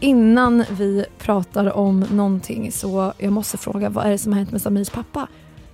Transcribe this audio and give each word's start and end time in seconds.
Innan 0.00 0.64
vi 0.70 1.04
pratar 1.18 1.76
om 1.76 2.00
någonting 2.00 2.72
så 2.72 3.12
jag 3.18 3.32
måste 3.32 3.56
fråga 3.56 3.88
vad 3.88 4.06
är 4.06 4.10
det 4.10 4.18
som 4.18 4.32
har 4.32 4.38
hänt 4.38 4.52
med 4.52 4.62
Samirs 4.62 4.90
pappa? 4.90 5.28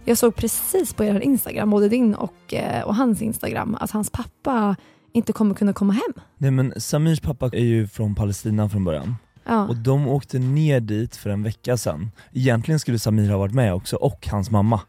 Jag 0.04 0.18
såg 0.18 0.34
precis 0.34 0.94
på 0.94 1.04
er 1.04 1.20
Instagram, 1.20 1.70
både 1.70 1.88
din 1.88 2.14
och, 2.14 2.54
eh, 2.54 2.82
och 2.82 2.94
hans 2.94 3.22
Instagram, 3.22 3.76
att 3.80 3.90
hans 3.90 4.10
pappa 4.10 4.76
inte 5.12 5.32
kommer 5.32 5.54
kunna 5.54 5.72
komma 5.72 5.92
hem. 5.92 6.24
Nej 6.38 6.50
men 6.50 6.80
Samirs 6.80 7.20
pappa 7.20 7.46
är 7.46 7.64
ju 7.64 7.86
från 7.86 8.14
Palestina 8.14 8.68
från 8.68 8.84
början. 8.84 9.16
Ja. 9.44 9.68
Och 9.68 9.76
de 9.76 10.08
åkte 10.08 10.38
ner 10.38 10.80
dit 10.80 11.16
för 11.16 11.30
en 11.30 11.42
vecka 11.42 11.76
sedan. 11.76 12.10
Egentligen 12.32 12.80
skulle 12.80 12.98
Samir 12.98 13.30
ha 13.30 13.38
varit 13.38 13.54
med 13.54 13.74
också, 13.74 13.96
och 13.96 14.28
hans 14.30 14.50
mamma. 14.50 14.80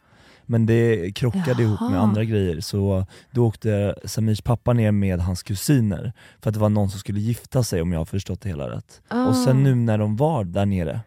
Men 0.46 0.66
det 0.66 1.12
krockade 1.16 1.64
ihop 1.64 1.82
med 1.82 1.92
Jaha. 1.92 2.00
andra 2.00 2.24
grejer, 2.24 2.62
så 2.62 3.06
då 3.32 3.46
åkte 3.46 3.96
Samirs 4.06 4.42
pappa 4.42 4.74
ner 4.74 4.92
med 4.92 5.20
hans 5.20 5.44
kusiner, 5.44 6.14
för 6.42 6.50
att 6.50 6.54
det 6.54 6.60
var 6.60 6.70
någon 6.70 6.90
som 6.90 7.00
skulle 7.00 7.20
gifta 7.20 7.64
sig 7.64 7.82
om 7.82 7.92
jag 7.92 8.00
har 8.00 8.06
förstått 8.06 8.42
det 8.42 8.50
hela 8.50 8.70
rätt. 8.70 9.02
Ah. 9.08 9.28
Och 9.28 9.36
sen 9.36 9.64
nu 9.64 9.76
när 9.76 9.98
de 9.98 10.16
var 10.16 10.44
där 10.44 10.66
nere, 10.66 11.00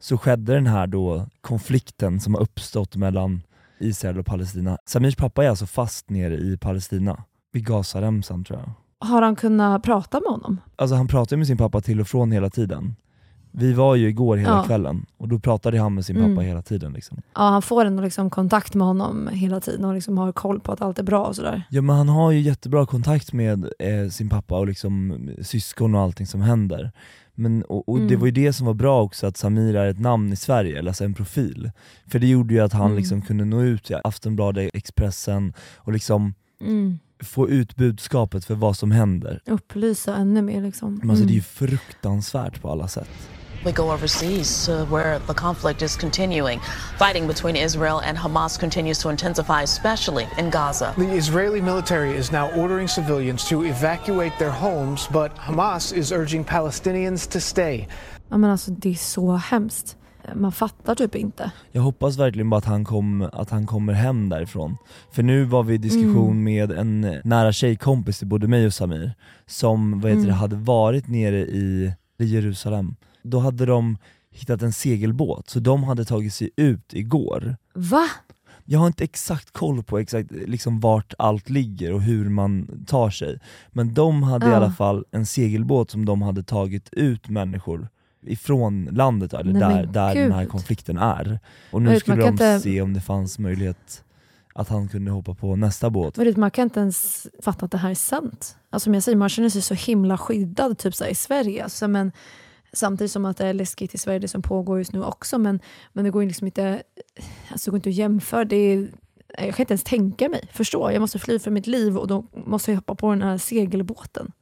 så 0.00 0.18
skedde 0.18 0.54
den 0.54 0.66
här 0.66 0.86
då 0.86 1.26
konflikten 1.40 2.20
som 2.20 2.34
har 2.34 2.42
uppstått 2.42 2.96
mellan 2.96 3.42
Israel 3.78 4.18
och 4.18 4.26
Palestina. 4.26 4.78
Samirs 4.86 5.16
pappa 5.16 5.44
är 5.44 5.48
alltså 5.48 5.66
fast 5.66 6.10
nere 6.10 6.34
i 6.36 6.56
Palestina, 6.56 7.24
vid 7.52 7.66
Gazaremsan 7.66 8.44
tror 8.44 8.58
jag. 8.58 8.70
Har 9.08 9.22
han 9.22 9.36
kunnat 9.36 9.82
prata 9.82 10.20
med 10.20 10.30
honom? 10.30 10.60
Alltså 10.76 10.96
han 10.96 11.08
pratar 11.08 11.36
med 11.36 11.46
sin 11.46 11.56
pappa 11.56 11.80
till 11.80 12.00
och 12.00 12.08
från 12.08 12.32
hela 12.32 12.50
tiden. 12.50 12.96
Vi 13.58 13.72
var 13.72 13.94
ju 13.94 14.08
igår 14.08 14.36
hela 14.36 14.50
Ja. 14.50 14.62
kvällen 14.64 15.06
och 15.16 15.28
då 15.28 15.38
pratade 15.38 15.78
han 15.80 15.94
med 15.94 16.04
sin 16.04 16.16
pappa 16.16 16.26
Mm. 16.30 16.44
hela 16.44 16.62
tiden. 16.62 16.92
Liksom. 16.92 17.16
Ja, 17.34 17.40
han 17.42 17.62
får 17.62 17.84
ändå 17.84 18.02
liksom 18.02 18.30
kontakt 18.30 18.74
med 18.74 18.86
honom 18.86 19.28
hela 19.32 19.60
tiden 19.60 19.84
och 19.84 19.94
liksom 19.94 20.18
har 20.18 20.32
koll 20.32 20.60
på 20.60 20.72
att 20.72 20.80
allt 20.82 20.98
är 20.98 21.02
bra 21.02 21.24
och 21.24 21.36
sådär. 21.36 21.62
Ja 21.70 21.82
men 21.82 21.96
han 21.96 22.08
har 22.08 22.30
ju 22.30 22.40
jättebra 22.40 22.86
kontakt 22.86 23.32
med 23.32 23.64
eh, 23.78 24.08
sin 24.10 24.28
pappa 24.28 24.58
och 24.58 24.66
liksom 24.66 25.20
syskon 25.42 25.94
och 25.94 26.00
allting 26.00 26.26
som 26.26 26.40
händer. 26.40 26.92
Men, 27.34 27.62
och, 27.62 27.88
och 27.88 27.98
det 27.98 28.04
Mm. 28.06 28.20
var 28.20 28.26
ju 28.26 28.32
det 28.32 28.52
som 28.52 28.66
var 28.66 28.74
bra 28.74 29.02
också, 29.02 29.26
att 29.26 29.36
Samir 29.36 29.76
är 29.76 29.86
ett 29.86 30.00
namn 30.00 30.32
i 30.32 30.36
Sverige, 30.36 30.78
eller 30.78 30.90
alltså 30.90 31.04
en 31.04 31.14
profil. 31.14 31.70
För 32.06 32.18
det 32.18 32.26
gjorde 32.26 32.54
ju 32.54 32.60
att 32.60 32.72
han 32.72 32.86
Mm. 32.86 32.96
liksom 32.96 33.22
kunde 33.22 33.44
nå 33.44 33.62
ut 33.62 33.84
till 33.84 33.96
Aftonbladet, 34.04 34.70
Expressen 34.74 35.52
och 35.76 35.92
liksom 35.92 36.34
Mm. 36.60 36.98
få 37.24 37.48
ut 37.48 37.76
budskapet 37.76 38.44
för 38.44 38.54
vad 38.54 38.76
som 38.76 38.90
händer. 38.90 39.40
Upplysa 39.46 40.16
ännu 40.16 40.42
mer 40.42 40.62
liksom. 40.62 40.94
Men 40.94 41.10
alltså, 41.10 41.24
det 41.24 41.30
är 41.30 41.34
ju 41.34 41.38
Mm. 41.38 41.44
fruktansvärt 41.80 42.60
på 42.62 42.70
alla 42.70 42.88
sätt. 42.88 43.08
We 43.64 43.72
go 43.72 43.90
overseas 43.90 44.66
to 44.66 44.72
where 44.90 45.18
the 45.26 45.34
conflict 45.34 45.82
is 45.82 45.96
continuing. 45.96 46.60
Fighting 46.98 47.26
between 47.26 47.56
Israel 47.56 48.00
and 48.08 48.18
Hamas 48.18 48.58
continues 48.60 48.98
to 48.98 49.10
intensify, 49.10 49.62
especially 49.62 50.26
in 50.38 50.50
Gaza. 50.50 50.92
The 50.96 51.16
Israeli 51.16 51.60
military 51.60 52.16
is 52.18 52.32
now 52.32 52.48
ordering 52.56 52.88
civilians 52.88 53.48
to 53.48 53.64
evacuate 53.64 54.32
their 54.38 54.50
homes, 54.50 55.08
but 55.12 55.30
Hamas 55.36 55.92
is 55.96 56.12
urging 56.12 56.44
Palestinians 56.44 57.26
to 57.26 57.40
stay. 57.40 57.88
Ja, 58.28 58.36
men 58.36 58.50
alltså, 58.50 58.70
det 58.70 58.90
är 58.90 58.94
så 58.94 59.32
hemskt. 59.36 59.96
Man 60.34 60.52
fattar 60.52 60.94
typ 60.94 61.14
inte. 61.14 61.50
Jag 61.72 61.82
hoppas 61.82 62.16
verkligen 62.18 62.50
bara 62.50 62.58
att 62.58 62.64
han, 62.64 62.84
kom, 62.84 63.28
att 63.32 63.50
han 63.50 63.66
kommer 63.66 63.92
hem 63.92 64.28
därifrån. 64.28 64.76
För 65.12 65.22
nu 65.22 65.44
var 65.44 65.62
vi 65.62 65.74
i 65.74 65.78
diskussion 65.78 66.30
Mm. 66.30 66.44
med 66.44 66.70
en 66.72 67.20
nära 67.24 67.52
tjejkompis 67.52 68.18
till 68.18 68.26
både 68.26 68.48
mig 68.48 68.66
och 68.66 68.74
Samir, 68.74 69.14
som 69.46 70.00
vad 70.00 70.10
heter 70.10 70.22
det, 70.22 70.28
Mm. 70.28 70.38
hade 70.38 70.56
varit 70.56 71.08
nere 71.08 71.36
i 71.38 71.92
i 72.18 72.24
Jerusalem. 72.24 72.96
Då 73.30 73.38
hade 73.38 73.66
de 73.66 73.98
hittat 74.30 74.62
en 74.62 74.72
segelbåt, 74.72 75.50
så 75.50 75.58
de 75.60 75.84
hade 75.84 76.04
tagit 76.04 76.34
sig 76.34 76.50
ut 76.56 76.94
igår. 76.94 77.56
Va? 77.74 78.04
Jag 78.64 78.78
har 78.78 78.86
inte 78.86 79.04
exakt 79.04 79.50
koll 79.52 79.82
på 79.82 79.98
exakt 79.98 80.30
liksom 80.30 80.80
vart 80.80 81.14
allt 81.18 81.50
ligger 81.50 81.92
och 81.92 82.02
hur 82.02 82.28
man 82.28 82.84
tar 82.86 83.10
sig, 83.10 83.38
men 83.72 83.94
de 83.94 84.22
hade 84.22 84.46
i 84.46 84.48
Ja. 84.48 84.56
alla 84.56 84.72
fall 84.72 85.04
en 85.10 85.26
segelbåt 85.26 85.90
som 85.90 86.04
de 86.04 86.22
hade 86.22 86.42
tagit 86.42 86.88
ut 86.92 87.28
människor 87.28 87.88
ifrån 88.26 88.84
landet, 88.92 89.32
eller 89.32 89.52
Nej, 89.52 89.60
där, 89.62 89.86
där 89.86 90.14
den 90.14 90.32
här 90.32 90.46
konflikten 90.46 90.98
är. 90.98 91.40
Och 91.70 91.82
nu 91.82 92.00
skulle 92.00 92.22
de 92.22 92.28
inte- 92.28 92.60
se 92.60 92.80
om 92.82 92.92
det 92.94 93.00
fanns 93.00 93.38
möjlighet 93.38 94.04
att 94.54 94.68
han 94.68 94.88
kunde 94.88 95.10
hoppa 95.10 95.34
på 95.34 95.56
nästa 95.56 95.90
båt. 95.90 96.16
Men 96.16 96.34
man 96.36 96.50
kan 96.50 96.62
inte 96.62 96.80
ens 96.80 97.26
fatta 97.42 97.64
att 97.64 97.72
det 97.72 97.78
här 97.78 97.90
är 97.90 97.94
sant. 97.94 98.56
Alltså, 98.70 98.84
som 98.84 98.94
jag 98.94 99.02
säger, 99.02 99.16
man 99.16 99.28
känner 99.28 99.48
sig 99.48 99.62
så 99.62 99.74
himla 99.74 100.18
skyddad 100.18 100.78
typ 100.78 100.94
så 100.94 101.06
i 101.06 101.14
Sverige. 101.14 101.64
Alltså, 101.64 101.88
men, 101.88 102.12
samtidigt 102.76 103.12
som 103.12 103.24
att 103.24 103.36
det 103.36 103.46
är 103.46 103.54
läskigt 103.54 103.94
i 103.94 103.98
Sverige, 103.98 104.18
det 104.18 104.28
som 104.28 104.42
pågår 104.42 104.78
just 104.78 104.92
nu 104.92 105.02
också. 105.02 105.38
Men, 105.38 105.60
men 105.92 106.04
det 106.04 106.10
går 106.10 106.22
liksom 106.22 106.46
inte, 106.46 106.82
alltså, 107.50 107.70
går 107.70 107.78
inte 107.78 107.88
att 107.88 107.94
jämföra. 107.94 108.44
Det 108.44 108.56
är, 108.56 108.88
jag 109.38 109.54
kan 109.54 109.62
inte 109.62 109.72
ens 109.72 109.84
tänka 109.84 110.28
mig, 110.28 110.48
förstå. 110.52 110.90
Jag 110.90 111.00
måste 111.00 111.18
fly 111.18 111.38
för 111.38 111.50
mitt 111.50 111.66
liv 111.66 111.96
och 111.96 112.06
då 112.06 112.26
måste 112.46 112.70
jag 112.70 112.76
hoppa 112.76 112.94
på 112.94 113.10
den 113.10 113.22
här 113.22 113.38
segelbåten. 113.38 114.32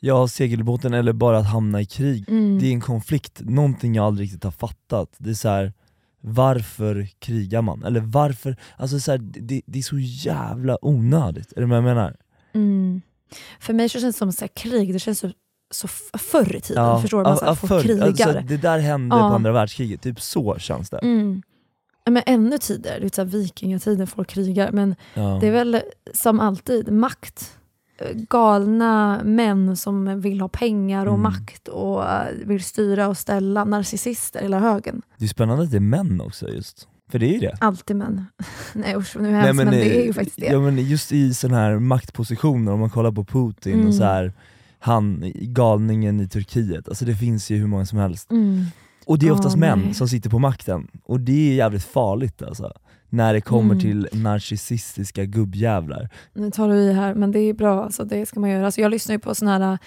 Ja, 0.00 0.28
segelbåten 0.28 0.94
eller 0.94 1.12
bara 1.12 1.38
att 1.38 1.46
hamna 1.46 1.80
i 1.80 1.86
krig. 1.86 2.28
Mm. 2.28 2.58
Det 2.58 2.66
är 2.66 2.72
en 2.72 2.80
konflikt, 2.80 3.40
någonting 3.44 3.94
jag 3.94 4.04
aldrig 4.04 4.26
riktigt 4.26 4.44
har 4.44 4.50
fattat. 4.50 5.14
Det 5.18 5.30
är 5.30 5.34
så 5.34 5.48
här, 5.48 5.72
varför 6.20 7.08
krigar 7.18 7.62
man? 7.62 7.84
Eller 7.84 8.00
varför, 8.00 8.56
alltså 8.76 9.00
så 9.00 9.10
här, 9.10 9.18
det, 9.18 9.62
det 9.66 9.78
är 9.78 9.82
så 9.82 9.98
jävla 9.98 10.78
onödigt, 10.82 11.52
är 11.52 11.60
det 11.60 11.66
vad 11.66 11.76
jag 11.76 11.84
menar? 11.84 12.16
Mm. 12.54 13.02
För 13.60 13.72
mig 13.72 13.88
så 13.88 14.00
känns 14.00 14.14
det 14.14 14.18
som 14.18 14.32
så 14.32 14.40
här, 14.40 14.48
krig, 14.48 14.92
det 14.92 14.98
känns 14.98 15.24
så, 15.74 15.88
förr 16.18 16.56
i 16.56 16.60
tiden. 16.60 17.00
förstår 17.02 17.18
du? 17.18 17.24
Man 17.24 17.36
så 17.38 17.44
här, 17.44 17.54
förr, 17.54 17.82
krigar. 17.82 18.06
alltså, 18.06 18.32
det 18.48 18.56
där 18.56 18.78
hände 18.78 19.16
Ja. 19.16 19.28
på 19.28 19.34
andra 19.34 19.52
världskriget, 19.52 20.02
typ 20.02 20.20
så 20.20 20.58
känns 20.58 20.90
det. 20.90 20.98
Mm. 20.98 21.42
Ja, 22.04 22.10
Men 22.10 22.22
ännu 22.26 22.58
tidigare, 22.58 22.98
det 22.98 23.18
är 23.18 23.24
här 23.24 23.30
vikingatiden, 23.30 24.06
folk 24.06 24.28
krigar. 24.28 24.72
Men 24.72 24.94
Ja. 25.14 25.38
det 25.40 25.46
är 25.48 25.52
väl 25.52 25.80
som 26.14 26.40
alltid 26.40 26.92
makt. 26.92 27.56
Galna 28.28 29.20
män 29.24 29.76
som 29.76 30.20
vill 30.20 30.40
ha 30.40 30.48
pengar 30.48 31.06
och 31.06 31.14
Mm. 31.14 31.22
makt 31.22 31.68
och 31.68 32.04
eh, 32.04 32.26
vill 32.44 32.64
styra 32.64 33.08
och 33.08 33.18
ställa. 33.18 33.64
Narcissister, 33.64 34.40
hela 34.42 34.58
högen. 34.58 35.02
Det 35.18 35.24
är 35.24 35.28
spännande 35.28 35.64
att 35.64 35.70
det 35.70 35.76
är 35.76 35.80
män 35.80 36.20
också 36.20 36.48
just, 36.48 36.88
för 37.10 37.18
det 37.18 37.26
är 37.26 37.32
ju 37.32 37.38
det. 37.38 37.56
Alltid 37.60 37.96
män. 37.96 38.26
Nej 38.72 38.96
usch, 38.96 39.16
nu 39.20 39.28
är 39.28 39.32
hemskt, 39.40 39.56
men, 39.64 39.70
det 39.74 40.00
är 40.00 40.04
ju 40.06 40.12
faktiskt 40.12 40.40
det. 40.40 40.46
Ja, 40.46 40.60
men 40.60 40.78
just 40.78 41.12
i 41.12 41.34
sådana 41.34 41.58
här 41.58 41.78
maktpositioner, 41.78 42.72
om 42.72 42.80
man 42.80 42.90
kollar 42.90 43.12
på 43.12 43.24
Putin 43.24 43.74
Mm. 43.74 43.86
och 43.88 43.94
så 43.94 44.04
här, 44.04 44.32
han, 44.84 45.32
galningen 45.34 46.20
i 46.20 46.28
Turkiet, 46.28 46.88
alltså 46.88 47.04
det 47.04 47.14
finns 47.14 47.50
ju 47.50 47.56
hur 47.56 47.66
många 47.66 47.86
som 47.86 47.98
helst. 47.98 48.30
Mm. 48.30 48.64
Och 49.06 49.18
det 49.18 49.26
är 49.26 49.32
oftast 49.32 49.56
Ja, 49.56 49.60
män 49.60 49.78
nej. 49.84 49.94
som 49.94 50.08
sitter 50.08 50.30
på 50.30 50.38
makten, 50.38 50.88
och 51.04 51.20
det 51.20 51.50
är 51.50 51.54
jävligt 51.54 51.84
farligt 51.84 52.42
alltså. 52.42 52.72
När 53.10 53.34
det 53.34 53.40
kommer 53.40 53.74
Mm. 53.74 53.80
till 53.80 54.08
narcissistiska 54.12 55.24
gubbjävlar. 55.24 56.08
Nu 56.32 56.50
tar 56.50 56.68
du 56.68 56.74
i 56.74 56.92
här, 56.92 57.14
men 57.14 57.32
det 57.32 57.38
är 57.38 57.54
bra. 57.54 57.84
Alltså, 57.84 58.04
det 58.04 58.26
ska 58.26 58.40
man 58.40 58.50
göra. 58.50 58.64
Alltså, 58.64 58.80
jag 58.80 58.90
lyssnar 58.90 59.14
ju 59.14 59.18
på 59.18 59.34
såna 59.34 59.58
här, 59.58 59.78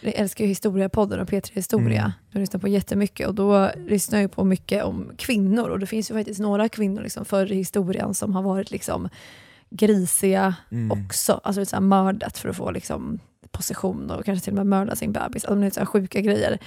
jag 0.00 0.14
älskar 0.14 0.44
ju 0.44 0.48
historiepodden 0.48 1.20
och 1.20 1.28
P3 1.28 1.50
Historia. 1.54 2.00
Mm. 2.00 2.12
Jag 2.30 2.40
lyssnar 2.40 2.60
på 2.60 2.68
jättemycket 2.68 3.28
och 3.28 3.34
då 3.34 3.70
lyssnar 3.86 4.20
jag 4.20 4.32
på 4.32 4.44
mycket 4.44 4.84
om 4.84 5.10
kvinnor 5.16 5.68
och 5.68 5.78
det 5.78 5.86
finns 5.86 6.10
ju 6.10 6.14
faktiskt 6.14 6.40
några 6.40 6.68
kvinnor 6.68 7.02
liksom 7.02 7.24
förr 7.24 7.52
i 7.52 7.56
historien 7.56 8.14
som 8.14 8.34
har 8.34 8.42
varit 8.42 8.70
liksom 8.70 9.08
grisiga 9.70 10.54
Mm. 10.70 10.90
också. 11.04 11.40
Alltså 11.44 11.64
så 11.64 11.76
här 11.76 11.80
mördat 11.80 12.38
för 12.38 12.48
att 12.48 12.56
få 12.56 12.70
liksom, 12.70 13.18
position 13.52 14.10
och 14.10 14.24
kanske 14.24 14.44
till 14.44 14.52
och 14.52 14.56
med 14.56 14.66
mörda 14.66 14.96
sin 14.96 15.12
bebis. 15.12 15.44
Alltså, 15.44 15.60
det 15.60 15.82
är 15.82 15.84
sjuka 15.86 16.20
grejer. 16.20 16.58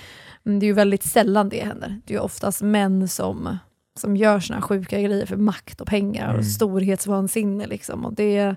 Men 0.44 0.60
det 0.60 0.66
är 0.66 0.68
ju 0.68 0.74
väldigt 0.74 1.04
sällan 1.04 1.50
det 1.50 1.66
händer. 1.66 2.02
Det 2.06 2.14
är 2.14 2.18
ju 2.18 2.24
oftast 2.24 2.62
män 2.62 3.08
som, 3.08 3.58
som 4.00 4.18
gör 4.18 4.40
såna 4.40 4.60
här 4.60 4.62
sjuka 4.68 5.02
grejer 5.02 5.26
för 5.26 5.38
makt 5.38 5.82
och 5.82 5.88
pengar 5.88 6.26
Mm. 6.30 6.40
och 6.40 6.46
storhetsvansinne. 6.46 7.68
Liksom. 7.68 8.06
Och 8.06 8.14
det, 8.14 8.56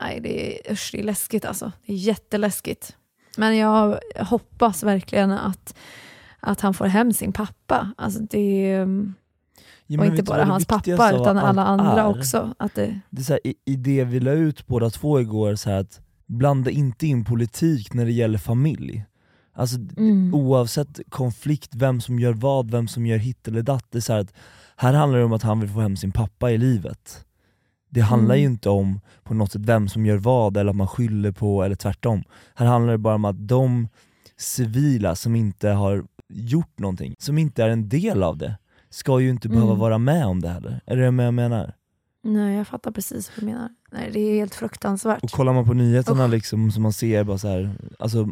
nej, 0.00 0.20
det, 0.20 0.68
är, 0.68 0.72
usch, 0.72 0.88
det 0.92 1.00
är 1.00 1.04
läskigt 1.04 1.44
alltså. 1.44 1.72
Det 1.86 1.92
är 1.92 1.96
jätteläskigt. 1.96 2.96
Men 3.36 3.56
jag 3.56 3.98
hoppas 4.20 4.82
verkligen 4.82 5.32
att, 5.32 5.74
att 6.40 6.60
han 6.60 6.74
får 6.74 6.86
hem 6.86 7.12
sin 7.12 7.32
pappa. 7.32 7.92
Alltså 7.96 8.20
det, 8.20 8.86
Ja, 9.86 10.00
och 10.00 10.06
inte 10.06 10.22
bara 10.22 10.44
hans 10.44 10.66
pappa 10.66 11.12
utan 11.12 11.38
alla 11.38 11.64
andra 11.64 12.00
är? 12.02 12.06
också. 12.06 12.54
Att 12.58 12.74
det, 12.74 13.00
det 13.10 13.20
är 13.20 13.24
så 13.24 13.32
här, 13.32 13.46
i, 13.46 13.54
i 13.64 13.76
det 13.76 14.04
vi 14.04 14.20
la 14.20 14.30
ut 14.32 14.66
båda 14.66 14.90
två 14.90 15.20
igår, 15.20 15.54
så 15.54 15.70
här 15.70 15.76
att 15.80 16.00
blanda 16.26 16.70
inte 16.70 17.06
in 17.06 17.24
politik 17.24 17.94
när 17.94 18.04
det 18.04 18.12
gäller 18.12 18.38
familj. 18.38 19.04
Alltså 19.52 19.76
Mm. 19.96 20.34
oavsett 20.34 21.00
konflikt, 21.08 21.74
vem 21.74 22.00
som 22.00 22.18
gör 22.18 22.32
vad, 22.32 22.70
vem 22.70 22.88
som 22.88 23.06
gör 23.06 23.18
hit 23.18 23.48
eller 23.48 23.62
datt. 23.62 23.86
Det 23.90 23.98
är 23.98 24.02
så 24.02 24.12
här, 24.12 24.20
att 24.20 24.32
här 24.76 24.92
handlar 24.94 25.18
det 25.18 25.24
om 25.24 25.32
att 25.32 25.42
han 25.42 25.60
vill 25.60 25.70
få 25.70 25.80
hem 25.80 25.96
sin 25.96 26.12
pappa 26.12 26.50
i 26.50 26.58
livet. 26.58 27.24
Det 27.90 28.00
handlar 28.00 28.34
Mm. 28.34 28.40
ju 28.42 28.46
inte 28.50 28.68
om 28.68 29.00
på 29.22 29.34
något 29.34 29.52
sätt 29.52 29.62
vem 29.64 29.88
som 29.88 30.06
gör 30.06 30.16
vad 30.16 30.56
eller 30.56 30.70
att 30.70 30.76
man 30.76 30.88
skyller 30.88 31.32
på 31.32 31.62
eller 31.64 31.76
tvärtom. 31.76 32.22
Här 32.54 32.66
handlar 32.66 32.92
det 32.92 32.98
bara 32.98 33.14
om 33.14 33.24
att 33.24 33.48
de 33.48 33.88
civila 34.36 35.14
som 35.14 35.36
inte 35.36 35.68
har 35.68 36.04
gjort 36.28 36.78
någonting, 36.78 37.14
som 37.18 37.38
inte 37.38 37.64
är 37.64 37.68
en 37.68 37.88
del 37.88 38.22
av 38.22 38.36
det, 38.38 38.58
ska 38.90 39.20
ju 39.20 39.30
inte 39.30 39.48
behöva 39.48 39.68
Mm. 39.70 39.78
vara 39.80 39.98
med 39.98 40.26
om 40.26 40.40
det 40.40 40.48
heller. 40.48 40.80
Är 40.86 40.96
det 40.96 41.10
vad 41.10 41.26
jag 41.26 41.34
menar? 41.34 41.74
nej, 42.26 42.56
jag 42.56 42.66
fattar 42.68 42.90
precis 42.92 43.30
vad 43.36 43.42
du 43.42 43.46
menar. 43.52 43.68
Nej, 43.94 44.10
det 44.12 44.20
är 44.20 44.34
helt 44.34 44.54
fruktansvärt. 44.54 45.22
Och 45.24 45.30
kollar 45.30 45.52
man 45.52 45.64
på 45.66 45.74
nyheterna 45.74 46.24
Usch. 46.24 46.30
liksom, 46.30 46.70
som 46.70 46.82
man 46.82 46.92
ser 46.92 47.24
bara 47.24 47.38
så 47.38 47.48
här, 47.48 47.74
alltså 47.98 48.28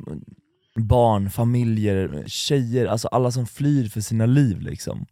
barn, 0.76 1.30
familjer, 1.30 2.24
tjejer, 2.26 2.86
alltså 2.86 3.08
alla 3.08 3.30
som 3.30 3.46
flyr 3.46 3.88
för 3.88 4.00
sina 4.00 4.26
liv 4.26 4.60
liksom. 4.60 5.06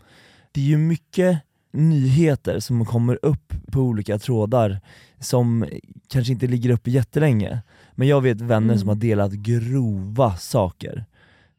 Det 0.52 0.60
är 0.60 0.64
ju 0.64 0.78
mycket 0.78 1.38
nyheter 1.72 2.60
som 2.60 2.84
kommer 2.86 3.18
upp 3.22 3.54
på 3.72 3.80
olika 3.80 4.18
trådar 4.18 4.80
som 5.18 5.64
kanske 6.08 6.32
inte 6.32 6.46
ligger 6.46 6.70
uppe 6.70 6.90
jättelänge, 6.90 7.62
men 7.94 8.08
jag 8.08 8.20
vet 8.20 8.40
vänner 8.40 8.68
Mm. 8.68 8.78
som 8.78 8.88
har 8.88 8.96
delat 8.96 9.32
grova 9.32 10.36
saker. 10.36 11.04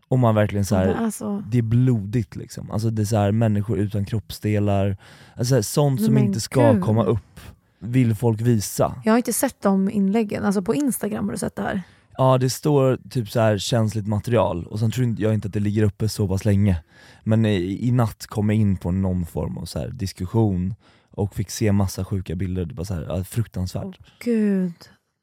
Och 0.07 0.19
man 0.19 0.35
verkligen 0.35 0.65
så 0.65 0.75
här, 0.75 0.93
alltså, 0.93 1.43
det 1.51 1.57
är 1.57 1.61
blodigt 1.61 2.35
liksom. 2.35 2.71
Alltså 2.71 2.89
det 2.89 3.01
är 3.01 3.05
så 3.05 3.17
här, 3.17 3.31
människor 3.31 3.79
utan 3.79 4.05
kroppsdelar, 4.05 4.97
alltså 5.35 5.55
så 5.55 5.63
sånt 5.63 6.01
som 6.05 6.13
Men 6.13 6.23
inte 6.23 6.39
ska 6.39 6.71
gud. 6.71 6.83
komma 6.83 7.03
upp, 7.03 7.39
vill 7.81 8.15
folk 8.15 8.41
visa. 8.41 9.01
jag 9.05 9.13
har 9.13 9.17
inte 9.17 9.33
sett 9.33 9.61
de 9.61 9.89
inläggen. 9.89 10.45
Alltså 10.45 10.61
på 10.61 10.75
Instagram 10.75 11.25
har 11.25 11.31
du 11.31 11.37
sett 11.37 11.55
det 11.55 11.61
här? 11.61 11.81
Ja 12.17 12.37
det 12.37 12.49
står 12.49 12.99
typ 13.09 13.29
så 13.29 13.39
här 13.39 13.57
känsligt 13.57 14.07
material, 14.07 14.67
och 14.67 14.79
sen 14.79 14.91
tror 14.91 15.15
jag 15.17 15.33
inte 15.33 15.47
att 15.47 15.53
det 15.53 15.59
ligger 15.59 15.83
uppe 15.83 16.09
så 16.09 16.27
pass 16.27 16.45
länge. 16.45 16.83
Men 17.23 17.45
i, 17.45 17.87
i 17.87 17.91
natt 17.91 18.27
kom 18.27 18.49
jag 18.49 18.57
in 18.57 18.77
på 18.77 18.91
någon 18.91 19.25
form 19.25 19.57
av 19.57 19.65
så 19.65 19.79
här 19.79 19.87
diskussion 19.89 20.75
och 21.11 21.35
fick 21.35 21.51
se 21.51 21.71
massa 21.71 22.05
sjuka 22.05 22.35
bilder, 22.35 22.65
det 22.65 22.73
var 22.73 22.83
så 22.83 22.93
här, 22.93 23.05
ja, 23.09 23.23
fruktansvärt. 23.23 23.99
Gud, 24.23 24.73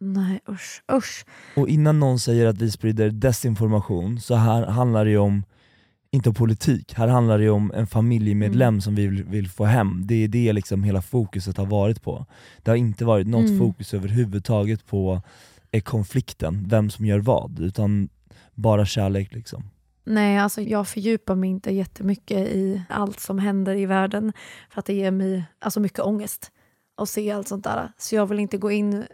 nej 0.00 0.40
usch. 0.49 0.82
usch. 0.93 1.25
Och 1.56 1.69
innan 1.69 2.00
någon 2.00 2.19
säger 2.19 2.46
att 2.46 2.58
vi 2.58 2.70
sprider 2.70 3.11
desinformation, 3.11 4.20
så 4.20 4.34
här 4.34 4.66
handlar 4.66 5.04
det 5.04 5.11
ju 5.11 5.19
om, 5.19 5.44
inte 6.10 6.28
om 6.28 6.34
politik, 6.34 6.94
här 6.94 7.08
handlar 7.08 7.38
det 7.38 7.50
om 7.50 7.72
en 7.75 7.87
familjemedlem 7.87 8.69
Mm. 8.75 8.81
som 8.81 8.94
vi 8.94 9.06
vill, 9.06 9.25
vill 9.25 9.49
få 9.49 9.64
hem. 9.64 10.02
Det 10.06 10.14
är 10.25 10.28
det 10.28 10.52
liksom 10.52 10.84
hela 10.84 11.02
fokuset 11.02 11.56
har 11.56 11.66
varit 11.66 12.02
på. 12.02 12.26
Det 12.62 12.70
har 12.70 12.76
inte 12.76 13.05
varit 13.05 13.26
något 13.26 13.46
Mm. 13.49 13.58
fokus 13.58 13.94
överhuvudtaget 13.94 14.87
på 14.87 15.22
eh, 15.70 15.82
konflikten, 15.82 16.69
vem 16.69 16.90
som 16.90 17.05
gör 17.06 17.19
vad, 17.19 17.58
utan 17.60 18.08
bara 18.55 18.87
kärlek 18.87 19.32
liksom. 19.34 19.70
Nej, 20.05 20.38
alltså 20.38 20.60
jag 20.60 20.88
fördjupar 20.88 21.34
mig 21.34 21.50
inte 21.50 21.75
jättemycket 21.75 22.38
i 22.49 22.82
allt 22.88 23.20
som 23.20 23.38
händer 23.38 23.75
i 23.75 23.87
världen 23.87 24.32
för 24.70 24.78
att 24.81 24.87
det 24.87 24.94
ger 24.94 25.11
mig 25.11 25.44
alltså 25.58 25.81
mycket 25.81 26.00
ångest 26.00 26.50
att 26.96 27.08
se 27.08 27.31
allt 27.32 27.49
sånt 27.49 27.64
där. 27.64 27.93
Så 27.99 28.14
jag 28.14 28.26
vill 28.26 28.38
inte 28.38 28.58
gå 28.58 28.70
in 28.70 29.04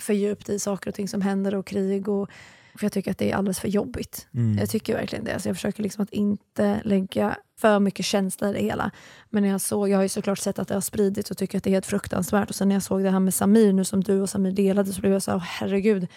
för 0.00 0.12
djupt 0.14 0.48
i 0.48 0.58
saker 0.58 0.90
och 0.90 0.94
ting 0.94 1.08
som 1.08 1.20
händer 1.22 1.54
och 1.54 1.66
krig 1.66 2.08
och 2.08 2.28
för 2.74 2.84
jag 2.84 2.92
tycker 2.92 3.10
att 3.10 3.18
det 3.18 3.30
är 3.30 3.36
alldeles 3.36 3.60
för 3.60 3.68
jobbigt. 3.68 4.28
Mm. 4.34 4.58
Jag 4.58 4.70
tycker 4.70 4.94
verkligen 4.94 5.24
det. 5.24 5.40
Så 5.40 5.48
jag 5.48 5.56
försöker 5.56 5.82
liksom 5.82 6.02
att 6.02 6.10
inte 6.10 6.80
lägga 6.84 7.36
för 7.58 7.78
mycket 7.80 8.06
känsla 8.06 8.50
i 8.50 8.52
det 8.52 8.58
hela. 8.58 8.90
Men 9.30 9.42
när 9.42 9.50
jag 9.50 9.60
såg, 9.60 9.88
jag 9.88 9.98
har 9.98 10.02
ju 10.02 10.08
såklart 10.08 10.38
sett 10.38 10.58
att 10.58 10.68
det 10.68 10.74
har 10.74 10.80
spridits 10.80 11.30
och 11.30 11.36
tycker 11.36 11.58
att 11.58 11.64
det 11.64 11.70
är 11.70 11.72
helt 11.72 11.86
fruktansvärt. 11.86 12.48
Och 12.48 12.54
sen 12.54 12.68
när 12.68 12.76
jag 12.76 12.82
såg 12.82 13.02
det 13.02 13.10
här 13.10 13.20
med 13.20 13.34
Samir 13.34 13.72
nu 13.72 13.84
som 13.84 14.04
du 14.04 14.20
och 14.20 14.30
Samir 14.30 14.52
delade 14.52 14.92
så 14.92 15.00
blev 15.00 15.12
jag 15.12 15.22
så 15.22 15.30
här, 15.30 15.38
"Åh, 15.38 15.44
herregud, 15.44 16.08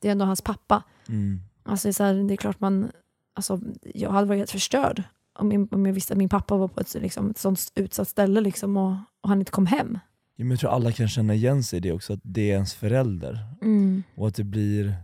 det 0.00 0.08
är 0.08 0.12
ändå 0.12 0.24
hans 0.24 0.42
pappa. 0.42 0.82
Mm. 1.08 1.40
Alltså 1.62 1.88
det, 1.88 1.90
är 1.90 1.92
så 1.92 2.04
här, 2.04 2.14
det 2.14 2.34
är 2.34 2.36
klart 2.36 2.60
man, 2.60 2.90
alltså, 3.34 3.60
jag 3.94 4.10
hade 4.10 4.26
varit 4.26 4.38
helt 4.38 4.50
förstörd 4.50 5.02
om 5.38 5.52
jag, 5.52 5.72
om 5.72 5.86
jag 5.86 5.92
visste 5.92 6.14
att 6.14 6.18
min 6.18 6.28
pappa 6.28 6.56
var 6.56 6.68
på 6.68 6.80
ett, 6.80 6.94
liksom, 6.94 7.30
ett 7.30 7.38
sånt 7.38 7.72
utsatt 7.74 8.08
ställe 8.08 8.40
liksom, 8.40 8.76
och, 8.76 8.92
och 9.20 9.28
han 9.28 9.38
inte 9.38 9.52
kom 9.52 9.66
hem. 9.66 9.98
Ja, 10.36 10.44
men 10.44 10.50
jag 10.50 10.60
tror 10.60 10.70
alla 10.70 10.92
kan 10.92 11.08
känna 11.08 11.34
igen 11.34 11.62
sig 11.62 11.76
i 11.76 11.80
det 11.80 11.92
också, 11.92 12.12
att 12.12 12.20
det 12.22 12.50
är 12.50 12.54
ens 12.54 12.74
förälder. 12.74 13.38
Mm. 13.62 14.02
Och 14.14 14.28
att 14.28 14.34
det 14.34 14.44
blir 14.44 14.94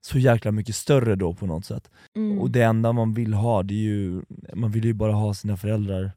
så 0.00 0.18
jäkla 0.18 0.52
mycket 0.52 0.74
större 0.74 1.16
då 1.16 1.34
på 1.34 1.46
något 1.46 1.64
sätt. 1.64 1.90
Mm. 2.16 2.38
Och 2.38 2.50
det 2.50 2.62
enda 2.62 2.92
man 2.92 3.14
vill 3.14 3.34
ha, 3.34 3.62
det 3.62 3.74
är 3.74 3.78
ju, 3.78 4.22
man 4.54 4.70
vill 4.70 4.84
ju 4.84 4.92
bara 4.92 5.12
ha 5.12 5.34
sina 5.34 5.56
föräldrar, 5.56 6.12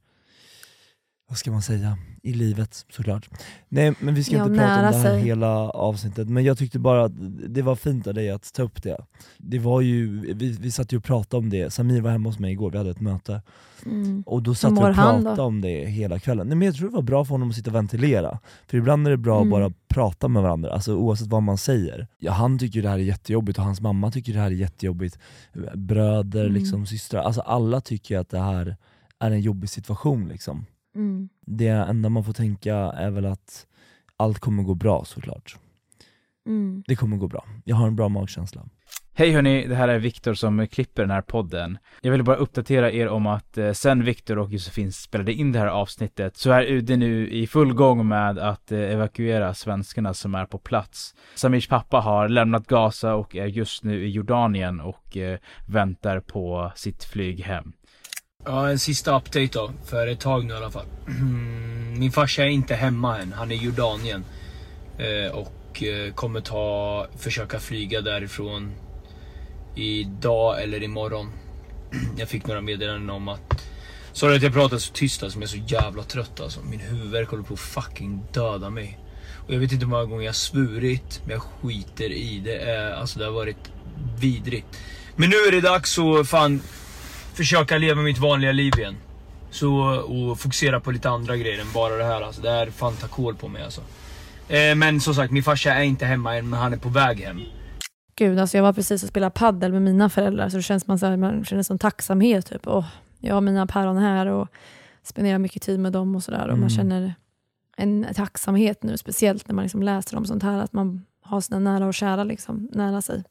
vad 1.34 1.38
ska 1.38 1.52
man 1.52 1.62
säga, 1.62 1.98
i 2.24 2.34
livet 2.34 2.86
såklart. 2.90 3.30
Nej 3.70 3.94
men 4.00 4.16
vi 4.16 4.24
ska 4.24 4.36
Ja, 4.36 4.46
inte 4.46 4.60
prata 4.60 4.76
om 4.76 4.92
det 4.92 4.98
här 4.98 5.04
sig. 5.12 5.22
hela 5.22 5.70
avsnittet, 5.70 6.30
men 6.30 6.44
jag 6.44 6.58
tyckte 6.58 6.80
bara 6.80 7.06
att 7.06 7.12
det 7.50 7.62
var 7.62 7.76
fint 7.76 8.08
av 8.08 8.14
dig 8.14 8.30
att 8.30 8.54
ta 8.54 8.64
upp 8.64 8.84
det. 8.84 8.98
Det 9.38 9.60
var 9.60 9.82
ju, 9.82 10.34
vi, 10.34 10.50
vi 10.62 10.72
satt 10.72 10.94
ju 10.94 10.98
och 10.98 11.04
pratade 11.04 11.40
om 11.44 11.50
det, 11.50 11.74
Samir 11.74 12.02
var 12.02 12.12
hemma 12.12 12.30
hos 12.30 12.40
mig 12.40 12.52
igår, 12.52 12.72
vi 12.72 12.78
hade 12.78 12.90
ett 12.90 13.00
möte. 13.02 13.42
Mm. 13.86 14.24
Och 14.26 14.44
då 14.44 14.56
satt 14.56 14.72
vi 14.72 14.76
och 14.76 14.82
pratade 14.96 15.42
om 15.42 15.62
det 15.62 15.86
hela 15.86 16.20
kvällen. 16.20 16.48
Nej, 16.48 16.58
men 16.58 16.66
jag 16.66 16.76
tror 16.76 16.90
det 16.90 16.96
var 16.96 17.02
bra 17.02 17.26
för 17.26 17.30
honom 17.32 17.50
att 17.50 17.56
sitta 17.56 17.70
och 17.70 17.76
ventilera. 17.76 18.40
För 18.68 18.78
ibland 18.78 19.08
är 19.08 19.12
det 19.12 19.18
bra 19.18 19.42
Mm. 19.42 19.48
att 19.48 19.60
bara 19.60 19.74
prata 19.88 20.28
med 20.28 20.44
varandra, 20.44 20.72
alltså 20.72 20.96
oavsett 20.96 21.28
vad 21.28 21.44
man 21.44 21.58
säger. 21.58 22.08
Ja, 22.20 22.32
han 22.32 22.60
tycker 22.60 22.82
det 22.82 22.90
här 22.90 22.96
är 23.00 23.04
jättejobbigt 23.04 23.58
och 23.60 23.66
hans 23.66 23.82
mamma 23.82 24.12
tycker 24.12 24.34
det 24.34 24.40
här 24.40 24.48
är 24.48 24.52
jättejobbigt. 24.52 25.20
Bröder, 25.76 26.42
Mm. 26.46 26.54
liksom, 26.54 26.86
systrar, 26.86 27.22
alltså 27.24 27.42
alla 27.42 27.82
tycker 27.82 28.18
att 28.20 28.30
det 28.30 28.40
här 28.40 28.76
är 29.20 29.32
en 29.32 29.42
jobbig 29.42 29.70
situation. 29.70 30.28
Liksom. 30.28 30.66
Mm. 30.96 31.30
Det 31.42 31.68
enda 31.68 32.10
man 32.10 32.24
får 32.24 32.34
tänka 32.34 32.76
är 32.76 33.10
väl 33.10 33.26
att 33.26 33.68
allt 34.18 34.40
kommer 34.40 34.64
gå 34.64 34.74
bra 34.74 35.06
såklart. 35.06 35.58
Mm. 36.46 36.84
Det 36.88 36.96
kommer 36.96 37.18
gå 37.18 37.28
bra. 37.28 37.46
Jag 37.66 37.76
har 37.76 37.88
en 37.88 37.96
bra 37.96 38.10
magkänsla. 38.10 38.66
Hej 39.16 39.32
hörni, 39.32 39.68
det 39.68 39.76
här 39.76 39.88
är 39.88 40.00
Viktor 40.00 40.34
som 40.34 40.68
klipper 40.68 41.04
den 41.04 41.12
här 41.12 41.22
podden. 41.22 41.78
Jag 42.02 42.12
vill 42.12 42.24
bara 42.24 42.36
uppdatera 42.36 42.92
er 42.92 43.08
om 43.08 43.28
att 43.28 43.58
eh, 43.58 43.72
sen 43.72 44.04
Viktor 44.04 44.40
och 44.40 44.52
Josefin 44.52 44.92
spelade 44.92 45.34
in 45.34 45.52
det 45.52 45.60
här 45.60 45.68
avsnittet 45.68 46.38
så 46.38 46.52
är 46.52 46.64
UD 46.64 47.00
nu 47.00 47.30
i 47.30 47.48
full 47.48 47.74
gång 47.74 48.08
med 48.08 48.40
att 48.40 48.72
eh, 48.72 48.80
evakuera 48.80 49.54
svenskarna 49.54 50.14
som 50.14 50.36
är 50.36 50.46
på 50.46 50.58
plats. 50.58 51.16
Samirs 51.36 51.68
pappa 51.68 52.00
har 52.00 52.30
lämnat 52.30 52.68
Gaza 52.68 53.16
och 53.16 53.36
är 53.36 53.46
just 53.46 53.84
nu 53.84 54.06
i 54.06 54.10
Jordanien 54.10 54.80
och 54.80 55.18
eh, 55.18 55.40
väntar 55.68 56.20
på 56.20 56.72
sitt 56.76 57.04
flyg 57.04 57.40
hem. 57.40 57.74
Ja, 58.46 58.70
en 58.70 58.80
sista 58.80 59.18
update 59.18 59.50
då. 59.54 59.72
För 59.86 60.08
ett 60.08 60.20
tag 60.20 60.46
nu 60.46 60.54
i 60.54 60.58
alla 60.58 60.72
fall. 60.72 60.86
Min 61.98 62.12
farsa 62.12 62.44
är 62.44 62.50
inte 62.50 62.76
hemma 62.76 63.20
än. 63.20 63.34
Han 63.34 63.52
är 63.52 63.56
i 63.56 63.66
Jordanien. 63.66 64.26
Eh, 64.98 65.32
och 65.32 65.84
eh, 65.84 66.14
kommer 66.14 66.42
ta, 66.42 67.08
försöka 67.18 67.60
flyga 67.60 68.02
därifrån 68.02 68.72
idag 69.76 70.64
eller 70.64 70.84
imorgon. 70.84 71.32
Jag 72.18 72.30
fick 72.30 72.48
några 72.48 72.62
meddelanden 72.62 73.10
om 73.10 73.28
att 73.28 73.64
Sorry 74.14 74.36
att 74.36 74.44
jag 74.44 74.54
pratar 74.54 74.78
så 74.78 74.94
tyst 74.94 75.24
alltså, 75.24 75.40
men 75.40 75.48
jag 75.48 75.58
är 75.58 75.68
så 75.68 75.74
jävla 75.74 76.04
trött 76.04 76.40
alltså. 76.40 76.60
Min 76.62 76.80
huvudvärk 76.80 77.30
håller 77.30 77.44
på 77.44 77.54
att 77.54 77.60
fucking 77.60 78.24
döda 78.34 78.70
mig. 78.70 79.00
Och 79.48 79.54
jag 79.54 79.60
vet 79.60 79.72
inte 79.72 79.86
hur 79.86 79.90
många 79.90 80.06
gånger 80.06 80.24
jag 80.24 80.30
har 80.30 80.34
svurit, 80.34 81.22
men 81.24 81.32
jag 81.32 81.42
skiter 81.42 82.12
i 82.12 82.40
det. 82.40 82.76
Eh, 82.76 83.00
alltså 83.00 83.20
det 83.20 83.26
har 83.26 83.32
varit 83.32 83.72
vidrigt. 84.20 84.68
Men 85.16 85.30
nu 85.30 85.36
är 85.36 85.52
det 85.52 85.62
dags 85.62 85.92
så 85.92 86.26
fan 86.26 86.62
försöka 87.34 87.78
leva 87.78 88.02
mitt 88.02 88.18
vanliga 88.18 88.52
liv 88.52 88.74
igen. 88.78 88.96
Så, 89.52 89.76
och 90.02 90.40
fokusera 90.40 90.80
på 90.80 90.92
lite 90.92 91.10
andra 91.10 91.38
grejer 91.38 91.62
än 91.62 91.68
bara 91.74 91.96
det 91.96 92.04
här 92.04 92.22
alltså. 92.22 92.42
Det 92.42 92.50
här 92.50 92.70
fan 92.70 92.96
tar 92.96 93.08
kål 93.08 93.36
på 93.36 93.48
mig 93.48 93.64
alltså. 93.64 93.82
Eh, 94.50 94.76
men 94.76 95.02
som 95.02 95.16
sagt, 95.16 95.32
min 95.32 95.44
farsa 95.44 95.74
är 95.74 95.84
inte 95.84 96.06
hemma 96.06 96.36
än, 96.38 96.50
men 96.50 96.60
han 96.60 96.74
är 96.74 96.78
på 96.78 96.90
väg 96.90 97.20
hem. 97.20 97.42
Gud, 98.16 98.40
alltså 98.40 98.58
jag 98.58 98.64
var 98.64 98.74
precis 98.74 99.04
och 99.04 99.10
spelade 99.10 99.32
paddel 99.32 99.72
med 99.72 99.82
mina 99.82 100.10
föräldrar 100.10 100.50
så 100.50 100.58
det 100.58 100.64
känns 100.64 100.88
man, 100.88 101.00
så 101.00 101.06
här, 101.06 101.18
man 101.18 101.46
känner 101.46 101.64
sån 101.64 101.80
tacksamhet. 101.80 102.46
Typ. 102.46 102.62
Åh, 102.68 102.86
jag 103.20 103.34
har 103.34 103.42
mina 103.42 103.68
päron 103.68 103.98
här 103.98 104.26
och 104.26 104.48
spenderar 105.04 105.38
mycket 105.40 105.62
tid 105.62 105.80
med 105.80 105.92
dem 105.94 106.16
och 106.16 106.24
sådär. 106.24 106.42
Och 106.44 106.48
Mm. 106.48 106.60
man 106.60 106.70
känner 106.70 107.14
en 107.78 108.08
tacksamhet 108.16 108.84
nu, 108.84 108.98
speciellt 108.98 109.48
när 109.48 109.56
man 109.56 109.64
liksom 109.64 109.84
läser 109.84 110.18
om 110.18 110.26
sånt 110.26 110.44
här, 110.44 110.60
att 110.60 110.74
man 110.74 111.06
har 111.22 111.42
sina 111.42 111.60
nära 111.60 111.86
och 111.86 111.94
kära 111.94 112.24
liksom, 112.24 112.70
nära 112.74 113.02
sig. 113.02 113.24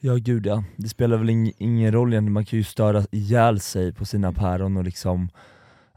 Ja 0.00 0.14
gud 0.14 0.46
ja, 0.46 0.64
det 0.76 0.88
spelar 0.88 1.16
väl 1.16 1.30
ing- 1.30 1.52
ingen 1.58 1.92
roll 1.92 2.12
egentligen, 2.12 2.32
man 2.32 2.44
kan 2.44 2.56
ju 2.56 2.62
störa 2.64 3.02
ihjäl 3.10 3.60
sig 3.60 3.92
på 3.92 4.04
sina 4.04 4.32
päron 4.32 4.76
och 4.76 4.84
liksom 4.84 5.28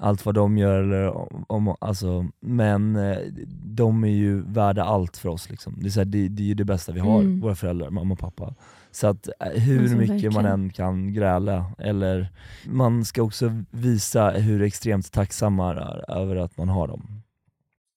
allt 0.01 0.25
vad 0.25 0.36
de 0.36 0.58
gör, 0.58 0.84
eller 0.84 1.08
om, 1.10 1.46
om, 1.48 1.75
alltså, 1.82 2.27
men 2.39 2.96
eh, 2.96 3.18
de 3.63 4.03
är 4.03 4.08
ju 4.08 4.41
värda 4.41 4.84
allt 4.84 5.18
för 5.18 5.29
oss. 5.29 5.50
Liksom. 5.50 5.75
Det, 5.79 5.88
är 5.88 5.89
så 5.91 6.00
här, 6.00 6.06
det, 6.06 6.27
det 6.27 6.44
är 6.44 6.48
ju 6.48 6.53
det 6.53 6.65
bästa 6.65 6.91
vi 6.91 7.00
har, 7.00 7.20
Mm. 7.22 7.39
våra 7.39 7.56
föräldrar, 7.56 7.89
mamma 7.89 8.13
och 8.13 8.20
pappa. 8.20 8.56
Så 8.91 9.08
att 9.08 9.27
eh, 9.39 9.62
hur 9.62 9.82
Alltså, 9.82 9.96
mycket 9.98 10.34
man 10.34 10.44
verkligen. 10.44 10.46
än 10.63 10.70
kan 10.70 11.13
gräla, 11.13 11.65
eller 11.77 12.29
man 12.68 13.06
ska 13.06 13.24
också 13.24 13.63
visa 13.72 14.29
hur 14.29 14.62
extremt 14.62 15.12
tacksam 15.12 15.53
man 15.53 15.77
är 15.77 16.12
över 16.12 16.36
att 16.36 16.58
man 16.58 16.70
har 16.70 16.88
dem. 16.88 17.22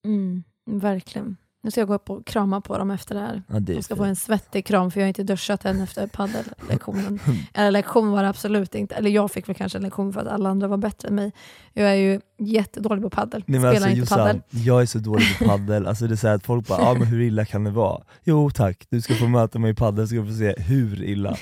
Mm, 0.04 0.42
verkligen. 0.66 1.36
Nu 1.64 1.70
ska 1.70 1.80
jag 1.80 1.88
gå 1.88 1.94
upp 1.94 2.10
och 2.10 2.26
krama 2.26 2.60
på 2.60 2.78
dem 2.78 2.90
efter 2.90 3.14
det 3.14 3.20
här. 3.20 3.42
Ja, 3.48 3.60
det 3.60 3.74
De 3.74 3.82
ska 3.82 3.94
fint. 3.94 3.98
få 3.98 4.04
en 4.04 4.16
svettig 4.16 4.66
kram 4.66 4.90
för 4.90 5.00
jag 5.00 5.04
har 5.04 5.08
inte 5.08 5.22
duschat 5.22 5.64
än 5.64 5.80
efter 5.80 6.06
paddellektionen. 6.06 7.18
Eller 7.54 7.70
lektion 7.70 8.10
var 8.10 8.22
det 8.22 8.28
absolut 8.28 8.74
inte. 8.74 8.94
Eller 8.94 9.10
jag 9.10 9.30
fick 9.30 9.48
väl 9.48 9.56
kanske 9.56 9.78
en 9.78 9.82
lektion 9.84 10.12
för 10.12 10.20
att 10.20 10.26
alla 10.26 10.50
andra 10.50 10.68
var 10.68 10.76
bättre 10.76 11.08
än 11.08 11.14
mig. 11.14 11.32
Jag 11.72 11.90
är 11.90 11.94
ju 11.94 12.20
jättedålig 12.38 13.02
på 13.02 13.10
paddel. 13.10 13.44
Nej, 13.46 13.60
men 13.60 13.70
Spelar 13.72 13.86
alltså, 13.88 14.00
inte 14.00 14.14
paddel. 14.14 14.40
Jag 14.50 14.82
är 14.82 14.86
så 14.86 14.98
dålig 14.98 15.38
på 15.38 15.44
paddel, 15.44 15.86
alltså 15.86 16.06
det 16.06 16.14
är 16.14 16.16
så 16.16 16.28
att 16.28 16.44
folk 16.46 16.68
bara 16.68 16.82
ah, 16.82 16.94
men 16.94 17.06
hur 17.06 17.20
illa 17.20 17.44
kan 17.44 17.64
det 17.64 17.70
vara? 17.70 18.02
Jo 18.24 18.50
tack, 18.50 18.86
du 18.90 19.00
ska 19.00 19.14
få 19.14 19.28
möta 19.28 19.58
mig 19.58 19.70
i 19.70 19.74
paddel 19.74 20.04
så 20.04 20.14
ska 20.14 20.20
du 20.20 20.26
få 20.28 20.34
se 20.38 20.54
hur 20.58 21.02
illa. 21.04 21.36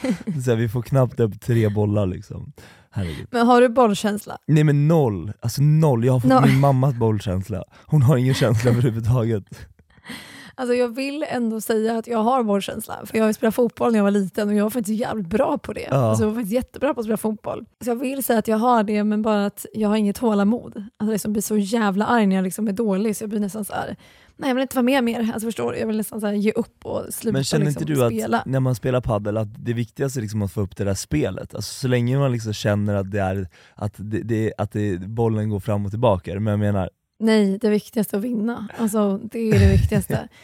Så 0.44 0.50
här, 0.50 0.56
vi 0.56 0.68
får 0.68 0.82
knappt 0.82 1.20
upp 1.20 1.40
tre 1.40 1.68
bollar 1.68 2.06
liksom. 2.06 2.52
Herregud. 2.90 3.26
Men 3.30 3.46
har 3.46 3.60
du 3.60 3.68
bollkänsla? 3.68 4.38
Nej 4.46 4.64
men 4.64 4.88
noll, 4.88 5.32
alltså 5.40 5.62
noll. 5.62 6.04
Jag 6.04 6.12
har 6.12 6.20
fått 6.20 6.30
Noll. 6.30 6.46
min 6.46 6.60
mammas 6.60 6.94
bollkänsla. 6.94 7.64
Hon 7.86 8.02
har 8.02 8.16
ingen 8.16 8.34
känsla 8.34 8.70
överhuvudtaget. 8.70 9.44
Alltså 10.54 10.74
jag 10.74 10.88
vill 10.88 11.24
ändå 11.28 11.60
säga 11.60 11.98
att 11.98 12.06
jag 12.06 12.18
har 12.18 12.42
bollkänsla. 12.42 13.00
För 13.04 13.18
jag 13.18 13.34
spelat 13.34 13.54
fotboll 13.54 13.92
när 13.92 13.98
jag 13.98 14.04
var 14.04 14.10
liten 14.10 14.48
och 14.48 14.54
jag 14.54 14.62
var 14.62 14.70
faktiskt 14.70 15.00
jävligt 15.00 15.26
bra 15.26 15.58
på 15.58 15.72
det. 15.72 15.86
Ja. 15.90 15.96
Alltså 15.96 16.24
jag 16.24 16.28
var 16.28 16.34
faktiskt 16.34 16.54
jättebra 16.54 16.94
på 16.94 17.00
att 17.00 17.06
spela 17.06 17.16
fotboll. 17.16 17.66
Så 17.84 17.90
jag 17.90 17.96
vill 17.96 18.24
säga 18.24 18.38
att 18.38 18.48
jag 18.48 18.56
har 18.56 18.82
det 18.82 19.04
men 19.04 19.22
bara 19.22 19.46
att 19.46 19.66
jag 19.72 19.88
har 19.88 19.96
inget 19.96 20.16
tålamod. 20.16 20.76
Alltså 20.76 20.90
jag 20.98 21.10
liksom 21.10 21.32
blir 21.32 21.42
så 21.42 21.56
jävla 21.56 22.06
arg 22.06 22.26
när 22.26 22.36
jag 22.36 22.42
liksom 22.42 22.68
är 22.68 22.72
dålig 22.72 23.16
så 23.16 23.22
jag 23.22 23.30
blir 23.30 23.40
nästan 23.40 23.64
så 23.64 23.72
här. 23.72 23.96
nej 24.36 24.48
jag 24.50 24.54
vill 24.54 24.62
inte 24.62 24.76
vara 24.76 24.82
med 24.82 25.04
mer. 25.04 25.30
Alltså 25.32 25.46
förstår 25.48 25.72
du? 25.72 25.78
Jag 25.78 25.86
vill 25.86 25.96
nästan 25.96 26.20
så 26.20 26.26
här 26.26 26.34
ge 26.34 26.52
upp 26.52 26.86
och 26.86 27.04
sluta 27.10 27.32
Men 27.32 27.44
känner 27.44 27.64
liksom 27.64 27.82
inte 27.82 27.94
du 27.94 28.04
att 28.04 28.12
spela. 28.12 28.42
när 28.46 28.60
man 28.60 28.74
spelar 28.74 29.00
paddel 29.00 29.36
att 29.36 29.64
det 29.64 29.72
viktigaste 29.72 30.20
är 30.20 30.22
liksom 30.22 30.42
att 30.42 30.52
få 30.52 30.60
upp 30.60 30.76
det 30.76 30.84
där 30.84 30.94
spelet? 30.94 31.54
Alltså 31.54 31.74
så 31.74 31.88
länge 31.88 32.18
man 32.18 32.32
liksom 32.32 32.52
känner 32.52 32.94
att, 32.94 33.10
det 33.10 33.20
är, 33.20 33.48
att, 33.74 33.94
det, 33.96 34.22
det, 34.22 34.52
att 34.58 34.72
det, 34.72 34.98
bollen 35.00 35.50
går 35.50 35.60
fram 35.60 35.84
och 35.84 35.92
tillbaka, 35.92 36.34
men 36.34 36.46
jag 36.46 36.58
menar 36.60 36.90
Nej, 37.20 37.58
det 37.58 37.70
viktigaste 37.70 38.16
är 38.16 38.18
att 38.18 38.24
vinna. 38.24 38.68
Alltså, 38.78 39.20
det 39.22 39.38
är 39.38 39.58
det 39.58 39.72
viktigaste. 39.72 40.28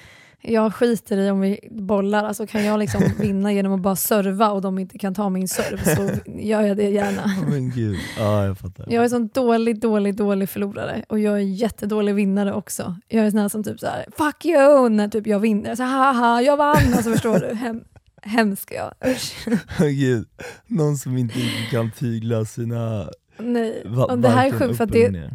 Jag 0.49 0.75
skiter 0.75 1.16
i 1.18 1.30
om 1.30 1.40
vi 1.40 1.68
bollar, 1.71 2.25
alltså 2.25 2.47
kan 2.47 2.64
jag 2.64 2.78
liksom 2.78 3.02
vinna 3.18 3.52
genom 3.52 3.73
att 3.73 3.80
bara 3.80 3.97
serva 3.97 4.50
och 4.50 4.62
de 4.62 4.78
inte 4.78 4.99
kan 4.99 5.14
ta 5.14 5.30
min 5.30 5.49
serv 5.49 5.85
så 5.85 6.30
gör 6.40 6.62
jag 6.62 6.76
det 6.76 6.90
gärna. 6.90 7.23
Men 7.50 7.71
gud, 7.71 7.99
ja 8.18 8.45
jag 8.45 8.59
fattar. 8.59 8.87
Jag 8.88 9.04
är 9.04 9.09
sån 9.09 9.28
dålig, 9.28 9.80
dålig, 9.80 10.16
dålig 10.16 10.49
förlorare 10.49 11.04
och 11.09 11.18
jag 11.18 11.35
är 11.35 11.42
jättedålig 11.42 12.14
vinnare 12.14 12.54
också. 12.54 12.97
Jag 13.09 13.26
är 13.26 13.30
sån 13.30 13.40
här 13.40 13.49
som 13.49 13.64
typ 13.64 13.80
så 13.80 13.87
här, 13.87 14.06
fuck 14.16 14.45
you 14.45 14.88
när 14.88 15.09
typ 15.09 15.26
jag 15.26 15.40
vinner. 15.40 15.75
Så 15.75 15.83
haha, 15.83 16.42
jag 16.42 16.56
vann! 16.56 16.76
Alltså 16.76 17.11
förstår 17.12 17.38
du? 17.38 17.54
Hem, 17.54 17.80
hemsk 18.23 18.73
jag. 18.73 19.11
Usch. 19.11 19.49
Gud, 19.78 20.26
någon 20.66 20.97
som 20.97 21.16
inte 21.16 21.38
kan 21.71 21.90
tygla 21.90 22.45
sina 22.45 23.09
Nej. 23.38 23.85
Och 24.09 24.18
det 24.18 24.28
här 24.28 24.47
är 24.47 24.52
sjukt 24.52 24.76
för 24.76 24.85
att 24.85 24.92
det. 24.92 25.30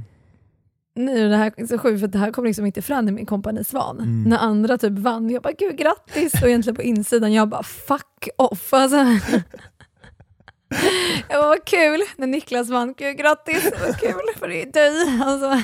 Nej, 1.06 1.30
det 1.30 1.36
här 1.36 1.54
är 1.58 1.66
så 1.66 1.78
sjukt 1.78 2.00
för 2.00 2.08
det 2.08 2.18
här 2.18 2.32
kom 2.32 2.46
liksom 2.46 2.66
inte 2.66 2.82
fram 2.82 3.08
i 3.08 3.12
min 3.12 3.26
kompani 3.26 3.64
Svan. 3.64 4.00
Mm. 4.00 4.24
När 4.24 4.38
andra 4.38 4.78
typ 4.78 5.00
vann, 5.00 5.30
jag 5.30 5.44
bara 5.44 5.54
gud 5.54 5.78
grattis 5.78 6.34
och 6.42 6.48
egentligen 6.48 6.76
på 6.76 6.82
insidan 6.82 7.34
jag 7.34 7.50
bara 7.50 7.64
fuck 7.64 8.30
off. 8.38 8.74
Alltså. 8.74 8.98
Jag 11.30 11.42
bara 11.42 11.48
vad 11.48 11.66
kul 11.66 12.00
när 12.16 12.28
Niklas 12.28 12.70
vann, 12.70 12.94
gud 12.98 13.18
grattis, 13.18 13.72
vad 13.86 14.00
kul 14.00 14.22
för 14.36 14.48
det 14.48 14.62
är 14.62 14.72
dig. 14.72 15.22
Alltså. 15.24 15.64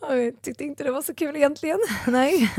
Jag 0.00 0.42
tyckte 0.42 0.64
inte 0.64 0.84
det 0.84 0.90
var 0.90 1.02
så 1.02 1.14
kul 1.14 1.36
egentligen. 1.36 1.78
Nej. 2.06 2.52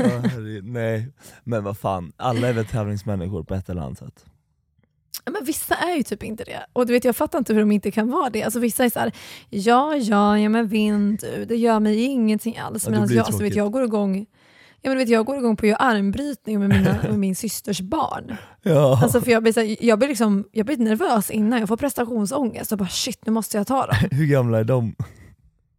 Nej, 0.62 1.12
men 1.44 1.64
vad 1.64 1.78
fan, 1.78 2.12
alla 2.16 2.48
är 2.48 2.52
väl 2.52 2.66
tävlingsmänniskor 2.66 3.42
på 3.42 3.54
ett 3.54 3.68
eller 3.68 3.82
annat 3.82 3.98
sätt. 3.98 4.24
Men 5.24 5.44
vissa 5.44 5.74
är 5.74 5.96
ju 5.96 6.02
typ 6.02 6.22
inte 6.22 6.44
det. 6.44 6.66
Och 6.72 6.86
du 6.86 6.92
vet, 6.92 7.04
jag 7.04 7.16
fattar 7.16 7.38
inte 7.38 7.52
hur 7.52 7.60
de 7.60 7.72
inte 7.72 7.90
kan 7.90 8.10
vara 8.10 8.30
det. 8.30 8.42
Alltså 8.42 8.60
vissa 8.60 8.84
är 8.84 8.90
så 8.90 8.98
här, 8.98 9.12
ja, 9.50 9.96
ja, 9.96 10.38
ja 10.38 10.48
men 10.48 10.68
vinn 10.68 11.16
du, 11.16 11.44
det 11.44 11.56
gör 11.56 11.80
mig 11.80 12.02
ingenting 12.02 12.58
alls. 12.58 12.88
Ja, 12.88 13.00
alltså, 13.00 13.14
jag, 13.14 13.26
alltså, 13.26 13.42
vet, 13.42 13.54
jag 13.54 13.72
går 13.72 13.84
igång 13.84 14.26
Ja, 14.82 14.90
men 14.90 14.98
vet, 14.98 15.08
jag 15.08 15.26
går 15.26 15.38
igång 15.38 15.56
på 15.56 15.66
att 15.66 15.68
göra 15.68 15.76
armbrytning 15.76 16.60
med, 16.60 16.68
mina, 16.68 17.02
med 17.02 17.18
min 17.18 17.36
systers 17.36 17.80
barn. 17.80 18.36
Ja. 18.62 19.00
Alltså, 19.02 19.20
för 19.20 19.30
jag, 19.30 19.42
blir 19.42 19.56
här, 19.56 19.84
jag, 19.84 19.98
blir 19.98 20.08
liksom, 20.08 20.44
jag 20.52 20.66
blir 20.66 20.76
nervös 20.76 21.30
innan, 21.30 21.58
jag 21.58 21.68
får 21.68 21.76
prestationsångest 21.76 22.72
och 22.72 22.78
bara 22.78 22.88
shit 22.88 23.26
nu 23.26 23.32
måste 23.32 23.56
jag 23.56 23.66
ta 23.66 23.86
dem. 23.86 23.96
Hur 24.10 24.26
gamla 24.26 24.58
är 24.58 24.64
de? 24.64 24.94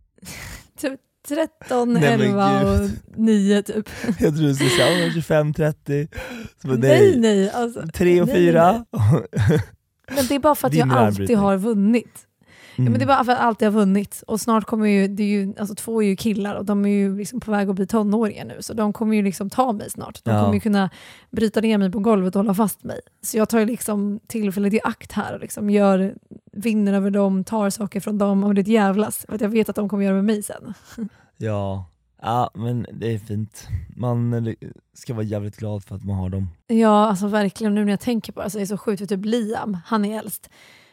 Typ 0.79 0.99
13, 1.27 1.93
Nej, 1.93 2.01
men 2.17 2.21
11 2.21 2.71
och 2.71 2.79
gud. 2.79 2.99
9 3.15 3.61
typ. 3.61 3.89
Jag 4.19 4.35
tror 4.35 4.47
du 4.47 4.55
skulle 4.55 4.69
säga 4.69 5.11
25, 5.11 5.53
30. 5.53 6.07
Så 6.61 6.67
bara, 6.67 6.77
Nej 6.77 7.19
nej. 7.19 7.49
Alltså, 7.51 7.87
3 7.93 8.21
och 8.21 8.27
nej, 8.27 8.35
4. 8.35 8.85
nej. 8.91 9.21
Men 10.15 10.25
det 10.27 10.35
är 10.35 10.39
bara 10.39 10.55
för 10.55 10.67
att 10.67 10.71
Din 10.73 10.89
jag 10.89 10.97
alltid 10.97 11.37
har 11.37 11.57
vunnit. 11.57 12.25
Ja, 12.79 12.81
Mm. 12.81 12.91
men 12.91 12.99
det 12.99 13.05
är 13.05 13.07
bara 13.07 13.23
för 13.23 13.31
att 13.31 13.37
jag 13.39 13.47
alltid 13.47 13.67
har 13.67 13.73
vunnit. 13.73 14.23
Och 14.27 14.41
snart 14.41 14.65
kommer 14.65 14.87
ju, 14.87 15.07
det 15.07 15.23
är 15.23 15.27
ju, 15.27 15.53
alltså 15.59 15.75
två 15.75 16.03
är 16.03 16.07
ju 16.07 16.15
killar 16.15 16.55
och 16.55 16.65
de 16.65 16.85
är 16.85 16.89
ju 16.89 17.17
liksom 17.17 17.39
på 17.39 17.51
väg 17.51 17.69
att 17.69 17.75
bli 17.75 17.87
tonåringar 17.87 18.45
nu. 18.45 18.57
Så 18.59 18.73
de 18.73 18.93
kommer 18.93 19.15
ju 19.15 19.21
liksom 19.21 19.49
ta 19.49 19.73
mig 19.73 19.89
snart. 19.89 20.23
De 20.23 20.31
Ja. 20.31 20.41
kommer 20.41 20.53
ju 20.53 20.59
kunna 20.59 20.89
bryta 21.31 21.61
ner 21.61 21.77
mig 21.77 21.91
på 21.91 21.99
golvet 21.99 22.35
och 22.35 22.39
hålla 22.39 22.53
fast 22.53 22.83
mig. 22.83 22.99
Så 23.21 23.37
jag 23.37 23.49
tar 23.49 23.59
ju 23.59 23.65
liksom 23.65 24.19
tillfället 24.27 24.73
i 24.73 24.79
akt 24.83 25.11
här 25.11 25.33
och 25.33 25.39
liksom 25.39 25.69
gör, 25.69 26.15
vinner 26.51 26.93
över 26.93 27.11
dem, 27.11 27.43
tar 27.43 27.69
saker 27.69 27.99
från 27.99 28.17
dem 28.17 28.43
och 28.43 28.55
det 28.55 28.67
jävlas. 28.67 29.25
För 29.29 29.35
att 29.35 29.41
jag 29.41 29.49
vet 29.49 29.69
att 29.69 29.75
de 29.75 29.89
kommer 29.89 30.03
göra 30.03 30.15
med 30.15 30.25
mig 30.25 30.43
sen. 30.43 30.73
Ja. 31.37 31.85
ja, 32.21 32.51
men 32.53 32.85
det 32.93 33.13
är 33.13 33.17
fint. 33.17 33.67
Man 33.95 34.55
ska 34.93 35.13
vara 35.13 35.23
jävligt 35.25 35.57
glad 35.57 35.83
för 35.83 35.95
att 35.95 36.03
man 36.03 36.15
har 36.15 36.29
dem. 36.29 36.47
Ja, 36.67 37.07
alltså 37.07 37.27
verkligen 37.27 37.75
nu 37.75 37.85
när 37.85 37.91
jag 37.91 37.99
tänker 37.99 38.31
på 38.33 38.39
det, 38.39 38.43
alltså 38.43 38.57
det 38.57 38.63
är 38.63 38.65
så 38.65 38.77
sjukt 38.77 38.99
för 38.99 39.05
typ 39.07 39.25
Liam, 39.25 39.77
han 39.85 40.05
är 40.05 40.19
äldst. 40.19 40.49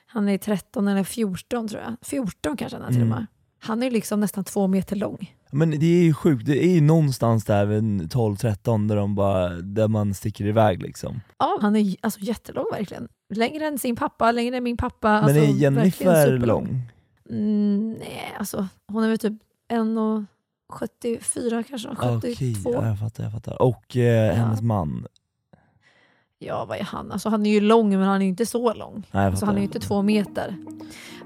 Han 0.06 0.28
är 0.28 0.38
13 0.38 0.88
eller 0.88 1.04
14 1.04 1.68
tror 1.68 1.82
jag. 1.82 1.96
14 2.02 2.56
kanske 2.56 2.76
han 2.78 2.84
är 2.86 2.88
till 2.88 2.96
och 3.00 3.06
Mm. 3.06 3.18
med. 3.18 3.26
Han 3.58 3.82
är 3.82 3.90
liksom 3.90 4.20
nästan 4.20 4.44
två 4.44 4.66
meter 4.66 4.96
lång. 4.96 5.34
Men 5.50 5.70
det 5.70 5.86
är 5.86 6.02
ju 6.02 6.14
sjukt, 6.14 6.46
det 6.46 6.64
är 6.64 6.74
ju 6.74 6.80
någonstans 6.80 7.44
där 7.44 7.66
vid 7.66 8.12
12-13 8.12 8.88
där, 8.88 8.96
de 8.96 9.14
bara, 9.14 9.48
där 9.48 9.88
man 9.88 10.14
sticker 10.14 10.46
iväg 10.46 10.82
liksom. 10.82 11.20
Ja, 11.38 11.58
han 11.62 11.76
är 11.76 11.96
alltså 12.00 12.20
jättelång 12.20 12.64
verkligen. 12.72 13.08
Längre 13.34 13.66
än 13.66 13.78
sin 13.78 13.96
pappa, 13.96 14.32
längre 14.32 14.56
än 14.56 14.64
min 14.64 14.76
pappa. 14.76 15.08
Men 15.12 15.24
alltså, 15.24 15.40
är 15.42 15.46
Jennifer 15.56 16.38
lång? 16.38 16.82
Mm, 17.30 17.92
nej, 17.98 18.34
alltså 18.38 18.68
hon 18.88 19.04
är 19.04 19.08
väl 19.08 19.18
typ 19.18 19.32
1,74 19.72 21.62
kanske, 21.68 21.88
72. 21.88 22.16
Okej, 22.16 22.56
ja, 22.64 22.86
jag 22.88 22.98
fattar, 22.98 23.24
jag 23.24 23.32
fattar. 23.32 23.62
Och 23.62 23.96
eh, 23.96 24.34
hennes 24.34 24.62
man? 24.62 25.06
Ja, 26.46 26.64
vad 26.64 26.78
är 26.78 26.82
han? 26.84 27.12
Alltså, 27.12 27.28
han 27.28 27.46
är 27.46 27.50
ju 27.50 27.60
lång 27.60 27.90
men 27.90 28.02
han 28.08 28.16
är 28.16 28.20
ju 28.24 28.28
inte 28.28 28.46
så 28.46 28.74
lång. 28.74 29.06
Nej, 29.12 29.26
Alltså, 29.26 29.46
han 29.46 29.54
är 29.54 29.58
ju 29.58 29.64
inte 29.64 29.80
två 29.80 30.02
meter. 30.02 30.56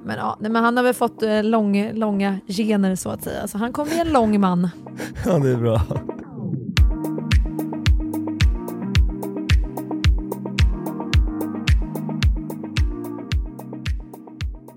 Men, 0.04 0.16
ja, 0.16 0.36
nej, 0.40 0.50
men 0.50 0.64
han 0.64 0.76
har 0.76 0.84
väl 0.84 0.94
fått 0.94 1.22
eh, 1.22 1.42
lång, 1.44 1.92
långa 1.92 2.38
gener 2.46 2.96
så 2.96 3.08
att 3.10 3.22
säga. 3.24 3.48
Så 3.48 3.58
han 3.58 3.72
kommer 3.72 3.90
bli 3.90 4.00
en 4.00 4.12
lång 4.12 4.40
man. 4.40 4.68
Ja, 5.26 5.38
det 5.38 5.50
är 5.50 5.56
bra. 5.56 5.82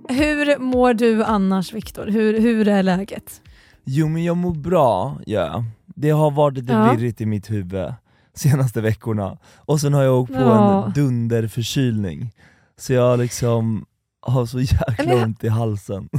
Hur 0.10 0.60
mår 0.60 0.94
du 0.94 1.24
annars 1.24 1.74
Viktor? 1.74 2.08
Hur, 2.08 2.40
hur 2.40 2.68
är 2.68 2.84
läget? 2.84 3.42
Jo 3.84 4.08
men 4.08 4.24
jag 4.24 4.38
mår 4.38 4.54
bra, 4.54 5.18
ja. 5.26 5.64
Det 5.86 6.10
har 6.10 6.32
varit 6.32 6.58
lite 6.58 6.74
Ja. 6.74 6.92
virrigt 6.94 7.22
i 7.22 7.26
mitt 7.26 7.52
huvud 7.52 7.94
senaste 8.36 8.82
veckorna. 8.82 9.38
Och 9.58 9.82
sen 9.82 9.94
har 9.94 10.04
jag 10.04 10.20
åkt 10.20 10.34
på 10.34 10.40
Ja. 10.40 10.86
en 10.86 10.92
dunderförkylning. 10.94 12.32
Så 12.78 12.94
jag 12.94 13.20
liksom 13.20 13.86
har 14.22 14.46
så 14.46 14.60
jäkla 14.60 15.06
jag- 15.14 15.24
ont 15.24 15.44
i 15.44 15.48
halsen. 15.48 16.10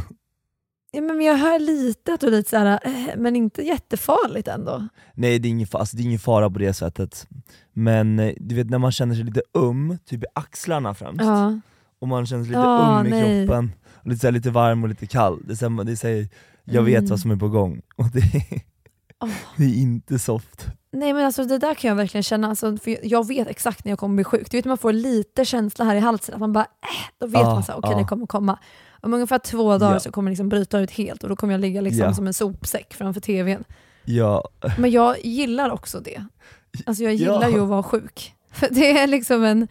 Ja, 0.91 1.01
men 1.01 1.21
jag 1.21 1.37
hör 1.37 1.59
lite 1.59 2.15
att 2.15 2.21
du 2.21 2.27
är 2.27 2.31
lite 2.31 2.51
så 2.51 2.57
här, 2.57 2.81
eh, 2.85 3.17
men 3.17 3.37
inte 3.37 3.63
jättefarligt 3.63 4.49
ändå. 4.49 4.89
Nej 5.15 5.39
det 5.39 5.49
är, 5.49 5.51
ingen, 5.51 5.67
alltså, 5.73 5.97
det 5.97 6.03
är 6.03 6.05
ingen 6.05 6.19
fara 6.19 6.51
på 6.51 6.59
det 6.59 6.73
sättet. 6.73 7.27
Men 7.73 8.19
eh, 8.19 8.35
du 8.41 8.55
vet 8.55 8.71
när 8.71 8.79
man 8.79 8.93
känner 8.93 9.15
sig 9.15 9.25
lite 9.25 9.43
um, 9.55 9.99
typ 10.05 10.23
i 10.23 10.27
axlarna 10.35 10.95
främst. 10.95 11.21
Ja. 11.25 11.61
Och 12.01 12.09
man 12.09 12.27
känner 12.27 12.45
sig 12.45 12.49
lite 12.51 12.61
Ja, 12.61 12.97
um 13.01 13.07
i 13.07 13.11
nej. 13.11 13.47
kroppen, 13.47 13.73
och 13.95 14.09
lite, 14.09 14.21
så 14.21 14.27
här, 14.27 14.33
lite 14.33 14.51
varm 14.51 14.83
och 14.83 14.89
lite 14.89 15.07
kall. 15.07 15.43
Det 15.47 15.61
här, 15.61 15.85
det 15.85 16.03
här, 16.03 16.29
jag 16.65 16.83
vet 16.83 16.99
Mm. 16.99 17.11
vad 17.11 17.21
som 17.21 17.31
är 17.31 17.37
på 17.37 17.49
gång, 17.49 17.81
och 17.97 18.07
det 18.13 18.19
är, 18.21 18.61
Åh. 19.21 19.31
det 19.57 19.65
är 19.65 19.75
inte 19.75 20.19
soft. 20.19 20.67
Nej 20.95 21.13
men 21.13 21.27
alltså 21.27 21.45
det 21.45 21.59
där 21.59 21.75
kan 21.75 21.89
jag 21.89 21.95
verkligen 21.97 22.23
känna, 22.23 22.49
alltså, 22.49 22.77
för 22.77 23.07
jag 23.07 23.29
vet 23.29 23.49
exakt 23.49 23.85
när 23.85 23.93
jag 23.93 23.99
kommer 23.99 24.15
bli 24.15 24.25
sjuk. 24.25 24.51
Du 24.51 24.57
vet 24.59 24.65
man 24.65 24.79
får 24.79 24.93
lite 24.93 25.45
känsla 25.45 25.85
här 25.85 25.97
i 25.97 26.01
halsen, 26.01 26.35
att 26.35 26.41
man 26.41 26.53
bara 26.53 26.65
äh, 26.65 27.11
då 27.19 27.27
vet 27.27 27.41
Ja, 27.41 27.55
man 27.55 27.63
så 27.65 27.73
okej 27.73 27.91
ja. 27.93 27.99
det 27.99 28.05
kommer 28.05 28.27
komma. 28.27 28.59
Om 29.03 29.15
ungefär 29.15 29.39
två 29.39 29.79
dagar 29.79 29.93
Ja. 29.93 30.01
så 30.01 30.11
kommer 30.13 30.31
det 30.31 30.33
liksom 30.33 30.49
bryta 30.49 30.79
ut 30.79 30.91
helt 30.91 31.23
och 31.23 31.29
då 31.29 31.37
kommer 31.37 31.55
jag 31.55 31.61
ligga 31.61 31.81
liksom 31.81 32.05
Ja. 32.07 32.15
som 32.15 32.27
en 32.27 32.35
sopsäck 32.35 32.95
framför 32.95 33.21
tvn. 33.21 33.65
Ja, 34.05 34.49
Men 34.79 34.91
jag 34.91 35.25
gillar 35.25 35.71
också 35.71 36.01
det. 36.01 36.25
Alltså 36.87 37.03
jag 37.05 37.15
gillar 37.15 37.43
Ja. 37.43 37.49
ju 37.49 37.63
att 37.63 37.69
vara 37.69 37.83
sjuk. 37.83 38.35
För 38.53 38.69
det 38.71 38.99
är 38.99 39.07
liksom 39.07 39.45
en, 39.45 39.69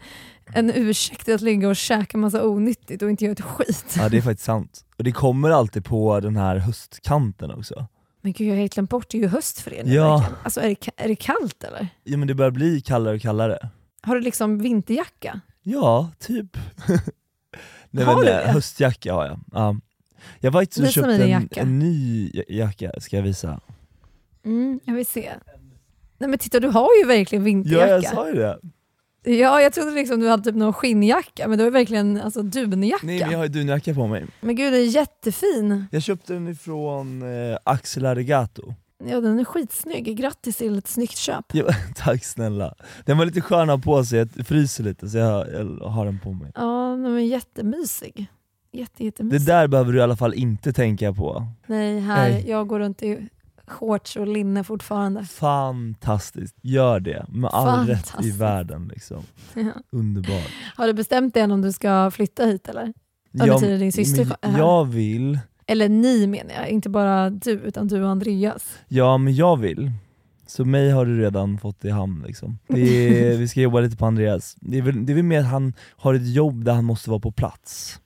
en 0.54 0.70
ursäkt 0.74 1.28
att 1.28 1.40
ligga 1.40 1.68
och 1.68 1.76
käka 1.76 2.18
massa 2.18 2.46
onyttigt 2.48 3.02
och 3.02 3.10
inte 3.10 3.24
göra 3.24 3.32
ett 3.32 3.40
skit. 3.40 3.94
Ja 3.98 4.08
det 4.08 4.16
är 4.16 4.22
faktiskt 4.22 4.44
sant. 4.46 4.84
Och 4.98 5.04
det 5.04 5.12
kommer 5.12 5.50
alltid 5.50 5.84
på 5.84 6.20
den 6.20 6.36
här 6.36 6.56
höstkanten 6.56 7.50
också. 7.50 7.86
Men 8.24 8.32
gud 8.32 8.46
jag 8.48 8.52
har 8.54 8.60
helt 8.60 8.74
glömt 8.74 8.90
bort, 8.90 9.08
det 9.10 9.18
är 9.18 9.22
ju 9.22 9.28
höst 9.28 9.60
för 9.60 9.74
er 9.74 9.84
nu 9.84 9.92
Ja. 9.94 10.16
verkligen. 10.18 10.38
Alltså 10.44 10.60
är 10.60 10.68
det, 10.68 10.88
är 10.96 11.08
det 11.08 11.16
kallt 11.16 11.64
eller? 11.64 11.88
Ja 12.04 12.16
men 12.16 12.28
det 12.28 12.34
börjar 12.34 12.50
bli 12.50 12.80
kallare 12.80 13.14
och 13.16 13.20
kallare. 13.22 13.70
Har 14.02 14.14
du 14.14 14.20
liksom 14.20 14.58
vinterjacka? 14.58 15.40
Ja, 15.62 16.10
typ. 16.18 16.56
Nej, 17.90 18.04
Har 18.04 18.16
men, 18.16 18.24
du 18.24 18.30
eh, 18.30 18.46
det? 18.46 18.52
Höstjacka 18.52 19.14
har 19.14 19.26
jag. 19.26 19.40
Ja. 19.52 19.76
Jag 20.40 20.50
var 20.50 20.62
mig 20.82 20.92
köpte 20.92 21.10
din 21.24 21.34
en, 21.34 21.48
en 21.62 21.78
ny 21.78 22.30
jacka, 22.48 22.92
ska 23.00 23.16
jag 23.16 23.22
visa? 23.22 23.60
Mm, 24.44 24.80
jag 24.84 24.94
vill 24.94 25.06
se. 25.06 25.32
Nej 26.18 26.30
men 26.30 26.38
titta 26.38 26.60
du 26.60 26.68
har 26.68 26.88
ju 27.00 27.06
verkligen 27.06 27.42
Ja 27.42 27.44
vinterjacka. 27.44 27.88
jag 27.92 28.04
sa 28.04 28.28
ju 28.28 28.34
det. 28.34 28.58
Ja, 29.26 29.60
jag 29.62 29.72
trodde 29.72 29.90
liksom 29.90 30.20
du 30.20 30.28
hade 30.28 30.42
typ 30.44 30.54
någon 30.54 30.72
skinnjacka, 30.72 31.48
men 31.48 31.58
har 31.58 31.64
ju 31.64 31.70
verkligen 31.70 32.20
alltså, 32.20 32.42
dunjacka. 32.42 33.06
Nej 33.06 33.20
men 33.20 33.30
jag 33.30 33.38
har 33.38 33.44
ju 33.44 33.48
dunjacka 33.50 33.94
på 33.94 34.06
mig. 34.06 34.26
Men 34.40 34.56
gud, 34.56 34.72
den 34.72 34.80
är 34.80 34.84
jättefin. 34.84 35.86
Jag 35.90 36.02
köpte 36.02 36.32
den 36.32 36.48
ifrån 36.48 37.22
eh, 37.22 37.58
Axel 37.64 38.06
Arigato. 38.06 38.74
Ja, 39.04 39.20
den 39.20 39.38
är 39.40 39.44
skitsnygg. 39.44 40.16
Grattis 40.16 40.56
till 40.56 40.78
ett 40.78 40.88
snyggt 40.88 41.16
köp. 41.16 41.44
Ja, 41.52 41.64
tack 41.96 42.24
snälla. 42.24 42.74
Den 43.04 43.18
var 43.18 43.24
lite 43.26 43.40
skön 43.40 43.70
att 43.70 43.84
ha 43.84 43.92
på 43.96 44.04
sig, 44.04 44.18
jag 44.18 44.46
fryser 44.46 44.84
lite 44.84 45.08
så 45.08 45.18
jag, 45.18 45.46
jag 45.52 45.88
har 45.88 46.04
den 46.04 46.18
på 46.18 46.32
mig. 46.32 46.52
Ja, 46.54 46.62
den 47.02 47.04
är 47.06 47.18
jättemysig. 47.18 48.26
Jätte, 48.72 48.92
Det 48.96 49.04
jättemysig. 49.04 49.46
där 49.46 49.66
behöver 49.68 49.92
du 49.92 49.98
i 49.98 50.02
alla 50.02 50.16
fall 50.16 50.34
inte 50.34 50.72
tänka 50.72 51.12
på. 51.12 51.46
Nej, 51.66 52.00
här, 52.00 52.30
Nej. 52.30 52.44
jag 52.48 52.66
går 52.68 52.78
runt 52.78 53.02
i 53.02 53.28
shorts 53.66 54.16
och 54.16 54.26
linne 54.28 54.64
fortfarande. 54.64 55.24
Fantastiskt, 55.24 56.56
gör 56.62 57.00
det 57.00 57.26
med 57.28 57.50
all 57.52 57.86
rätt 57.86 58.12
i 58.22 58.30
världen. 58.30 58.88
Liksom. 58.94 59.22
Ja. 59.54 59.72
Underbart. 59.90 60.50
Har 60.76 60.86
du 60.86 60.92
bestämt 60.92 61.34
dig 61.34 61.42
än 61.42 61.50
om 61.50 61.62
du 61.62 61.72
ska 61.72 62.10
flytta 62.10 62.44
hit 62.44 62.68
eller? 62.68 62.92
Ja, 63.30 63.44
betyder 63.54 63.78
din 63.78 63.92
syster 63.92 64.24
men 64.42 64.50
här? 64.52 64.58
jag 64.58 64.84
vill, 64.84 65.38
Eller 65.66 65.88
ni 65.88 66.26
menar 66.26 66.54
jag, 66.54 66.68
inte 66.68 66.88
bara 66.88 67.30
du 67.30 67.50
utan 67.50 67.88
du 67.88 68.02
och 68.02 68.08
Andreas. 68.10 68.78
ja 68.88 69.18
men 69.18 69.34
jag 69.34 69.56
vill. 69.56 69.90
Så 70.46 70.64
mig 70.64 70.90
har 70.90 71.06
du 71.06 71.20
redan 71.20 71.58
fått 71.58 71.84
i 71.84 71.90
hamn 71.90 72.24
liksom. 72.26 72.58
Är, 72.68 73.36
vi 73.38 73.48
ska 73.48 73.60
jobba 73.60 73.80
lite 73.80 73.96
på 73.96 74.06
Andreas. 74.06 74.56
Det 74.60 74.78
är, 74.78 74.82
väl, 74.82 75.06
det 75.06 75.12
är 75.12 75.14
väl 75.14 75.24
mer 75.24 75.40
att 75.40 75.46
han 75.46 75.72
har 75.96 76.14
ett 76.14 76.34
jobb 76.34 76.64
där 76.64 76.72
han 76.72 76.84
måste 76.84 77.10
vara 77.10 77.20
på 77.20 77.32
plats. 77.32 78.00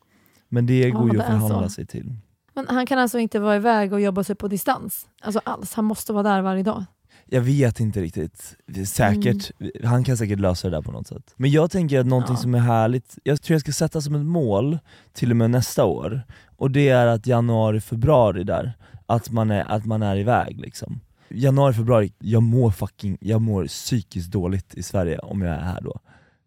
Men 0.49 0.67
det 0.67 0.79
Ja, 0.81 0.99
går 0.99 1.11
ju 1.13 1.17
det 1.19 1.25
att 1.25 1.31
förhandla 1.31 1.69
sig 1.69 1.87
till. 1.87 2.15
Men 2.59 2.69
han 2.69 2.87
kan 2.87 2.99
alltså 2.99 3.19
inte 3.19 3.39
vara 3.41 3.57
iväg 3.57 3.93
och 3.93 4.01
jobba 4.01 4.25
sig 4.25 4.37
på 4.37 4.49
distans? 4.49 5.09
Alltså 5.21 5.41
alls, 5.45 5.75
han 5.75 5.85
måste 5.85 6.13
vara 6.13 6.23
där 6.23 6.43
varje 6.43 6.63
dag? 6.63 6.85
Jag 7.27 7.41
vet 7.41 7.81
inte 7.81 8.01
riktigt, 8.01 8.57
säkert, 8.87 9.51
han 9.85 10.05
kan 10.05 10.17
säkert 10.17 10.39
lösa 10.41 10.71
det 10.71 10.77
där 10.77 10.83
på 10.83 10.93
något 10.93 11.07
sätt. 11.07 11.35
Men 11.37 11.51
jag 11.51 11.71
tänker 11.71 12.01
att 12.01 12.07
någonting 12.07 12.35
Ja. 12.35 12.43
som 12.43 12.55
är 12.55 12.59
härligt, 12.59 13.19
jag 13.25 13.43
tror 13.43 13.55
jag 13.55 13.61
ska 13.61 13.73
sätta 13.73 14.01
som 14.01 14.15
ett 14.15 14.27
mål 14.27 14.79
till 15.13 15.31
och 15.31 15.37
med 15.37 15.51
nästa 15.51 15.85
år, 15.85 16.23
och 16.57 16.71
det 16.71 16.89
är 16.89 17.07
att 17.07 17.27
januari, 17.27 17.81
februari 17.81 18.45
där, 18.45 18.73
att 19.07 19.31
man 19.31 19.51
är, 19.51 19.65
att 19.73 19.85
man 19.85 20.03
är 20.03 20.17
iväg 20.17 20.61
liksom. 20.61 21.01
Januari, 21.29 21.75
februari, 21.75 22.13
jag 22.19 22.43
mår 22.43 22.71
fucking, 22.71 23.19
jag 23.21 23.41
mår 23.41 23.67
psykiskt 23.67 24.31
dåligt 24.31 24.75
i 24.75 24.83
Sverige 24.83 25.19
om 25.19 25.43
jag 25.43 25.55
är 25.55 25.61
här 25.61 25.81
då. 25.81 26.01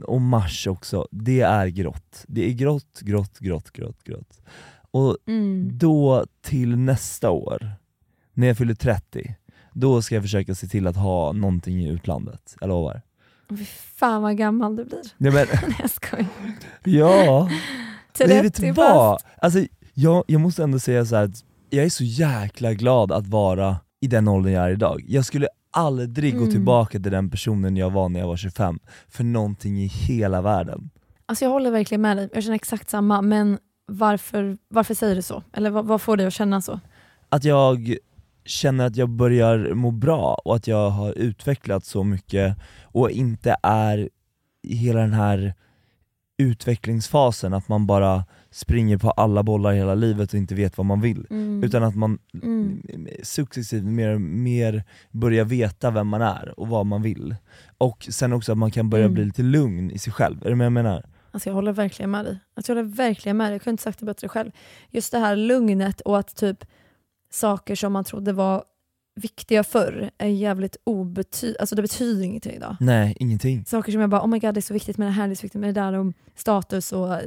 Och 0.03 0.22
mars 0.22 0.68
också, 0.68 1.08
det 1.12 1.41
är 1.41 1.68
grått. 1.68 2.25
Det 2.27 2.50
är 2.50 2.53
grått, 2.53 3.00
grått, 3.01 3.39
grått, 3.39 3.72
grått, 3.72 4.03
grått. 4.03 4.41
Och 4.91 5.17
Mm. 5.27 5.69
då 5.77 6.25
till 6.41 6.77
nästa 6.77 7.29
år, 7.29 7.71
när 8.33 8.48
jag 8.48 8.57
fyller 8.57 8.74
30, 8.75 9.36
då 9.74 10.01
ska 10.01 10.15
jag 10.15 10.24
försöka 10.24 10.55
se 10.55 10.67
till 10.67 10.88
att 10.88 10.95
ha 10.95 11.31
någonting 11.31 11.79
i 11.83 11.89
utlandet, 11.89 12.55
jag 12.60 12.67
lovar. 12.67 13.01
Fy 13.50 13.65
fan 13.95 14.21
vad 14.21 14.38
gammal 14.38 14.75
du 14.75 14.86
blir. 14.86 15.01
Nej, 15.17 15.31
men, 15.31 15.48
Nej 15.67 15.75
jag 15.79 15.89
skojar. 15.89 16.25
ja, 16.83 17.50
nej, 18.19 18.27
vet 18.41 18.55
30 18.55 18.62
du 18.62 18.71
vad? 18.71 19.21
Alltså, 19.38 19.65
jag, 19.93 20.24
jag 20.27 20.41
måste 20.41 20.63
ändå 20.63 20.79
säga 20.79 21.05
så 21.05 21.15
här 21.15 21.24
att 21.24 21.43
jag 21.69 21.86
är 21.86 21.89
så 21.89 22.03
jäkla 22.03 22.74
glad 22.74 23.12
att 23.12 23.27
vara 23.27 23.77
i 24.01 24.07
den 24.07 24.27
åldern 24.27 24.53
jag 24.53 24.65
är 24.65 24.69
idag. 24.71 25.03
Jag 25.07 25.25
skulle 25.25 25.48
aldrig 25.71 26.33
gå 26.33 26.39
Mm. 26.39 26.51
tillbaka 26.51 27.00
till 27.00 27.12
den 27.12 27.29
personen 27.29 27.77
jag 27.77 27.89
var 27.89 28.10
när 28.10 28.19
jag 28.19 28.27
var 28.27 28.38
25, 28.38 28.79
för 29.10 29.24
någonting 29.24 29.77
i 29.83 29.88
hela 29.88 30.41
världen. 30.41 30.89
Alltså 31.25 31.45
jag 31.45 31.50
håller 31.51 31.71
verkligen 31.71 32.01
med 32.01 32.17
dig, 32.17 32.29
jag 32.33 32.43
känner 32.43 32.55
exakt 32.55 32.89
samma, 32.89 33.21
men 33.21 33.58
varför, 33.91 34.58
varför 34.67 34.93
säger 34.93 35.15
du 35.15 35.21
så? 35.21 35.43
Eller 35.54 35.69
vad, 35.69 35.86
vad 35.86 36.01
får 36.01 36.17
dig 36.17 36.25
att 36.25 36.34
känna 36.34 36.62
så? 36.62 36.80
att 37.30 37.43
jag 37.43 37.95
känner 38.45 38.86
att 38.86 38.95
jag 38.95 39.10
börjar 39.10 39.73
må 39.73 39.91
bra 39.91 40.41
och 40.45 40.56
att 40.56 40.67
jag 40.67 40.89
har 40.89 41.13
utvecklats 41.13 41.89
så 41.89 42.04
mycket 42.04 42.58
och 42.84 43.12
inte 43.12 43.56
är 43.63 44.10
i 44.63 44.75
hela 44.75 44.99
den 44.99 45.13
här 45.13 45.54
utvecklingsfasen, 46.38 47.54
att 47.54 47.67
man 47.69 47.86
bara 47.88 48.25
springer 48.51 48.97
på 48.97 49.12
alla 49.12 49.43
bollar 49.43 49.71
hela 49.73 49.95
livet 49.95 50.34
och 50.34 50.39
inte 50.39 50.56
vet 50.56 50.77
vad 50.77 50.86
man 50.86 51.01
vill. 51.01 51.27
Mm. 51.30 51.63
Utan 51.63 51.84
att 51.84 51.95
man 51.95 52.19
Mm. 52.43 52.82
successivt 53.23 53.84
mer, 53.84 54.17
mer 54.17 54.84
börjar 55.12 55.45
veta 55.45 55.91
vem 55.91 56.08
man 56.08 56.21
är 56.21 56.60
och 56.60 56.67
vad 56.67 56.86
man 56.86 57.01
vill. 57.01 57.36
Och 57.77 58.08
sen 58.10 58.34
också 58.34 58.51
att 58.51 58.58
man 58.58 58.71
kan 58.71 58.89
börja 58.89 59.06
Mm. 59.06 59.13
bli 59.13 59.25
lite 59.25 59.43
lugn 59.43 59.91
i 59.91 59.97
sig 59.97 60.13
själv, 60.13 60.45
är 60.45 60.49
du 60.49 60.56
med 60.56 60.65
jag 60.65 60.73
menar? 60.73 61.06
Alltså 61.32 61.50
jag 61.50 61.54
håller 61.54 61.72
verkligen 61.72 62.12
med 62.12 62.26
dig. 62.26 62.39
Alltså 62.54 62.72
jag 62.72 62.76
håller 62.76 62.89
verkligen 62.89 63.38
med 63.38 63.48
dig, 63.48 63.54
jag 63.54 63.62
kunde 63.62 63.74
inte 63.74 63.84
sagt 63.84 64.00
det 64.00 64.06
bättre 64.06 64.28
själv. 64.28 64.52
Just 64.89 65.12
det 65.12 65.20
här 65.20 65.36
lugnet 65.36 66.02
och 66.02 66.20
att 66.20 66.36
typ 66.36 66.65
saker 67.30 67.76
som 67.76 67.94
man 67.94 68.04
trodde 68.04 68.34
var 68.34 68.63
viktiga 69.15 69.63
förr 69.63 70.12
är 70.17 70.28
jävligt 70.28 70.78
obetydligt, 70.84 71.60
alltså 71.60 71.76
det 71.76 71.82
betyder 71.82 72.24
ingenting 72.24 72.54
idag. 72.54 72.76
Nej, 72.80 73.15
ingenting. 73.20 73.65
Saker 73.65 73.91
som 73.91 74.02
jag 74.02 74.10
bara, 74.10 74.22
oh 74.22 74.28
my 74.28 74.39
god 74.39 74.54
det 74.54 74.60
är 74.60 74.62
så 74.62 74.74
viktigt 74.74 74.98
med 74.98 75.08
det 75.08 75.12
här, 75.12 75.28
det 75.28 75.34
är 75.34 75.36
så 75.36 75.41
viktigt 75.41 75.62
med 75.62 75.74
det 75.74 75.82
där 75.82 75.94
och 75.94 76.13
status 76.36 76.91
och 76.91 77.13
eh, 77.13 77.20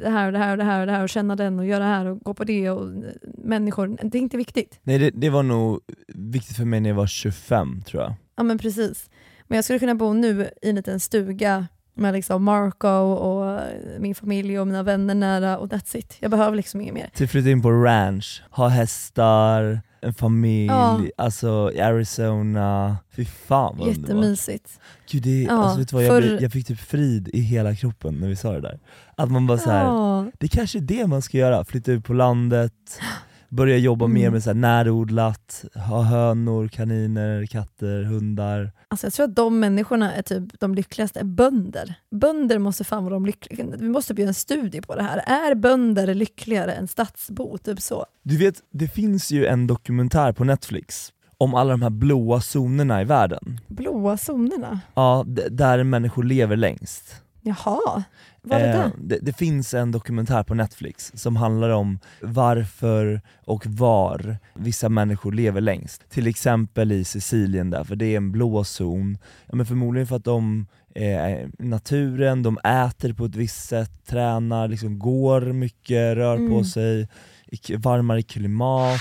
det 0.00 0.10
här 0.10 0.26
och 0.26 0.32
det 0.32 0.38
här 0.38 0.50
och 0.50 0.58
det 0.58 0.64
här 0.64 0.80
och 0.80 0.86
det 0.86 0.92
här 0.92 1.02
och 1.02 1.08
känna 1.08 1.36
den 1.36 1.58
och 1.58 1.66
göra 1.66 1.84
det 1.84 1.90
här 1.90 2.06
och 2.06 2.20
gå 2.20 2.34
på 2.34 2.44
det 2.44 2.70
och 2.70 2.88
eh, 2.88 3.12
människor. 3.38 3.98
Det 4.02 4.18
är 4.18 4.22
inte 4.22 4.36
viktigt. 4.36 4.80
Nej 4.82 4.98
det, 4.98 5.10
det 5.10 5.30
var 5.30 5.42
nog 5.42 5.80
viktigt 6.08 6.56
för 6.56 6.64
mig 6.64 6.80
när 6.80 6.90
jag 6.90 6.96
var 6.96 7.06
25 7.06 7.82
tror 7.82 8.02
jag. 8.02 8.14
Ja 8.36 8.42
men 8.42 8.58
precis. 8.58 9.10
Men 9.48 9.56
jag 9.56 9.64
skulle 9.64 9.78
kunna 9.78 9.94
bo 9.94 10.12
nu 10.12 10.50
i 10.62 10.68
en 10.68 10.74
liten 10.74 11.00
stuga 11.00 11.66
med 11.96 12.14
liksom 12.14 12.44
Marco 12.44 12.88
och 12.88 13.60
min 13.98 14.14
familj 14.14 14.58
och 14.60 14.66
mina 14.66 14.82
vänner 14.82 15.14
nära 15.14 15.58
och 15.58 15.68
that's 15.68 15.96
it. 15.96 16.16
Jag 16.20 16.30
behöver 16.30 16.56
liksom 16.56 16.80
inget 16.80 16.94
mer. 16.94 17.10
Till 17.14 17.28
flytta 17.28 17.50
in 17.50 17.62
på 17.62 17.70
ranch, 17.72 18.42
ha 18.50 18.68
hästar, 18.68 19.80
en 20.00 20.14
familj, 20.14 20.66
Ja. 20.66 21.00
alltså 21.16 21.70
i 21.74 21.80
Arizona, 21.80 22.96
fy 23.16 23.24
fan 23.24 23.76
vad. 23.78 23.88
Jättemysigt. 23.88 24.80
Gud, 25.10 25.22
det, 25.22 25.42
Ja, 25.42 25.52
alltså, 25.52 25.78
vet 25.78 25.88
du 25.88 25.96
vad, 25.96 26.04
jag, 26.04 26.10
för- 26.10 26.20
blev, 26.28 26.42
jag 26.42 26.52
fick 26.52 26.66
typ 26.66 26.80
frid 26.80 27.28
i 27.32 27.40
hela 27.40 27.74
kroppen 27.74 28.14
när 28.20 28.28
vi 28.28 28.36
sa 28.36 28.52
det 28.52 28.60
där. 28.60 28.78
Att 29.16 29.30
man 29.30 29.46
bara 29.46 29.58
så 29.58 29.70
här, 29.70 29.84
Ja. 29.84 30.26
det 30.38 30.48
kanske 30.48 30.78
är 30.78 30.82
det 30.82 31.06
man 31.06 31.22
ska 31.22 31.38
göra, 31.38 31.64
flytta 31.64 31.92
ut 31.92 32.04
på 32.04 32.12
landet, 32.12 32.72
börja 33.48 33.76
jobba 33.76 34.06
mer 34.06 34.20
Mm. 34.20 34.32
med 34.32 34.42
så 34.42 34.50
här 34.50 34.54
närodlat, 34.54 35.64
ha 35.88 36.02
hönor, 36.02 36.68
kaniner, 36.68 37.46
katter, 37.46 38.02
hundar. 38.02 38.72
Alltså 38.88 39.06
jag 39.06 39.12
tror 39.14 39.24
att 39.26 39.36
de 39.36 39.60
människorna 39.60 40.12
är 40.14 40.22
typ 40.22 40.60
de 40.60 40.74
lyckligaste, 40.74 41.24
bönder. 41.24 41.94
Bönder 42.10 42.58
måste 42.58 42.84
fan 42.84 43.04
vara 43.04 43.14
de 43.14 43.26
lyckliga. 43.26 43.66
Vi 43.78 43.88
måste 43.88 44.12
göra 44.14 44.28
en 44.28 44.34
studie 44.34 44.80
på 44.80 44.94
det 44.94 45.02
här. 45.02 45.18
Är 45.26 45.54
bönder 45.54 46.14
lyckligare 46.14 46.72
än 46.72 46.88
stadsbo? 46.88 47.58
Typ 47.58 47.80
så. 47.80 48.06
Du 48.22 48.36
vet, 48.36 48.54
det 48.72 48.88
finns 48.88 49.30
ju 49.30 49.46
en 49.46 49.66
dokumentär 49.66 50.32
på 50.32 50.44
Netflix 50.44 51.12
om 51.38 51.54
alla 51.54 51.70
de 51.70 51.82
här 51.82 51.90
blåa 51.90 52.40
zonerna 52.40 53.02
i 53.02 53.04
världen. 53.04 53.60
Blåa 53.68 54.16
zonerna? 54.28 54.80
Ja, 54.94 55.24
där 55.50 55.82
människor 55.82 56.22
lever 56.22 56.56
längst. 56.56 57.22
Jaha, 57.42 58.04
vad 58.46 58.60
är 58.60 58.66
det? 58.66 58.84
Eh, 58.84 58.90
det, 58.98 59.18
det 59.22 59.32
finns 59.32 59.74
en 59.74 59.92
dokumentär 59.92 60.42
på 60.42 60.54
Netflix 60.54 61.12
som 61.14 61.36
handlar 61.36 61.70
om 61.70 61.98
varför 62.20 63.20
och 63.44 63.66
var 63.66 64.36
vissa 64.54 64.88
människor 64.88 65.32
lever 65.32 65.60
längst. 65.60 66.10
Till 66.10 66.26
exempel 66.26 66.92
i 66.92 67.04
Sicilien 67.04 67.70
där, 67.70 67.84
för 67.84 67.96
det 67.96 68.06
är 68.06 68.16
en 68.16 68.32
blå 68.32 68.64
zon. 68.64 69.18
Ja, 69.46 69.56
men 69.56 69.66
förmodligen 69.66 70.06
för 70.06 70.16
att 70.16 70.24
de 70.24 70.66
är 70.94 71.28
i 71.38 71.48
naturen, 71.58 72.42
de 72.42 72.58
äter 72.58 73.12
på 73.12 73.24
ett 73.24 73.34
visst 73.36 73.68
sätt, 73.68 74.06
tränar, 74.06 74.68
liksom 74.68 74.98
går 74.98 75.40
mycket, 75.40 76.16
rör 76.16 76.36
på 76.36 76.42
Mm. 76.42 76.64
sig, 76.64 77.08
i 77.46 77.76
varmare 77.76 78.22
klimat. 78.22 79.00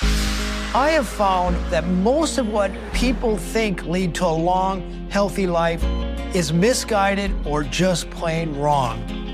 I 0.73 0.95
have 0.95 1.03
found 1.05 1.55
that 1.71 1.85
most 2.03 2.39
of 2.39 2.47
what 2.47 2.71
people 2.93 3.37
think 3.53 3.85
lead 3.85 4.13
to 4.15 4.25
a 4.25 4.37
long, 4.37 4.81
healthy 5.09 5.47
life 5.47 5.85
is 6.33 6.53
misguided 6.53 7.31
or 7.49 7.65
just 7.71 8.07
plain 8.09 8.49
wrong. 8.53 9.24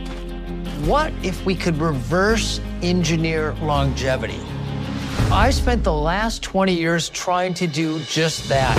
What 0.85 1.13
if 1.21 1.45
we 1.45 1.53
could 1.53 1.77
reverse 1.77 2.59
engineer 2.81 3.53
longevity? 3.61 4.39
I 5.31 5.51
spent 5.51 5.83
the 5.83 5.93
last 5.93 6.41
20 6.41 6.73
years 6.73 7.09
trying 7.09 7.53
to 7.55 7.67
do 7.67 7.99
just 8.05 8.49
that. 8.49 8.75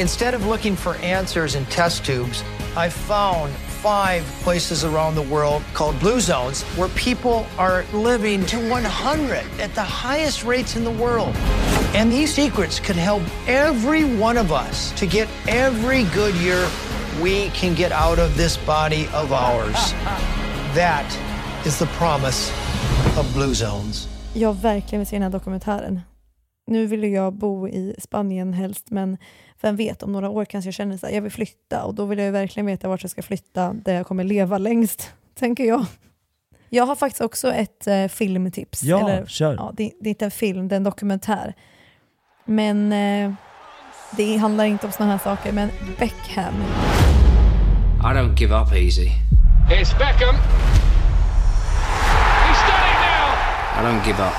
Instead 0.00 0.34
of 0.34 0.46
looking 0.46 0.74
for 0.74 0.96
answers 0.96 1.54
in 1.54 1.64
test 1.66 2.04
tubes, 2.04 2.42
I 2.76 2.88
found 2.88 3.52
five 3.52 4.24
places 4.42 4.84
around 4.84 5.14
the 5.14 5.22
world 5.22 5.62
called 5.72 6.00
blue 6.00 6.18
zones 6.18 6.64
where 6.74 6.88
people 6.90 7.46
are 7.58 7.84
living 7.92 8.44
to 8.46 8.68
100 8.68 9.44
at 9.60 9.72
the 9.76 9.84
highest 9.84 10.42
rates 10.42 10.74
in 10.74 10.82
the 10.82 10.90
world. 10.90 11.36
And 11.94 12.10
these 12.10 12.34
secrets 12.34 12.80
could 12.80 12.96
help 12.96 13.22
every 13.46 14.02
one 14.16 14.36
of 14.36 14.50
us 14.50 14.90
to 14.98 15.06
get 15.06 15.28
every 15.46 16.02
good 16.06 16.34
year 16.34 16.68
we 17.22 17.50
can 17.50 17.76
get 17.76 17.92
out 17.92 18.18
of 18.18 18.36
this 18.36 18.56
body 18.56 19.06
of 19.12 19.32
ours. 19.32 19.94
That 20.78 21.18
is 21.66 21.78
the 21.78 21.86
promise 21.86 22.52
of 23.20 23.34
Blue 23.34 23.54
Zones. 23.54 24.08
Jag 24.34 24.54
verkligen 24.54 25.00
vill 25.00 25.06
se 25.06 25.16
den 25.16 25.22
här 25.22 25.30
dokumentären. 25.30 26.00
Nu 26.66 26.86
vill 26.86 27.04
jag 27.04 27.32
bo 27.32 27.68
i 27.68 27.94
Spanien 27.98 28.52
helst, 28.52 28.90
men 28.90 29.16
vem 29.60 29.76
vet, 29.76 30.02
om 30.02 30.12
några 30.12 30.28
år 30.28 30.44
kanske 30.44 30.66
jag 30.66 30.74
känner 30.74 30.94
att 30.94 31.12
jag 31.12 31.22
vill 31.22 31.32
flytta 31.32 31.84
och 31.84 31.94
då 31.94 32.04
vill 32.04 32.18
jag 32.18 32.26
ju 32.26 32.30
verkligen 32.30 32.66
veta 32.66 32.88
vart 32.88 33.02
jag 33.02 33.10
ska 33.10 33.22
flytta, 33.22 33.72
där 33.72 33.94
jag 33.94 34.06
kommer 34.06 34.24
leva 34.24 34.58
längst, 34.58 35.10
tänker 35.34 35.64
jag. 35.64 35.86
Jag 36.68 36.86
har 36.86 36.96
faktiskt 36.96 37.20
också 37.20 37.52
ett 37.52 37.86
eh, 37.86 38.06
filmtips. 38.06 38.82
Ja, 38.82 39.10
Eller, 39.10 39.26
kör. 39.26 39.54
Ja, 39.54 39.72
det, 39.76 39.92
det 40.00 40.08
är 40.08 40.10
inte 40.10 40.24
en 40.24 40.30
film, 40.30 40.68
det 40.68 40.74
är 40.74 40.76
en 40.76 40.84
dokumentär. 40.84 41.54
Men 42.44 42.92
eh, 42.92 43.32
det 44.16 44.36
handlar 44.36 44.64
inte 44.64 44.86
om 44.86 44.92
såna 44.92 45.10
här 45.10 45.18
saker, 45.18 45.52
men 45.52 45.70
Beckham. 45.98 46.54
I 48.00 48.14
don't 48.14 48.40
give 48.40 48.54
up 48.54 48.72
easy. 48.72 49.10
It's 49.70 49.92
Beckham. 49.92 50.34
He's 52.44 52.60
done 52.68 52.84
it 52.90 52.98
now. 53.04 53.24
I 53.76 53.82
don't 53.82 54.02
give 54.04 54.18
up. 54.18 54.34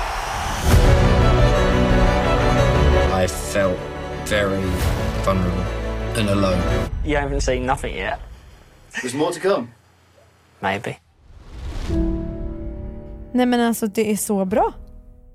I 3.14 3.26
felt 3.28 3.78
very 4.26 4.60
vulnerable 5.24 5.64
and 6.16 6.28
alone. 6.30 6.60
You 7.04 7.16
haven't 7.16 7.42
seen 7.42 7.64
nothing 7.64 7.96
yet. 7.96 8.18
There's 8.92 9.14
more 9.14 9.32
to 9.32 9.40
come. 9.40 9.68
Maybe. 10.60 10.96
Nej 13.32 13.46
men 13.46 13.60
alltså 13.60 13.86
det 13.86 14.10
är 14.12 14.16
så 14.16 14.44
bra. 14.44 14.72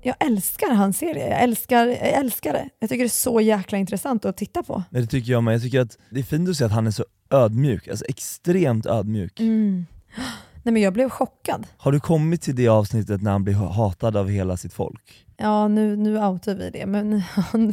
Jag 0.02 0.16
älskar 0.20 0.74
hans 0.74 0.98
serie, 0.98 1.28
jag 1.28 1.42
älskar, 1.42 1.86
jag 1.86 2.08
älskar 2.08 2.52
det. 2.52 2.68
Jag 2.78 2.90
tycker 2.90 3.04
det 3.04 3.06
är 3.06 3.08
så 3.08 3.40
jäkla 3.40 3.78
intressant 3.78 4.24
att 4.24 4.36
titta 4.36 4.62
på. 4.62 4.82
Nej, 4.90 5.02
det 5.02 5.08
tycker 5.08 5.32
jag 5.32 5.42
med. 5.44 5.54
Jag 5.54 5.62
tycker 5.62 5.80
att 5.80 5.98
det 6.10 6.20
är 6.20 6.24
fint 6.24 6.48
att 6.48 6.56
se 6.56 6.64
att 6.64 6.72
han 6.72 6.86
är 6.86 6.90
så 6.90 7.04
ödmjuk, 7.30 7.88
alltså 7.88 8.04
extremt 8.04 8.86
ödmjuk. 8.86 9.40
Mm. 9.40 9.86
Nej 10.62 10.72
men 10.72 10.82
jag 10.82 10.92
blev 10.92 11.08
chockad. 11.08 11.66
Har 11.76 11.92
du 11.92 12.00
kommit 12.00 12.42
till 12.42 12.56
det 12.56 12.68
avsnittet 12.68 13.22
när 13.22 13.30
han 13.30 13.44
blir 13.44 13.54
hatad 13.54 14.16
av 14.16 14.28
hela 14.28 14.56
sitt 14.56 14.72
folk? 14.72 15.26
Ja, 15.36 15.68
nu, 15.68 15.96
nu 15.96 16.24
outar 16.24 16.54
vi 16.54 16.70
det, 16.70 16.86
men 16.86 17.22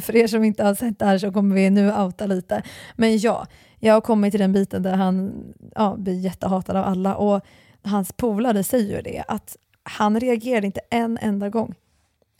för 0.00 0.16
er 0.16 0.26
som 0.26 0.44
inte 0.44 0.64
har 0.64 0.74
sett 0.74 0.98
det 0.98 1.04
här 1.04 1.18
så 1.18 1.32
kommer 1.32 1.54
vi 1.54 1.70
nu 1.70 1.92
outa 1.92 2.26
lite. 2.26 2.62
Men 2.96 3.18
ja, 3.18 3.46
jag 3.78 3.94
har 3.94 4.00
kommit 4.00 4.32
till 4.32 4.40
den 4.40 4.52
biten 4.52 4.82
där 4.82 4.96
han 4.96 5.44
ja, 5.74 5.96
blir 5.98 6.20
jättehatad 6.20 6.76
av 6.76 6.84
alla 6.84 7.14
och 7.14 7.40
hans 7.82 8.12
polare 8.12 8.64
säger 8.64 8.96
ju 8.96 9.02
det, 9.02 9.24
att 9.28 9.56
han 9.82 10.20
reagerade 10.20 10.66
inte 10.66 10.80
en 10.90 11.18
enda 11.20 11.48
gång. 11.48 11.74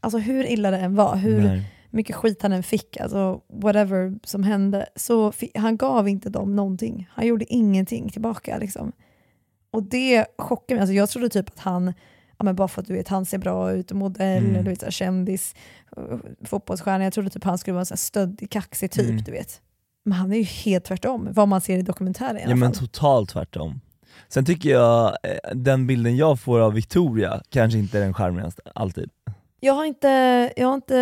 Alltså 0.00 0.18
hur 0.18 0.46
illa 0.46 0.70
det 0.70 0.79
än 0.79 0.94
var, 0.94 1.16
hur 1.16 1.42
Nej. 1.42 1.74
Mycket 1.94 2.16
skit 2.16 2.42
han 2.42 2.52
än 2.52 2.62
fick, 2.62 2.96
alltså 3.00 3.40
whatever 3.52 4.14
som 4.24 4.42
hände, 4.42 4.87
så 4.96 5.33
han 5.54 5.76
gav 5.76 6.09
inte 6.09 6.30
dem 6.30 6.57
någonting. 6.57 7.09
Han 7.11 7.26
gjorde 7.26 7.52
ingenting 7.54 8.09
tillbaka. 8.11 8.59
Liksom. 8.59 8.92
Och 9.70 9.83
det 9.83 10.26
chockade 10.38 10.74
mig. 10.74 10.80
Alltså 10.80 10.94
jag 10.94 11.09
trodde 11.09 11.28
typ 11.28 11.48
att 11.48 11.59
han, 11.61 11.87
ja 12.38 12.44
men 12.44 12.57
bara 12.57 12.68
för 12.68 12.80
att 12.83 12.87
du 12.88 12.94
vet, 12.94 13.09
han 13.09 13.26
ser 13.26 13.38
bra 13.38 13.72
ut, 13.72 13.92
modell, 13.92 14.44
Mm. 14.46 14.64
du 14.64 14.70
vet, 14.70 14.80
så 14.80 14.87
här, 14.87 14.90
kändis, 14.90 15.54
uh, 15.98 16.18
fotbollsstjärna, 16.44 17.04
jag 17.04 17.12
trodde 17.12 17.30
typ 17.30 17.44
han 17.44 17.59
skulle 17.59 17.72
vara 17.74 17.80
en 17.83 17.87
sån 17.87 17.94
här 17.94 17.98
stöddig, 17.98 18.50
kaxig 18.50 18.90
typ, 18.90 19.09
Mm. 19.11 19.22
du 19.22 19.33
vet. 19.33 19.61
Men 20.04 20.12
han 20.12 20.33
är 20.33 20.37
ju 20.37 20.42
helt 20.42 20.85
tvärtom, 20.85 21.28
vad 21.33 21.48
man 21.48 21.61
ser 21.61 21.78
i 21.78 21.83
dokumentären 21.83 22.37
i 22.38 22.42
alla 22.42 22.50
Ja 22.50 22.57
men 22.57 22.72
fall. 22.74 22.87
totalt 22.88 23.30
tvärtom. 23.30 23.80
Sen 24.28 24.44
tycker 24.44 24.70
jag, 24.70 25.07
eh, 25.22 25.54
den 25.54 25.87
bilden 25.87 26.16
jag 26.16 26.40
får 26.40 26.61
av 26.61 26.72
Victoria 26.72 27.42
kanske 27.48 27.78
inte 27.78 27.98
är 27.98 28.02
den 28.02 28.14
charmigaste, 28.14 28.62
alltid. 28.74 29.11
Jag 29.64 29.74
har 29.74 29.85
inte, 29.85 30.09
jag 30.57 30.66
har 30.68 30.74
inte 30.74 30.98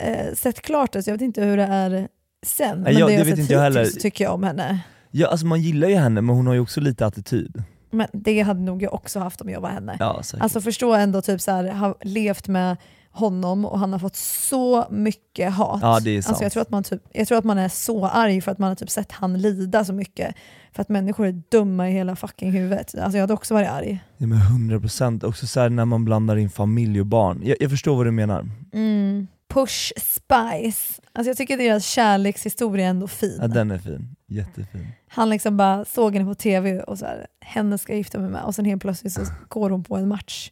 eh, 0.00 0.34
sett 0.34 0.60
klart 0.62 0.92
det, 0.92 1.02
så 1.02 1.10
jag 1.10 1.14
vet 1.14 1.22
inte 1.22 1.42
hur 1.42 1.56
det 1.56 1.62
är 1.62 2.08
sen. 2.46 2.80
Men 2.80 2.94
jag- 2.98 3.08
det 3.08 3.14
jag 3.14 3.24
vet 3.24 3.38
inte 3.38 3.52
jag 3.52 3.60
heller. 3.60 3.84
tycker 3.84 4.24
jag 4.24 4.34
om 4.34 4.42
henne. 4.42 4.80
Ja, 5.10 5.28
alltså 5.28 5.46
man 5.46 5.60
gillar 5.60 5.88
ju 5.88 5.94
henne 5.94 6.20
men 6.20 6.36
hon 6.36 6.46
har 6.46 6.54
ju 6.54 6.60
också 6.60 6.80
lite 6.80 7.06
attityd. 7.06 7.62
Men 7.90 8.06
det 8.12 8.40
hade 8.40 8.60
nog 8.60 8.82
jag 8.82 8.94
också 8.94 9.18
haft 9.18 9.40
om 9.40 9.48
jag 9.50 9.60
var 9.60 9.68
henne. 9.68 9.96
Ja, 9.98 10.22
säkert. 10.22 10.42
Alltså 10.42 10.60
förstå 10.60 10.94
ändå 10.94 11.22
typ 11.22 11.40
så 11.40 11.50
här, 11.50 11.64
ha 11.72 11.94
levt 12.02 12.48
med 12.48 12.76
honom 13.10 13.64
och 13.64 13.78
han 13.78 13.92
har 13.92 13.98
fått 13.98 14.16
så 14.16 14.86
mycket 14.90 15.52
hat. 15.52 15.78
Ja, 15.82 16.00
det 16.00 16.10
är 16.10 16.22
sant. 16.22 16.28
Alltså 16.28 16.44
jag, 16.44 16.52
tror 16.52 16.62
att 16.62 16.70
man 16.70 16.82
typ, 16.82 17.02
jag 17.12 17.28
tror 17.28 17.38
att 17.38 17.44
man 17.44 17.58
är 17.58 17.68
så 17.68 18.06
arg 18.06 18.40
för 18.40 18.52
att 18.52 18.58
man 18.58 18.68
har 18.68 18.74
typ 18.74 18.90
sett 18.90 19.12
han 19.12 19.38
lida 19.38 19.84
så 19.84 19.92
mycket. 19.92 20.34
För 20.72 20.82
att 20.82 20.88
människor 20.88 21.26
är 21.26 21.42
dumma 21.50 21.90
i 21.90 21.92
hela 21.92 22.16
fucking 22.16 22.50
huvudet. 22.52 22.94
Alltså 22.94 23.16
jag 23.16 23.22
hade 23.22 23.34
också 23.34 23.54
varit 23.54 23.68
arg. 23.68 24.04
Ja 24.16 24.26
men 24.26 24.38
100% 24.38 25.24
också 25.24 25.46
så 25.46 25.60
här 25.60 25.70
när 25.70 25.84
man 25.84 26.04
blandar 26.04 26.36
in 26.36 26.50
familj 26.50 27.00
och 27.00 27.06
barn. 27.06 27.40
Jag, 27.44 27.56
jag 27.60 27.70
förstår 27.70 27.96
vad 27.96 28.06
du 28.06 28.10
menar. 28.10 28.48
Mm. 28.72 29.26
Push 29.48 29.92
Spice. 29.96 31.02
Alltså 31.12 31.30
jag 31.30 31.36
tycker 31.36 31.56
deras 31.56 31.86
kärlekshistoria 31.86 32.86
är 32.86 32.90
ändå 32.90 33.06
fin. 33.06 33.38
Ja, 33.40 33.48
den 33.48 33.70
är 33.70 33.78
fin, 33.78 34.16
jättefin. 34.26 34.86
Han 35.08 35.30
liksom 35.30 35.56
bara 35.56 35.84
såg 35.84 36.14
henne 36.14 36.26
på 36.26 36.34
tv 36.34 36.80
och 36.80 36.98
så 36.98 37.06
här, 37.06 37.26
henne 37.40 37.78
ska 37.78 37.92
jag 37.92 37.98
gifta 37.98 38.18
mig 38.18 38.30
med 38.30 38.42
och 38.42 38.54
sen 38.54 38.64
helt 38.64 38.82
plötsligt 38.82 39.12
så 39.12 39.20
går 39.48 39.70
hon 39.70 39.84
på 39.84 39.96
en 39.96 40.08
match. 40.08 40.50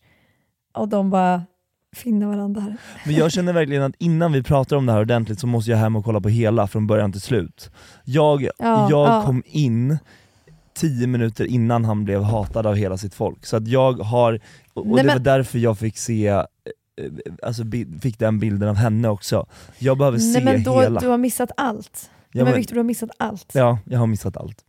Och 0.75 0.88
de 0.88 1.11
bara 1.11 1.42
finner 1.96 2.27
varandra. 2.27 2.77
Men 3.07 3.14
jag 3.14 3.33
känner 3.33 3.53
verkligen 3.53 3.83
att 3.83 3.94
innan 3.98 4.33
vi 4.33 4.42
pratar 4.42 4.77
om 4.77 4.87
det 4.87 4.92
här 4.92 5.01
ordentligt 5.01 5.40
så 5.40 5.46
måste 5.46 5.70
jag 5.70 5.79
hem 5.79 5.96
och 5.96 6.05
kolla 6.05 6.20
på 6.20 6.29
hela 6.29 6.66
från 6.66 6.87
början 6.87 7.12
till 7.12 7.20
slut. 7.20 7.70
Jag, 8.05 8.42
Ja, 8.42 8.51
jag 8.90 9.09
ja. 9.09 9.22
kom 9.27 9.42
in 9.46 9.98
tio 10.74 11.07
minuter 11.07 11.44
innan 11.44 11.85
han 11.85 12.05
blev 12.05 12.22
hatad 12.22 12.66
av 12.66 12.74
hela 12.74 12.96
sitt 12.98 13.14
folk. 13.14 13.46
Så 13.46 13.57
att 13.57 13.68
jag 13.68 13.92
har, 13.92 14.40
och 14.74 14.87
Nej, 14.87 14.96
det 14.96 15.09
var 15.09 15.14
men- 15.14 15.22
därför 15.22 15.59
jag 15.59 15.79
fick 15.79 15.96
se, 15.98 16.27
eh, 16.29 16.42
alltså 17.42 17.64
bi- 17.64 17.98
fick 18.03 18.18
den 18.18 18.38
bilden 18.38 18.68
av 18.68 18.74
henne 18.77 19.09
också. 19.09 19.46
Jag 19.79 19.98
behöver 19.98 20.18
se 20.18 20.33
Nej 20.40 20.44
men 20.55 20.62
då, 20.64 20.81
hela. 20.81 21.01
du 21.01 21.09
har 21.09 21.18
missat 21.18 21.51
allt. 21.57 22.11
Ja, 22.33 22.38
men 22.38 22.44
men- 22.44 22.55
Victor, 22.55 22.74
du 22.74 22.79
har 22.79 22.85
missat 22.85 23.11
allt. 23.18 23.51
Ja, 23.55 23.79
jag 23.85 23.98
har 23.98 24.07
missat 24.07 24.37
allt. 24.37 24.64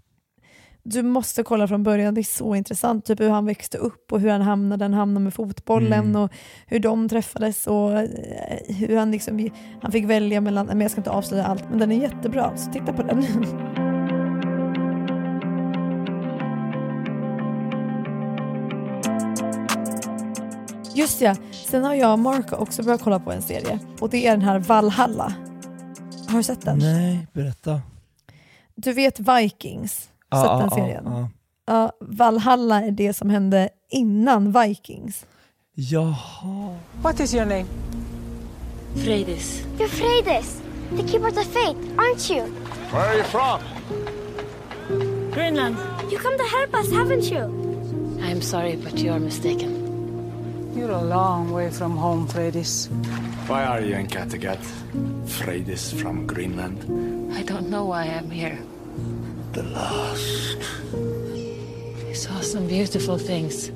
Du 0.91 1.04
måste 1.04 1.43
kolla 1.43 1.67
från 1.67 1.84
början, 1.84 2.13
det 2.13 2.21
är 2.21 2.23
så 2.23 2.56
intressant. 2.56 3.06
Typ 3.06 3.19
hur 3.19 3.30
han 3.30 3.45
växte 3.45 3.78
upp 3.78 4.12
och 4.12 4.19
hur 4.19 4.30
han 4.30 4.41
hamnade, 4.41 4.86
han 4.86 4.93
hamnade 4.93 5.23
med 5.23 5.34
fotbollen 5.34 5.93
Mm. 6.06 6.15
och 6.21 6.32
hur 6.67 6.80
de 6.80 7.10
träffades 7.10 7.67
och 7.67 7.91
eh, 7.99 8.10
hur 8.67 8.97
han, 8.97 9.12
liksom, 9.12 9.49
han 9.82 9.91
fick 9.91 10.06
välja 10.06 10.41
mellan, 10.41 10.65
men 10.65 10.82
jag 10.82 10.91
ska 10.91 10.99
inte 10.99 11.12
avslöja 11.12 11.45
allt, 11.45 11.69
men 11.69 11.80
den 11.80 11.91
är 11.91 12.02
jättebra, 12.02 12.58
så 12.58 12.71
titta 12.71 12.93
på 12.93 13.04
den. 13.04 13.25
Just 20.95 21.21
ja, 21.21 21.36
sen 21.52 21.84
har 21.84 21.93
jag 21.95 22.12
och 22.13 22.19
Marco 22.19 22.56
också 22.56 22.84
börjat 22.84 23.02
kolla 23.02 23.19
på 23.19 23.32
en 23.32 23.41
serie 23.41 23.80
och 23.99 24.10
det 24.10 24.28
är 24.28 24.32
den 24.32 24.41
här 24.41 24.60
Valhalla. 24.60 25.34
Har 26.28 26.38
du 26.38 26.43
sett 26.43 26.62
den? 26.62 26.78
Nej, 26.78 27.28
berätta. 27.34 27.82
Du 28.75 28.93
vet 28.93 29.19
Vikings? 29.19 30.10
Ja, 30.30 30.42
sett 30.42 30.50
den 30.50 30.60
ja, 30.60 30.70
serien? 30.70 31.04
ja. 31.06 31.30
Ja, 31.65 31.92
Valhalla 32.00 32.82
är 32.82 32.92
det 32.92 33.13
som 33.13 33.30
hände 33.30 33.70
innan 33.89 34.52
Vikings. 34.52 35.26
Jaha. 35.76 36.76
What 37.02 37.20
is 37.20 37.34
your 37.34 37.46
name? 37.46 37.65
Freydis. 38.96 39.63
You're 39.78 39.88
Freydis, 39.88 40.62
the 40.96 41.04
keeper 41.04 41.28
of 41.28 41.36
the 41.36 41.46
faith, 41.46 41.78
aren't 41.98 42.30
you? 42.30 42.44
Where 42.92 43.06
are 43.06 43.18
you 43.18 43.24
from? 43.24 43.60
Greenland. 45.32 45.78
You 46.12 46.18
come 46.20 46.38
to 46.38 46.44
help 46.44 46.74
us, 46.74 46.92
haven't 46.92 47.32
you? 47.32 47.44
I'm 48.22 48.42
sorry, 48.42 48.76
but 48.76 48.98
you're 49.00 49.20
mistaken. 49.20 49.76
You're 50.76 50.92
a 50.92 51.02
long 51.04 51.52
way 51.52 51.70
from 51.70 51.98
home, 51.98 52.28
Freydis. 52.28 52.89
Why 53.48 53.63
are 53.65 53.82
you 53.82 53.96
in 53.96 54.08
Kattegat? 54.08 54.60
Freydis 55.26 55.94
from 55.94 56.26
Greenland. 56.28 56.80
I 57.34 57.44
don't 57.44 57.70
know 57.70 57.86
why 57.86 58.06
I'm 58.06 58.30
here. 58.32 58.58
The 59.54 59.62
last. 59.64 60.58
I 62.12 62.14
saw 62.16 62.42
some 62.44 62.68
beautiful 62.68 63.20
things. 63.20 63.72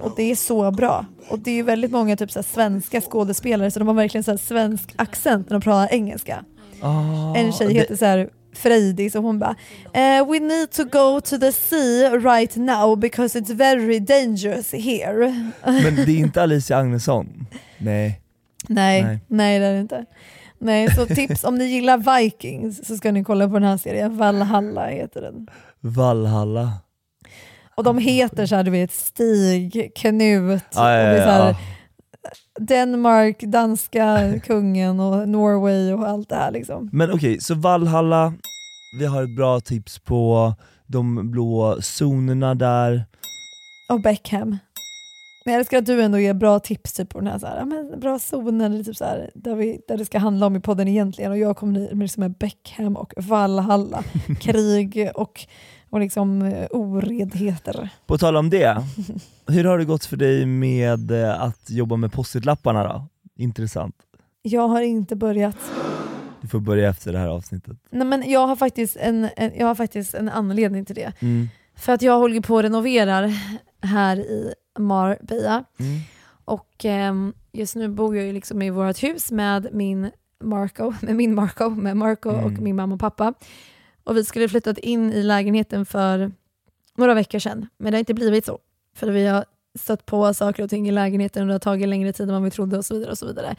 Och 0.00 0.12
det 0.16 0.22
är 0.30 0.34
så 0.36 0.70
bra. 0.70 1.06
Och 1.28 1.38
det 1.38 1.58
är 1.58 1.62
väldigt 1.62 1.90
många 1.90 2.16
typ 2.16 2.30
så 2.30 2.38
här, 2.38 2.44
svenska 2.44 3.00
skådespelare 3.00 3.70
så 3.70 3.78
de 3.78 3.88
har 3.88 3.94
verkligen 3.94 4.24
så 4.24 4.30
här, 4.30 4.38
svensk 4.38 4.92
accent 4.96 5.50
när 5.50 5.54
de 5.58 5.62
pratar 5.64 5.94
engelska. 5.94 6.44
Ah, 6.82 7.34
en 7.36 7.52
tjej 7.52 7.68
det- 7.68 7.74
heter 7.74 7.96
så 7.96 8.04
här 8.04 8.28
Freydis 8.52 9.14
och 9.14 9.22
hon 9.22 9.38
bara 9.38 9.56
eh, 9.92 10.30
We 10.30 10.38
need 10.40 10.70
to 10.70 10.84
go 10.84 11.20
to 11.20 11.38
the 11.38 11.52
sea 11.52 12.10
right 12.16 12.56
now 12.56 12.98
because 12.98 13.40
it's 13.40 13.54
very 13.54 13.98
dangerous 14.00 14.72
here. 14.72 15.50
Men 15.64 15.96
det 15.96 16.02
är 16.12 16.18
inte 16.18 16.42
Alicia 16.42 16.76
Agnesson? 16.76 17.46
Nej. 17.78 18.20
Nej, 18.68 19.02
Nej. 19.02 19.18
nej. 19.28 19.58
det 19.58 19.66
är 19.66 19.72
det 19.74 19.80
inte. 19.80 20.04
Nej, 20.64 20.94
så 20.94 21.06
tips 21.06 21.44
om 21.44 21.54
ni 21.54 21.64
gillar 21.64 22.18
Vikings 22.18 22.86
så 22.86 22.96
ska 22.96 23.12
ni 23.12 23.24
kolla 23.24 23.48
på 23.48 23.54
den 23.54 23.68
här 23.68 23.76
serien. 23.76 24.16
Valhalla 24.16 24.86
heter 24.86 25.22
den. 25.22 25.46
Valhalla. 25.80 26.72
Och 27.74 27.84
de 27.84 27.98
heter 27.98 28.46
så 28.46 28.56
här, 28.56 28.62
du 28.64 28.70
vet 28.70 28.92
Stig, 28.92 29.92
Knut, 29.96 30.62
Ja, 30.74 30.92
ja, 30.92 31.08
och 31.08 31.14
det 31.14 31.18
är 31.18 31.24
så 31.24 31.30
här, 31.30 31.48
ja. 31.48 31.56
Danmark, 32.60 33.40
danska 33.40 34.34
kungen 34.44 35.00
och 35.00 35.28
Norway 35.28 35.92
och 35.92 36.08
allt 36.08 36.28
det 36.28 36.36
här 36.36 36.50
liksom. 36.50 36.88
Men 36.92 37.12
okej, 37.12 37.40
så 37.40 37.54
Valhalla, 37.54 38.34
vi 38.98 39.06
har 39.06 39.22
ett 39.22 39.36
bra 39.36 39.60
tips 39.60 39.98
på 39.98 40.54
de 40.86 41.30
blå 41.30 41.78
zonerna 41.80 42.54
där. 42.54 43.04
Och 43.88 44.00
Beckham. 44.00 44.58
Men 45.44 45.54
jag 45.54 45.60
älskar 45.60 45.78
att 45.78 45.86
du 45.86 46.02
ändå 46.02 46.18
ger 46.18 46.34
bra 46.34 46.58
tips 46.58 46.92
typ, 46.92 47.08
på 47.08 47.20
den 47.20 47.28
här, 47.28 47.38
så 47.38 47.46
här 47.46 47.64
men 47.64 48.00
bra 48.00 48.18
zonen 48.18 48.72
eller 48.72 48.84
typ 48.84 48.96
så 48.96 49.04
här, 49.04 49.30
där, 49.34 49.54
vi, 49.54 49.80
där 49.88 49.96
det 49.96 50.04
ska 50.04 50.18
handla 50.18 50.46
om 50.46 50.56
i 50.56 50.60
podden 50.60 50.88
egentligen. 50.88 51.30
Och 51.30 51.38
jag 51.38 51.56
kommer 51.56 51.94
med 51.94 52.10
med 52.16 52.32
Beckham 52.32 52.96
och 52.96 53.12
Valhalla, 53.16 54.04
krig 54.40 55.10
och, 55.14 55.40
och 55.90 56.00
liksom 56.00 56.42
eh, 56.42 56.66
oredheter. 56.70 57.88
På 58.06 58.18
tal 58.18 58.36
om 58.36 58.50
det, 58.50 58.84
hur 59.46 59.64
har 59.64 59.78
det 59.78 59.84
gått 59.84 60.04
för 60.04 60.16
dig 60.16 60.46
med 60.46 61.10
eh, 61.10 61.42
att 61.42 61.70
jobba 61.70 61.96
med 61.96 62.12
post-it-lapparna 62.12 62.84
då? 62.84 63.06
Intressant. 63.36 63.96
Jag 64.42 64.68
har 64.68 64.82
inte 64.82 65.16
börjat. 65.16 65.56
Du 66.40 66.48
får 66.48 66.60
börja 66.60 66.90
efter 66.90 67.12
det 67.12 67.18
här 67.18 67.28
avsnittet. 67.28 67.76
Nej, 67.90 68.06
men 68.06 68.30
jag, 68.30 68.46
har 68.46 68.56
faktiskt 68.56 68.96
en, 68.96 69.28
en, 69.36 69.50
jag 69.58 69.66
har 69.66 69.74
faktiskt 69.74 70.14
en 70.14 70.28
anledning 70.28 70.84
till 70.84 70.94
det. 70.94 71.12
Mm. 71.18 71.48
För 71.76 71.92
att 71.92 72.02
jag 72.02 72.18
håller 72.18 72.40
på 72.40 72.54
och 72.54 72.62
renoverar 72.62 73.32
här 73.82 74.16
i 74.16 74.54
Marbella. 74.78 75.64
Mm. 75.78 76.00
Och 76.44 76.84
ehm, 76.84 77.32
just 77.52 77.76
nu 77.76 77.88
bor 77.88 78.16
jag 78.16 78.26
ju 78.26 78.32
liksom 78.32 78.62
i 78.62 78.70
vårt 78.70 79.02
hus 79.02 79.30
med 79.30 79.68
min 79.72 80.10
Marco, 80.44 80.92
med 81.02 81.16
min 81.16 81.34
Marco, 81.34 81.70
med 81.70 81.96
Marco 81.96 82.30
Mm. 82.30 82.44
och 82.44 82.50
min 82.52 82.76
mamma 82.76 82.94
och 82.94 83.00
pappa. 83.00 83.34
Och 84.04 84.16
vi 84.16 84.24
skulle 84.24 84.48
flyttat 84.48 84.78
in 84.78 85.12
i 85.12 85.22
lägenheten 85.22 85.86
för 85.86 86.32
några 86.96 87.14
veckor 87.14 87.38
sedan, 87.38 87.66
men 87.78 87.92
det 87.92 87.96
har 87.96 88.00
inte 88.00 88.14
blivit 88.14 88.46
så. 88.46 88.58
För 88.96 89.10
vi 89.10 89.26
har 89.26 89.44
stött 89.78 90.06
på 90.06 90.34
saker 90.34 90.62
och 90.62 90.70
ting 90.70 90.88
i 90.88 90.92
lägenheten 90.92 91.42
och 91.42 91.46
det 91.48 91.54
har 91.54 91.58
tagit 91.58 91.88
längre 91.88 92.12
tid 92.12 92.28
än 92.28 92.34
vad 92.34 92.42
vi 92.42 92.50
trodde 92.50 92.78
och 92.78 92.84
så 92.84 92.94
vidare. 92.94 93.10
Och 93.10 93.18
så 93.18 93.26
vidare. 93.26 93.56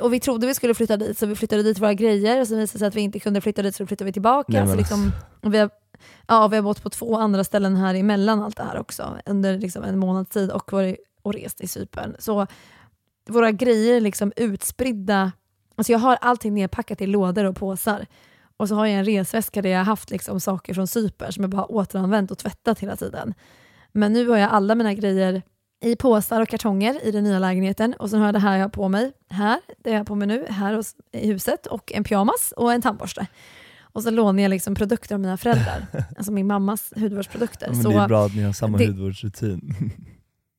Och 0.00 0.12
vi 0.12 0.20
trodde 0.20 0.46
vi 0.46 0.54
skulle 0.54 0.74
flytta 0.74 0.96
dit, 0.96 1.18
så 1.18 1.26
vi 1.26 1.34
flyttade 1.34 1.62
dit 1.62 1.78
våra 1.78 1.94
grejer 1.94 2.40
och 2.40 2.48
så 2.48 2.54
visade 2.56 2.74
det 2.74 2.78
sig 2.78 2.88
att 2.88 2.94
vi 2.94 3.00
inte 3.00 3.20
kunde 3.20 3.40
flytta 3.40 3.62
dit 3.62 3.74
så 3.74 3.82
då 3.82 3.86
flyttade 3.86 4.06
vi 4.06 4.12
tillbaka. 4.12 4.52
Nej, 4.52 4.60
men 4.60 4.70
så 4.70 4.76
liksom, 4.76 5.12
och 5.42 5.54
vi, 5.54 5.58
har, 5.58 5.70
ja, 6.26 6.48
vi 6.48 6.56
har 6.56 6.62
bott 6.62 6.82
på 6.82 6.90
två 6.90 7.16
andra 7.16 7.44
ställen 7.44 7.76
här 7.76 7.94
emellan 7.94 8.42
allt 8.42 8.56
det 8.56 8.62
här 8.62 8.78
också 8.78 9.18
under 9.26 9.58
liksom 9.58 9.84
en 9.84 9.98
månads 9.98 10.30
tid 10.30 10.50
och, 10.50 10.72
varit, 10.72 10.96
och 11.22 11.34
rest 11.34 11.60
i 11.60 11.68
Cypern. 11.68 12.16
Så 12.18 12.46
våra 13.28 13.50
grejer 13.50 13.96
är 13.96 14.00
liksom 14.00 14.32
utspridda. 14.36 15.32
Alltså 15.76 15.92
jag 15.92 15.98
har 15.98 16.18
allting 16.20 16.54
nedpackat 16.54 17.00
i 17.00 17.06
lådor 17.06 17.44
och 17.44 17.56
påsar. 17.56 18.06
Och 18.56 18.68
så 18.68 18.74
har 18.74 18.86
jag 18.86 18.98
en 18.98 19.04
resväska 19.04 19.62
där 19.62 19.70
jag 19.70 19.78
har 19.78 19.84
haft 19.84 20.10
liksom 20.10 20.40
saker 20.40 20.74
från 20.74 20.86
Cypern 20.86 21.32
som 21.32 21.42
jag 21.42 21.50
bara 21.50 21.64
återanvänt 21.64 22.30
och 22.30 22.38
tvättat 22.38 22.78
hela 22.78 22.96
tiden. 22.96 23.34
Men 23.92 24.12
nu 24.12 24.28
har 24.28 24.36
jag 24.36 24.50
alla 24.50 24.74
mina 24.74 24.94
grejer 24.94 25.42
i 25.80 25.96
påsar 25.96 26.40
och 26.40 26.48
kartonger 26.48 27.06
i 27.06 27.10
den 27.10 27.24
nya 27.24 27.38
lägenheten 27.38 27.94
och 27.94 28.10
sen 28.10 28.18
har 28.18 28.26
jag 28.26 28.34
det 28.34 28.38
här 28.38 28.56
jag 28.56 28.64
har 28.64 28.68
på 28.68 28.88
mig 28.88 29.12
här, 29.30 29.60
det 29.78 29.90
jag 29.90 29.98
har 29.98 30.04
på 30.04 30.14
mig 30.14 30.28
nu, 30.28 30.46
här 30.48 30.74
hos, 30.74 30.96
i 31.12 31.26
huset 31.26 31.66
och 31.66 31.92
en 31.92 32.04
pyjamas 32.04 32.52
och 32.56 32.72
en 32.72 32.82
tandborste. 32.82 33.26
Och 33.98 34.02
så 34.04 34.10
lånar 34.10 34.42
jag 34.42 34.50
liksom 34.50 34.74
produkter 34.74 35.14
av 35.14 35.20
mina 35.20 35.36
föräldrar, 35.36 35.86
alltså 36.16 36.32
min 36.32 36.46
mammas 36.46 36.92
hudvårdsprodukter. 36.96 37.66
Ja, 37.66 37.72
men 37.72 37.82
så 37.82 37.88
det 37.88 37.94
är 37.96 38.08
bra 38.08 38.26
att 38.26 38.34
ni 38.34 38.42
har 38.42 38.52
samma 38.52 38.78
det- 38.78 38.86
hudvårdsrutin. 38.86 39.74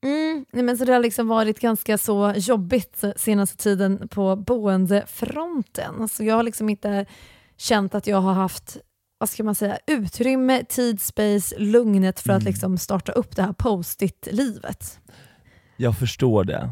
Mm, 0.04 0.46
nej 0.54 0.64
men 0.64 0.78
så 0.78 0.86
det 0.86 0.94
har 0.94 1.00
liksom 1.00 1.28
varit 1.28 1.60
ganska 1.60 1.98
så 1.98 2.34
jobbigt 2.38 3.04
senaste 3.16 3.58
tiden 3.58 4.08
på 4.08 4.36
boendefronten. 4.36 6.02
Alltså 6.02 6.24
jag 6.24 6.36
har 6.36 6.44
liksom 6.44 6.70
inte 6.70 7.06
känt 7.58 7.96
att 7.96 8.08
jag 8.08 8.22
har 8.22 8.34
haft 8.34 8.78
vad 9.18 9.30
ska 9.30 9.44
man 9.44 9.56
säga, 9.56 9.78
utrymme, 9.88 10.64
tid, 10.64 11.02
space, 11.02 11.56
lugnet 11.60 12.20
för 12.20 12.34
att 12.34 12.42
Mm. 12.42 12.52
liksom 12.52 12.78
starta 12.78 13.12
upp 13.12 13.36
det 13.36 13.42
här 13.42 13.54
post-it-livet. 13.54 15.00
Jag 15.78 15.98
förstår 15.98 16.44
det. 16.44 16.70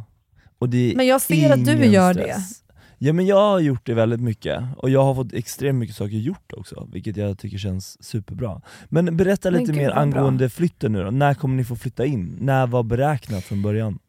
Det 0.67 0.93
Men 0.95 1.07
jag 1.07 1.21
ser 1.21 1.49
att 1.53 1.65
du 1.65 1.71
ingen 1.75 1.91
gör 1.91 2.13
stress. 2.13 2.63
Ja 2.97 3.13
men 3.13 3.25
jag 3.25 3.35
har 3.35 3.59
gjort 3.59 3.85
det 3.85 3.93
väldigt 3.93 4.21
mycket, 4.21 4.63
och 4.77 4.89
jag 4.89 5.03
har 5.03 5.15
fått 5.15 5.33
extremt 5.33 5.79
mycket 5.79 5.95
saker 5.95 6.15
gjort 6.17 6.53
också, 6.53 6.87
vilket 6.91 7.17
jag 7.17 7.37
tycker 7.39 7.57
känns 7.57 8.03
superbra. 8.03 8.61
Men 8.85 9.17
berätta 9.17 9.51
Men 9.51 9.59
lite 9.59 9.71
gud, 9.71 9.81
mer 9.81 9.87
vad 9.87 9.95
bra. 9.95 10.01
angående 10.01 10.49
flytten 10.49 10.91
nu 10.91 11.03
då, 11.03 11.11
när 11.11 11.33
kommer 11.33 11.55
ni 11.55 11.63
få 11.63 11.75
flytta 11.75 12.05
in? 12.05 12.37
När 12.41 12.67
var 12.67 12.83
beräknat 12.83 13.43
från 13.43 13.61
början? 13.61 13.99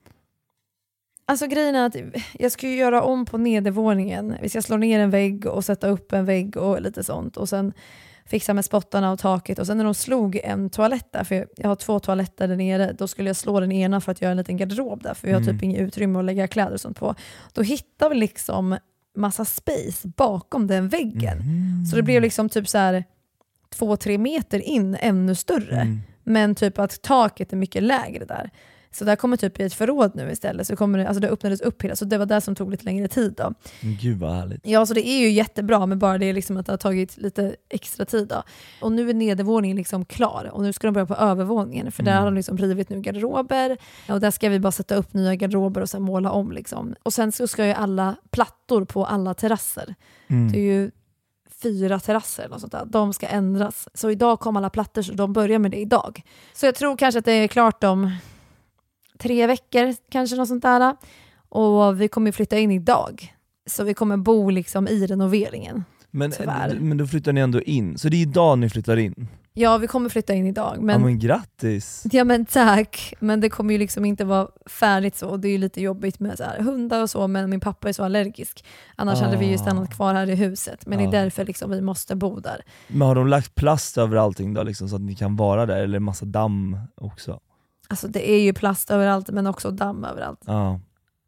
Alltså 1.27 1.47
grejen 1.47 1.75
är 1.75 1.87
att 1.87 1.97
jag 2.39 2.53
ska 2.53 2.69
ju 2.69 2.77
göra 2.77 3.03
om 3.03 3.27
på 3.27 3.39
nedervåningen. 3.39 4.37
Vi 4.43 4.49
ska 4.49 4.63
slå 4.63 4.77
ner 4.77 5.01
en 5.01 5.11
vägg 5.11 5.47
och 5.47 5.65
sätta 5.65 5.89
upp 5.89 6.13
en 6.13 6.25
vägg 6.25 6.57
och 6.57 6.83
lite 6.83 7.05
sånt. 7.05 7.37
Och 7.37 7.49
sen 7.49 7.73
fixa 8.29 8.55
med 8.55 8.65
spottarna 8.65 9.13
och 9.13 9.19
taket. 9.19 9.59
Och 9.59 9.67
sen 9.67 9.77
när 9.77 9.85
de 9.85 9.95
slog 9.95 10.41
en 10.45 10.71
toalett 10.71 11.13
där, 11.13 11.25
för 11.25 11.47
jag 11.57 11.69
har 11.69 11.77
två 11.77 12.01
toaletter 12.01 12.49
där 12.49 12.57
nere, 12.57 12.93
då 12.99 13.09
skulle 13.09 13.29
jag 13.29 13.37
slå 13.37 13.61
den 13.61 13.73
ena 13.73 14.01
för 14.01 14.13
att 14.13 14.23
göra 14.23 14.31
en 14.31 14.37
liten 14.37 14.57
garderob 14.57 15.03
där, 15.03 15.15
för 15.15 15.27
vi 15.27 15.33
har 15.33 15.41
Mm. 15.41 15.55
typ 15.55 15.63
inget 15.63 15.81
utrymme 15.81 16.19
att 16.19 16.25
lägga 16.25 16.49
kläder 16.49 16.73
och 16.73 16.81
sånt 16.81 16.99
på. 16.99 17.15
Då 17.53 17.63
hittar 17.63 18.11
vi 18.11 18.17
liksom 18.17 18.77
massa 19.17 19.45
space 19.45 20.09
bakom 20.17 20.67
den 20.67 20.89
väggen. 20.89 21.43
Så 21.91 21.97
det 21.97 22.03
blev 22.03 22.23
liksom 22.23 22.49
typ 22.49 22.69
så 22.69 22.79
här 22.79 23.05
två, 23.71 23.97
tre 23.97 24.19
meter 24.19 24.59
in, 24.59 24.97
ännu 25.01 25.35
större. 25.35 25.81
Mm. 25.81 26.01
Men 26.25 26.55
typ 26.55 26.79
att 26.79 27.03
taket 27.03 27.53
är 27.53 27.57
mycket 27.57 27.83
lägre 27.83 28.25
där. 28.25 28.51
Så 28.99 29.05
där 29.05 29.17
kommer 29.17 29.37
typ 29.37 29.61
i 29.61 29.63
ett 29.63 29.75
förråd 29.75 30.13
nu 30.15 30.31
istället, 30.31 30.67
så 30.67 30.77
kommer 30.77 30.99
det, 30.99 31.09
alltså 31.09 31.21
det 31.21 31.29
öppnades 31.29 31.61
upp 31.61 31.83
hela, 31.85 31.97
så 31.97 32.05
det 32.05 32.19
var 32.19 32.27
det 32.27 32.41
som 32.41 32.55
tog 32.55 32.71
lite 32.71 32.85
längre 32.85 33.09
tid 33.09 33.35
då. 33.37 33.55
Gud 33.81 34.19
vad 34.19 34.35
härligt. 34.35 34.61
Ja, 34.67 34.87
så 34.87 34.95
det 34.95 35.09
är 35.09 35.19
ju 35.19 35.31
jättebra, 35.31 35.87
men 35.87 35.99
bara 35.99 36.19
det 36.19 36.33
liksom 36.33 36.57
att 36.57 36.67
det 36.67 36.73
har 36.73 36.77
tagit 36.79 37.17
lite 37.17 37.57
extra 37.69 38.05
tid. 38.05 38.29
Då. 38.29 38.43
Och 38.81 38.93
nu 38.93 39.11
är 39.11 39.15
nedervåningen 39.15 39.77
liksom 39.77 40.05
klar 40.05 40.51
och 40.53 40.63
nu 40.63 40.73
ska 40.73 40.87
de 40.87 40.93
börja 40.95 41.07
på 41.07 41.15
övervåningen, 41.15 41.93
för 41.93 42.03
där 42.03 42.13
Mm. 42.13 42.23
har 42.23 42.31
de 42.31 42.35
liksom 42.37 42.59
rivit 42.59 42.89
nu 42.89 43.01
garderober 43.01 43.77
och 44.09 44.21
där 44.21 44.31
ska 44.31 44.49
vi 44.49 44.61
bara 44.61 44.73
sätta 44.73 44.95
upp 44.95 45.15
nya 45.15 45.35
garderober 45.35 45.81
och 45.81 45.91
sen 45.91 46.03
måla 46.03 46.31
om. 46.31 46.53
Liksom. 46.53 46.95
Och 47.03 47.13
sen 47.13 47.33
så 47.33 47.47
ska 47.47 47.67
ju 47.67 47.73
alla 47.73 48.15
plattor 48.31 48.85
på 48.85 49.05
alla 49.07 49.35
terrasser, 49.35 49.95
Mm. 50.31 50.53
det 50.53 50.59
är 50.59 50.63
ju 50.63 50.91
fyra 51.63 52.01
terrasser 52.01 52.49
sånt 52.59 52.73
där. 52.73 52.85
De 52.87 53.13
ska 53.13 53.27
ändras. 53.27 53.89
Så 53.95 54.11
idag 54.11 54.41
kom 54.41 54.57
alla 54.57 54.71
plattor, 54.71 55.03
så 55.03 55.13
de 55.13 55.33
börjar 55.33 55.59
med 55.59 55.71
det 55.71 55.77
idag. 55.77 56.23
Så 56.55 56.67
jag 56.67 56.75
tror 56.75 56.97
kanske 56.97 57.19
att 57.19 57.25
det 57.25 57.33
är 57.33 57.49
klart 57.49 57.85
om 57.85 58.11
tre 59.19 59.47
veckor, 59.47 59.95
kanske 60.11 60.37
något 60.37 60.49
sånt 60.49 60.63
där. 60.63 60.97
Och 61.49 62.01
vi 62.01 62.09
kommer 62.09 62.33
flytta 62.33 62.59
in 62.59 62.71
idag. 62.71 63.35
Så 63.67 63.85
vi 63.85 63.95
kommer 63.95 64.17
bo 64.17 64.51
liksom 64.51 64.89
i 64.89 65.07
renoveringen. 65.07 65.85
Men, 66.11 66.31
Tyvärr. 66.31 66.79
men 66.81 66.97
då 66.99 67.07
flyttar 67.07 67.33
ni 67.33 67.41
ändå 67.41 67.61
in, 67.63 67.99
så 67.99 68.09
det 68.09 68.17
är 68.17 68.23
idag 68.23 68.59
ni 68.59 68.71
flyttar 68.71 68.97
in? 68.97 69.29
Ja, 69.55 69.79
vi 69.79 69.87
kommer 69.87 70.09
flytta 70.09 70.35
in 70.35 70.47
idag. 70.47 70.73
ja 70.77 70.81
Men, 70.83 71.03
men 71.03 71.19
grattis! 71.19 72.05
ja, 72.13 72.25
men 72.25 72.45
tack. 72.47 73.15
Men 73.21 73.41
det 73.41 73.49
kommer 73.49 73.73
ju 73.75 73.79
liksom 73.79 74.05
inte 74.05 74.25
vara 74.25 74.49
färdigt 74.67 75.17
så. 75.17 75.37
Det 75.37 75.49
är 75.49 75.53
ju 75.53 75.59
lite 75.59 75.81
jobbigt 75.81 76.21
med 76.21 76.37
så 76.39 76.45
här, 76.45 76.61
hundar 76.61 77.03
och 77.03 77.11
så, 77.11 77.29
men 77.29 77.51
min 77.51 77.61
pappa 77.61 77.89
är 77.89 77.93
så 77.93 78.05
allergisk. 78.05 78.65
Annars 78.97 79.21
hade 79.21 79.37
vi 79.37 79.47
ju 79.47 79.55
Ah. 79.55 79.59
stannat 79.59 79.95
kvar 79.97 80.15
här 80.15 80.31
i 80.31 80.35
huset. 80.35 80.87
Men 80.87 80.99
det 80.99 81.05
Ah. 81.05 81.09
är 81.09 81.13
därför 81.25 81.45
liksom 81.45 81.71
vi 81.71 81.81
måste 81.81 82.17
bo 82.17 82.41
där. 82.41 82.63
Men 82.89 83.09
har 83.09 83.15
de 83.15 83.27
lagt 83.29 83.55
plast 83.55 83.99
över 83.99 84.17
allting 84.17 84.55
då 84.55 84.63
liksom, 84.63 84.89
så 84.89 84.97
att 84.97 85.03
ni 85.03 85.15
kan 85.15 85.37
vara 85.37 85.67
där, 85.67 85.83
eller 85.83 85.99
massa 85.99 86.25
damm 86.27 86.79
också? 86.95 87.41
Alltså 87.89 88.09
det 88.09 88.31
är 88.31 88.41
ju 88.41 88.53
plast 88.53 88.91
överallt, 88.91 89.31
men 89.31 89.47
också 89.47 89.71
damm 89.71 90.05
överallt. 90.05 90.41
Ja. 90.47 90.81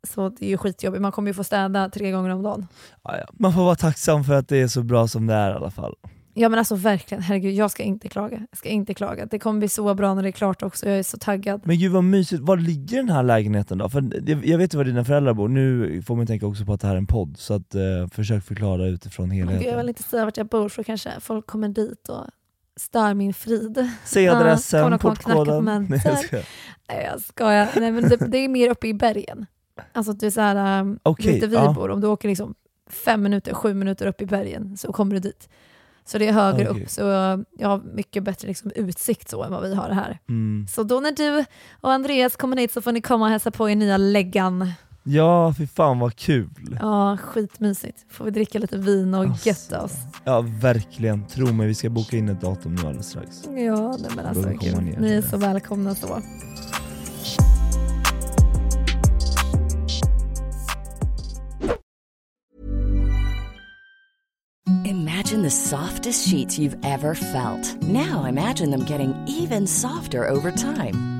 Så 0.09 0.29
det 0.29 0.45
är 0.47 0.49
ju 0.49 0.57
skitjobbigt. 0.57 1.03
Man 1.03 1.13
kommer 1.13 1.31
ju 1.31 1.35
få 1.35 1.45
städa 1.45 1.89
tre 1.89 2.11
gånger 2.11 2.31
om 2.31 2.43
dagen. 2.43 2.67
Ja, 3.05 3.17
ja. 3.19 3.25
Man 3.33 3.53
får 3.53 3.65
vara 3.65 3.75
tacksam 3.77 4.25
för 4.25 4.35
att 4.35 4.49
det 4.49 4.57
är 4.61 4.69
så 4.69 4.83
bra 4.83 5.09
som 5.09 5.27
det 5.27 5.35
är 5.35 5.51
i 5.51 5.55
alla 5.55 5.71
fall. 5.71 5.95
Ja 6.35 6.49
men 6.49 6.59
alltså 6.59 6.75
verkligen, 6.75 7.23
herregud 7.23 7.55
jag 7.55 7.71
ska 7.71 7.83
inte 7.83 8.09
klaga. 8.09 8.47
Jag 8.51 8.59
ska 8.59 8.69
inte 8.69 8.95
klaga. 8.95 9.27
Det 9.27 9.39
kommer 9.39 9.59
bli 9.59 9.69
så 9.69 9.95
bra 9.95 10.15
när 10.15 10.23
det 10.23 10.29
är 10.29 10.33
klart 10.33 10.63
också. 10.63 10.89
Jag 10.89 10.99
är 10.99 11.03
så 11.03 11.19
taggad. 11.19 11.61
Men 11.65 11.79
gud 11.79 11.93
vad 11.93 12.05
mysigt, 12.05 12.43
var 12.43 12.57
ligger 12.57 12.97
den 12.97 13.09
här 13.09 13.23
lägenheten 13.23 13.79
då? 13.79 13.89
För 13.89 14.29
jag 14.47 14.59
vet 14.59 14.75
ju 14.75 14.79
var 14.79 14.85
dina 14.85 15.05
föräldrar 15.05 15.35
bor, 15.35 15.49
nu 15.49 16.03
får 16.03 16.17
man 16.17 16.27
tänka 16.27 16.47
också 16.47 16.65
på 16.65 16.73
att 16.73 16.81
det 16.81 16.87
här 16.87 16.95
är 16.95 16.99
en 16.99 17.07
podd, 17.07 17.37
så 17.39 17.55
att, 17.55 17.75
eh, 17.75 17.81
försök 18.13 18.45
förklara 18.45 18.87
utifrån 18.87 19.29
Men 19.29 19.37
Gud, 19.39 19.47
jag 19.47 19.53
helheten. 19.53 19.79
vill 19.79 19.89
inte 19.89 20.03
säga 20.03 20.25
vart 20.25 20.37
jag 20.37 20.47
bor 20.47 20.69
för 20.69 20.83
kanske 20.83 21.11
folk 21.21 21.47
kommer 21.47 21.69
dit 21.69 22.09
och 22.09 22.25
stör 22.81 23.15
min 23.15 23.35
frid. 23.35 23.91
Säg 24.05 24.25
Ja, 24.25 24.37
adressen, 24.37 24.99
på 24.99 24.99
portkoden. 24.99 25.87
Nej, 25.89 26.01
jag 26.05 26.19
skojar. 26.19 26.45
Nej 26.89 27.09
jag 27.13 27.21
skojar. 27.21 27.69
Nej, 27.77 27.93
men 27.93 28.09
det, 28.09 28.17
det 28.17 28.39
är 28.39 28.49
mer 28.49 28.71
uppe 28.71 28.89
i 28.89 28.95
bergen. 28.95 29.47
Alltså 29.93 30.13
det 30.13 30.27
är 30.27 30.31
så 30.31 30.41
här, 30.41 30.81
um, 30.81 30.99
Okej, 31.03 31.35
lite 31.35 31.47
vi 31.47 31.57
ja. 31.57 31.93
om 31.93 32.01
du 32.01 32.07
åker 32.07 32.29
liksom 32.29 32.55
fem 32.91 33.23
minuter, 33.23 33.55
sju 33.55 33.75
minuter 33.75 34.07
upp 34.07 34.23
i 34.23 34.27
bergen 34.27 34.77
så 34.77 34.93
kommer 34.93 35.15
du 35.15 35.21
dit. 35.21 35.49
Så 36.05 36.19
det 36.19 36.29
är 36.29 36.33
högre 36.33 36.71
Okej. 36.71 36.83
upp, 36.83 36.91
så 36.91 37.01
jag 37.59 37.69
har 37.69 37.95
mycket 37.95 38.23
bättre 38.23 38.49
liksom, 38.49 38.73
utsikt 38.75 39.29
så 39.29 39.43
än 39.43 39.53
vad 39.53 39.63
vi 39.63 39.75
har 39.75 39.91
här. 39.91 40.19
Mm. 40.29 40.67
Så 40.69 40.83
då 40.83 41.01
när 41.01 41.13
du 41.13 41.45
och 41.81 41.93
Andreas 41.93 42.37
kommer 42.37 42.57
hit 42.57 42.73
så 42.73 42.83
får 42.83 42.93
ni 42.93 43.01
komma 43.01 43.25
och 43.25 43.31
hälsa 43.31 43.51
på 43.51 43.71
i 43.71 43.75
nya 43.75 43.97
läggan. 43.97 44.73
Ja, 45.03 45.55
fy 45.59 45.67
fan 45.67 45.99
vad 45.99 46.17
kul. 46.17 46.79
Ja, 46.81 47.17
skitmysigt. 47.17 48.05
Får 48.09 48.25
vi 48.25 48.31
dricka 48.31 48.59
lite 48.59 48.79
vin 48.79 49.15
och 49.15 49.25
Alltså. 49.25 49.49
götta 49.49 49.83
oss. 49.83 49.95
Ja 50.25 50.41
verkligen, 50.61 51.27
tro 51.27 51.53
mig 51.53 51.67
vi 51.67 51.75
ska 51.75 51.91
boka 51.91 52.17
in 52.17 52.29
ett 52.29 52.41
datum 52.41 52.75
nu 52.75 52.83
alldeles 52.83 53.09
strax. 53.09 53.45
Ja, 53.45 53.97
nej, 54.01 54.11
men 54.17 54.27
alltså 54.27 54.49
gud. 54.61 55.01
Ni 55.01 55.13
är 55.13 55.23
så 55.23 55.37
välkomna 55.37 55.95
så. 55.95 56.23
Imagine 64.85 65.43
the 65.43 65.51
the 65.51 65.57
softest 65.57 66.29
sheets 66.31 66.59
you've 66.59 66.79
ever 66.85 67.15
felt. 67.15 67.77
Now 67.83 68.25
imagine 68.27 68.71
them 68.71 68.85
getting 68.85 69.13
even 69.27 69.67
softer 69.67 70.29
over 70.29 70.53
time. 70.53 71.20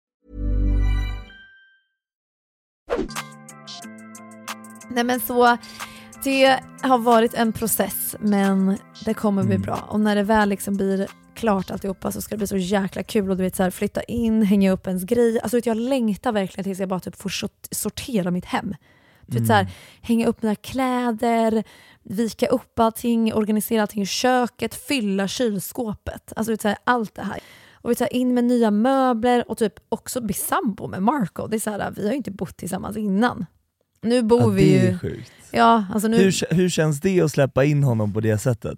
Nej 4.93 5.03
men 5.03 5.19
så, 5.19 5.57
det 6.23 6.59
har 6.81 6.97
varit 6.97 7.33
en 7.33 7.53
process 7.53 8.15
men 8.19 8.77
det 9.05 9.13
kommer 9.13 9.43
bli 9.43 9.55
Mm. 9.55 9.61
bra. 9.65 9.87
Och 9.89 9.99
när 9.99 10.15
det 10.15 10.23
väl 10.23 10.49
liksom 10.49 10.77
blir 10.77 11.07
klart 11.35 11.71
alltihopa 11.71 12.11
så 12.11 12.21
ska 12.21 12.35
det 12.35 12.37
bli 12.37 12.47
så 12.47 12.57
jäkla 12.57 13.03
kul 13.03 13.29
och 13.31 13.37
du 13.37 13.43
vet 13.43 13.55
så 13.55 13.63
här, 13.63 13.69
flytta 13.71 14.03
in, 14.03 14.41
hänga 14.43 14.71
upp 14.71 14.87
ens 14.87 15.03
grej. 15.03 15.39
Alltså 15.41 15.57
vet, 15.57 15.65
jag 15.65 15.77
längtar 15.77 16.31
verkligen 16.31 16.63
tills 16.63 16.79
jag 16.79 16.89
bara 16.89 16.99
typ 16.99 17.15
får 17.15 17.29
sort- 17.29 17.67
sortera 17.71 18.31
mitt 18.31 18.45
hem. 18.45 18.75
Du 19.25 19.37
vet, 19.37 19.47
så 19.47 19.53
här, 19.53 19.61
Mm. 19.61 19.73
hänga 20.01 20.27
upp 20.27 20.41
mina 20.43 20.55
kläder, 20.55 21.63
vika 22.03 22.47
upp 22.47 22.79
allting, 22.79 23.33
organisera 23.33 23.81
allting 23.81 24.01
i 24.01 24.05
köket, 24.05 24.75
fylla 24.75 25.27
kylskåpet. 25.27 26.33
Alltså 26.35 26.51
vet, 26.53 26.61
så 26.61 26.67
här, 26.67 26.77
allt 26.83 27.15
det 27.15 27.21
här. 27.23 27.39
Och 27.73 27.97
så 27.97 28.03
här, 28.03 28.13
in 28.13 28.33
med 28.33 28.43
nya 28.43 28.71
möbler 28.71 29.49
och 29.51 29.57
typ 29.57 29.73
också 29.89 30.21
bli 30.21 30.33
sambo 30.33 30.87
med 30.87 31.03
Marco. 31.03 31.47
Det 31.47 31.55
är 31.57 31.59
så 31.59 31.69
här, 31.69 31.91
vi 31.95 32.03
har 32.03 32.11
ju 32.11 32.17
inte 32.17 32.31
bott 32.31 32.57
tillsammans 32.57 32.97
innan. 32.97 33.45
Nu 34.01 34.23
bor 34.23 34.41
Ja, 34.41 34.47
vi 34.47 34.85
ju... 34.87 34.97
sjukt. 34.97 35.31
Ja, 35.53 35.85
alltså 35.93 36.07
nu... 36.07 36.17
Hur, 36.17 36.53
hur 36.55 36.69
känns 36.69 36.99
det 37.01 37.21
att 37.21 37.31
släppa 37.31 37.63
in 37.65 37.83
honom 37.83 38.13
på 38.13 38.19
det 38.19 38.37
sättet? 38.37 38.77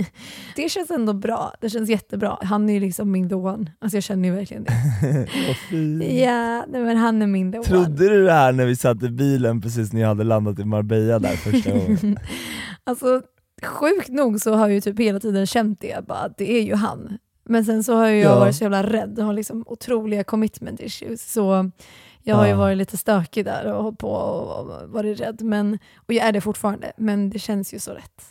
det 0.56 0.68
känns 0.68 0.90
ändå 0.90 1.12
bra. 1.12 1.54
Det 1.60 1.70
känns 1.70 1.90
jättebra. 1.90 2.38
Han 2.42 2.68
är 2.68 2.72
ju 2.74 2.80
liksom 2.80 3.10
min 3.10 3.28
the 3.28 3.34
one. 3.34 3.72
Alltså 3.78 3.96
jag 3.96 4.04
känner 4.04 4.28
ju 4.28 4.34
verkligen 4.34 4.64
det. 4.64 4.72
Vad 5.46 5.56
fint. 5.56 6.04
Ja, 6.04 6.64
nej, 6.68 6.82
men 6.82 6.96
han 6.96 7.22
är 7.22 7.26
min 7.26 7.52
the 7.52 7.58
one. 7.58 7.66
Trodde 7.66 8.08
du 8.08 8.24
det 8.24 8.32
här 8.32 8.52
när 8.52 8.66
vi 8.66 8.76
satt 8.76 9.02
i 9.02 9.08
bilen 9.08 9.60
precis 9.60 9.92
när 9.92 10.00
jag 10.00 10.08
hade 10.08 10.24
landat 10.24 10.58
i 10.58 10.64
Marbella 10.64 11.18
där 11.18 11.36
första 11.36 11.70
gången? 11.70 12.18
Alltså 12.84 13.22
sjukt 13.62 14.08
nog 14.08 14.40
så 14.40 14.52
har 14.54 14.66
jag 14.68 14.74
ju 14.74 14.80
typ 14.80 14.98
hela 15.00 15.20
tiden 15.20 15.46
känt 15.46 15.80
det, 15.80 16.06
bara, 16.06 16.28
det 16.36 16.52
är 16.58 16.62
ju 16.62 16.74
han. 16.74 17.18
Men 17.48 17.64
sen 17.64 17.84
så 17.84 17.94
har 17.94 18.06
jag 18.06 18.18
Ja. 18.32 18.38
varit 18.38 18.56
så 18.56 18.64
jävla 18.64 18.82
rädd 18.82 19.18
och 19.18 19.24
har 19.24 19.32
liksom 19.32 19.64
otroliga 19.66 20.24
commitment 20.24 20.80
issues. 20.80 21.32
Så 21.32 21.70
jag 22.28 22.36
har 22.36 22.46
ju 22.46 22.54
varit 22.54 22.78
lite 22.78 22.96
stökig 22.96 23.44
där 23.44 23.72
och 23.72 23.82
hållit 23.82 23.98
på 23.98 24.10
och 24.10 24.88
varit 24.88 25.20
rädd. 25.20 25.42
Men, 25.42 25.78
och 26.06 26.14
jag 26.14 26.26
är 26.26 26.32
det 26.32 26.40
fortfarande, 26.40 26.92
men 26.96 27.30
det 27.30 27.38
känns 27.38 27.74
ju 27.74 27.78
så 27.78 27.90
rätt. 27.92 28.22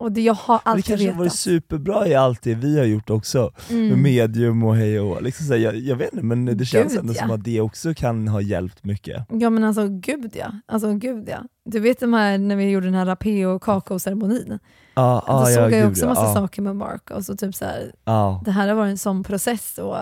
Och 0.00 0.12
det, 0.12 0.20
jag 0.20 0.34
har 0.34 0.54
Men 0.54 0.60
det 0.64 0.70
alltid 0.70 0.84
kanske 0.84 1.10
har 1.10 1.18
varit 1.18 1.32
superbra 1.32 2.06
i 2.08 2.14
allt 2.14 2.42
det 2.42 2.54
vi 2.54 2.78
har 2.78 2.84
gjort 2.84 3.10
också, 3.10 3.52
Mm. 3.70 3.88
med 3.88 3.98
medium 3.98 4.62
och 4.64 4.76
hej 4.76 5.00
och 5.00 5.22
liksom 5.22 5.46
så 5.46 5.52
här, 5.52 5.60
jag, 5.60 5.76
jag 5.76 5.96
vet 5.96 6.12
inte 6.12 6.24
men 6.24 6.44
det 6.58 6.64
känns 6.64 6.92
Gud, 6.92 7.00
ändå 7.00 7.12
ja. 7.16 7.20
som 7.20 7.30
att 7.30 7.44
det 7.44 7.60
också 7.60 7.94
kan 7.94 8.28
ha 8.28 8.40
hjälpt 8.40 8.84
mycket. 8.84 9.26
Ja 9.28 9.50
men 9.50 9.64
alltså 9.64 9.88
gud 9.88 10.32
ja. 10.36 10.52
Alltså 10.66 10.92
gud 10.92 11.28
ja. 11.28 11.38
Du 11.64 11.80
vet 11.80 12.00
de 12.00 12.12
här 12.14 12.38
när 12.38 12.56
vi 12.56 12.70
gjorde 12.70 12.86
den 12.86 12.94
här 12.94 13.06
rapé 13.06 13.46
och 13.46 13.62
kakaoceremonin? 13.62 14.48
Då 14.48 15.02
ah, 15.02 15.46
såg 15.46 15.54
ja, 15.54 15.60
jag 15.60 15.70
gud, 15.70 15.86
också 15.90 16.02
ja, 16.02 16.08
massa 16.08 16.22
ja. 16.22 16.34
saker 16.34 16.62
med 16.62 16.76
Mark 16.76 17.10
och 17.10 17.24
så 17.24 17.36
typ 17.36 17.54
så 17.54 17.64
här, 17.64 17.92
Ja. 18.04 18.42
det 18.44 18.50
här 18.50 18.68
har 18.68 18.74
varit 18.74 18.90
en 18.90 18.98
sån 18.98 19.24
process 19.24 19.78
och 19.78 19.96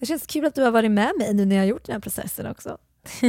det 0.00 0.06
känns 0.06 0.26
kul 0.26 0.44
att 0.44 0.54
du 0.54 0.62
har 0.62 0.70
varit 0.70 0.90
med 0.90 1.12
mig 1.18 1.34
nu 1.34 1.44
när 1.44 1.56
jag 1.56 1.62
har 1.62 1.68
gjort 1.68 1.84
den 1.86 1.92
här 1.92 2.00
processen 2.00 2.46
också. 2.46 2.76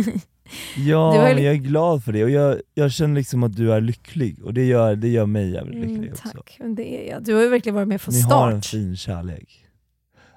Ja, 0.77 1.15
ju- 1.29 1.35
men 1.35 1.43
jag 1.43 1.53
är 1.53 1.57
glad 1.57 2.03
för 2.03 2.11
det 2.13 2.23
och 2.23 2.29
jag, 2.29 2.57
jag 2.73 2.91
känner 2.91 3.15
liksom 3.15 3.43
att 3.43 3.55
du 3.55 3.73
är 3.73 3.81
lycklig 3.81 4.43
och 4.43 4.53
det 4.53 4.65
gör, 4.65 4.95
det 4.95 5.07
gör 5.07 5.25
mig 5.25 5.51
jävligt 5.51 5.75
lycklig 5.75 5.97
Mm, 5.97 6.11
också. 6.11 6.29
tack, 6.33 6.57
det 6.75 7.07
är 7.07 7.11
jag. 7.11 7.23
Du 7.23 7.33
har 7.33 7.41
ju 7.41 7.47
verkligen 7.49 7.75
varit 7.75 7.87
med 7.87 8.01
från 8.01 8.13
Ni 8.15 8.21
har 8.21 8.51
en 8.51 8.61
start. 8.61 8.71
fin 8.71 8.95
kärlek. 8.97 9.65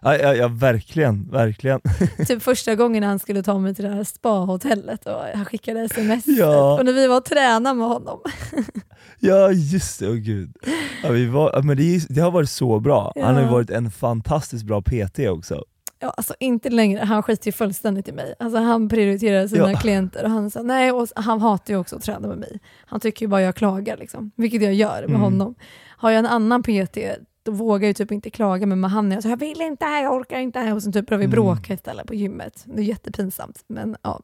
Ja, 0.03 0.17
ja, 0.17 0.35
ja 0.35 0.49
verkligen, 0.49 1.31
verkligen. 1.31 1.81
typ 2.27 2.43
första 2.43 2.75
gången 2.75 3.03
han 3.03 3.19
skulle 3.19 3.43
ta 3.43 3.59
mig 3.59 3.75
till 3.75 3.85
det 3.85 3.91
här 3.91 4.05
spahotellet 4.05 5.07
och 5.07 5.21
han 5.35 5.45
skickade 5.45 5.81
sms. 5.81 6.25
Ja. 6.27 6.75
Och 6.79 6.85
när 6.85 6.93
vi 6.93 7.07
var 7.07 7.17
och 7.17 7.25
tränade 7.25 7.75
med 7.79 7.87
honom. 7.89 8.21
Ja 9.21 9.51
just 9.53 10.01
det, 10.01 10.09
åh 10.09 10.15
gud. 10.15 10.57
Ja, 11.03 11.11
vi 11.11 11.27
var, 11.27 11.63
men 11.63 11.77
det, 11.77 12.07
det 12.09 12.21
har 12.21 12.31
varit 12.31 12.51
så 12.51 12.81
bra, 12.81 13.13
han 13.23 13.35
har 13.37 13.51
varit 13.51 13.71
en 13.71 13.91
fantastiskt 13.91 14.65
bra 14.65 14.83
PT 14.83 15.19
också. 15.19 15.65
Ja, 15.99 16.11
alltså 16.11 16.35
inte 16.41 16.71
längre, 16.71 17.01
han 17.05 17.23
skiter 17.23 17.47
ju 17.47 17.53
fullständigt 17.53 18.09
i 18.09 18.13
mig. 18.13 18.35
Alltså 18.39 18.59
han 18.59 18.89
prioriterar 18.89 19.47
sina 19.47 19.73
Ja. 19.73 19.79
klienter 19.79 20.25
och 20.25 20.31
han 20.31 20.51
sa 20.51 20.63
nej, 20.63 20.93
och 20.93 21.09
han 21.17 21.41
hatar 21.41 21.75
ju 21.75 21.81
också 21.81 21.97
att 21.97 22.03
träna 22.03 22.29
med 22.29 22.39
mig. 22.39 22.61
Han 22.87 23.01
tycker 23.01 23.27
ju 23.27 23.31
bara 23.31 23.43
jag 23.43 23.55
klagar, 23.55 23.97
liksom. 23.97 24.31
vilket 24.37 24.63
jag 24.63 24.75
gör 24.75 25.01
med 25.01 25.09
Mm. 25.11 25.21
honom. 25.21 25.55
Har 25.89 26.11
jag 26.11 26.19
en 26.19 26.27
annan 26.27 26.63
PT, 26.63 26.99
då 27.43 27.53
vågar 27.53 27.83
jag 27.85 27.89
ju 27.89 27.95
typ 27.95 28.13
inte 28.13 28.31
klaga, 28.31 28.67
med 28.67 28.91
han 28.91 29.13
är 29.13 29.17
jag 29.17 29.23
så 29.23 29.29
jag 29.29 29.37
vill 29.37 29.61
inte, 29.61 29.85
jag 29.85 30.13
orkar 30.13 30.39
inte, 30.39 30.73
och 30.73 30.83
så 30.83 30.93
typ 30.93 31.07
börjar 31.07 31.19
vi 31.19 31.25
Mm. 31.25 31.31
bråka 31.35 31.75
istället 31.75 32.07
på 32.07 32.15
gymmet. 32.15 32.63
Det 32.67 32.81
är 32.83 32.85
jättepinsamt, 32.85 33.65
men 33.67 33.97
ja. 34.03 34.21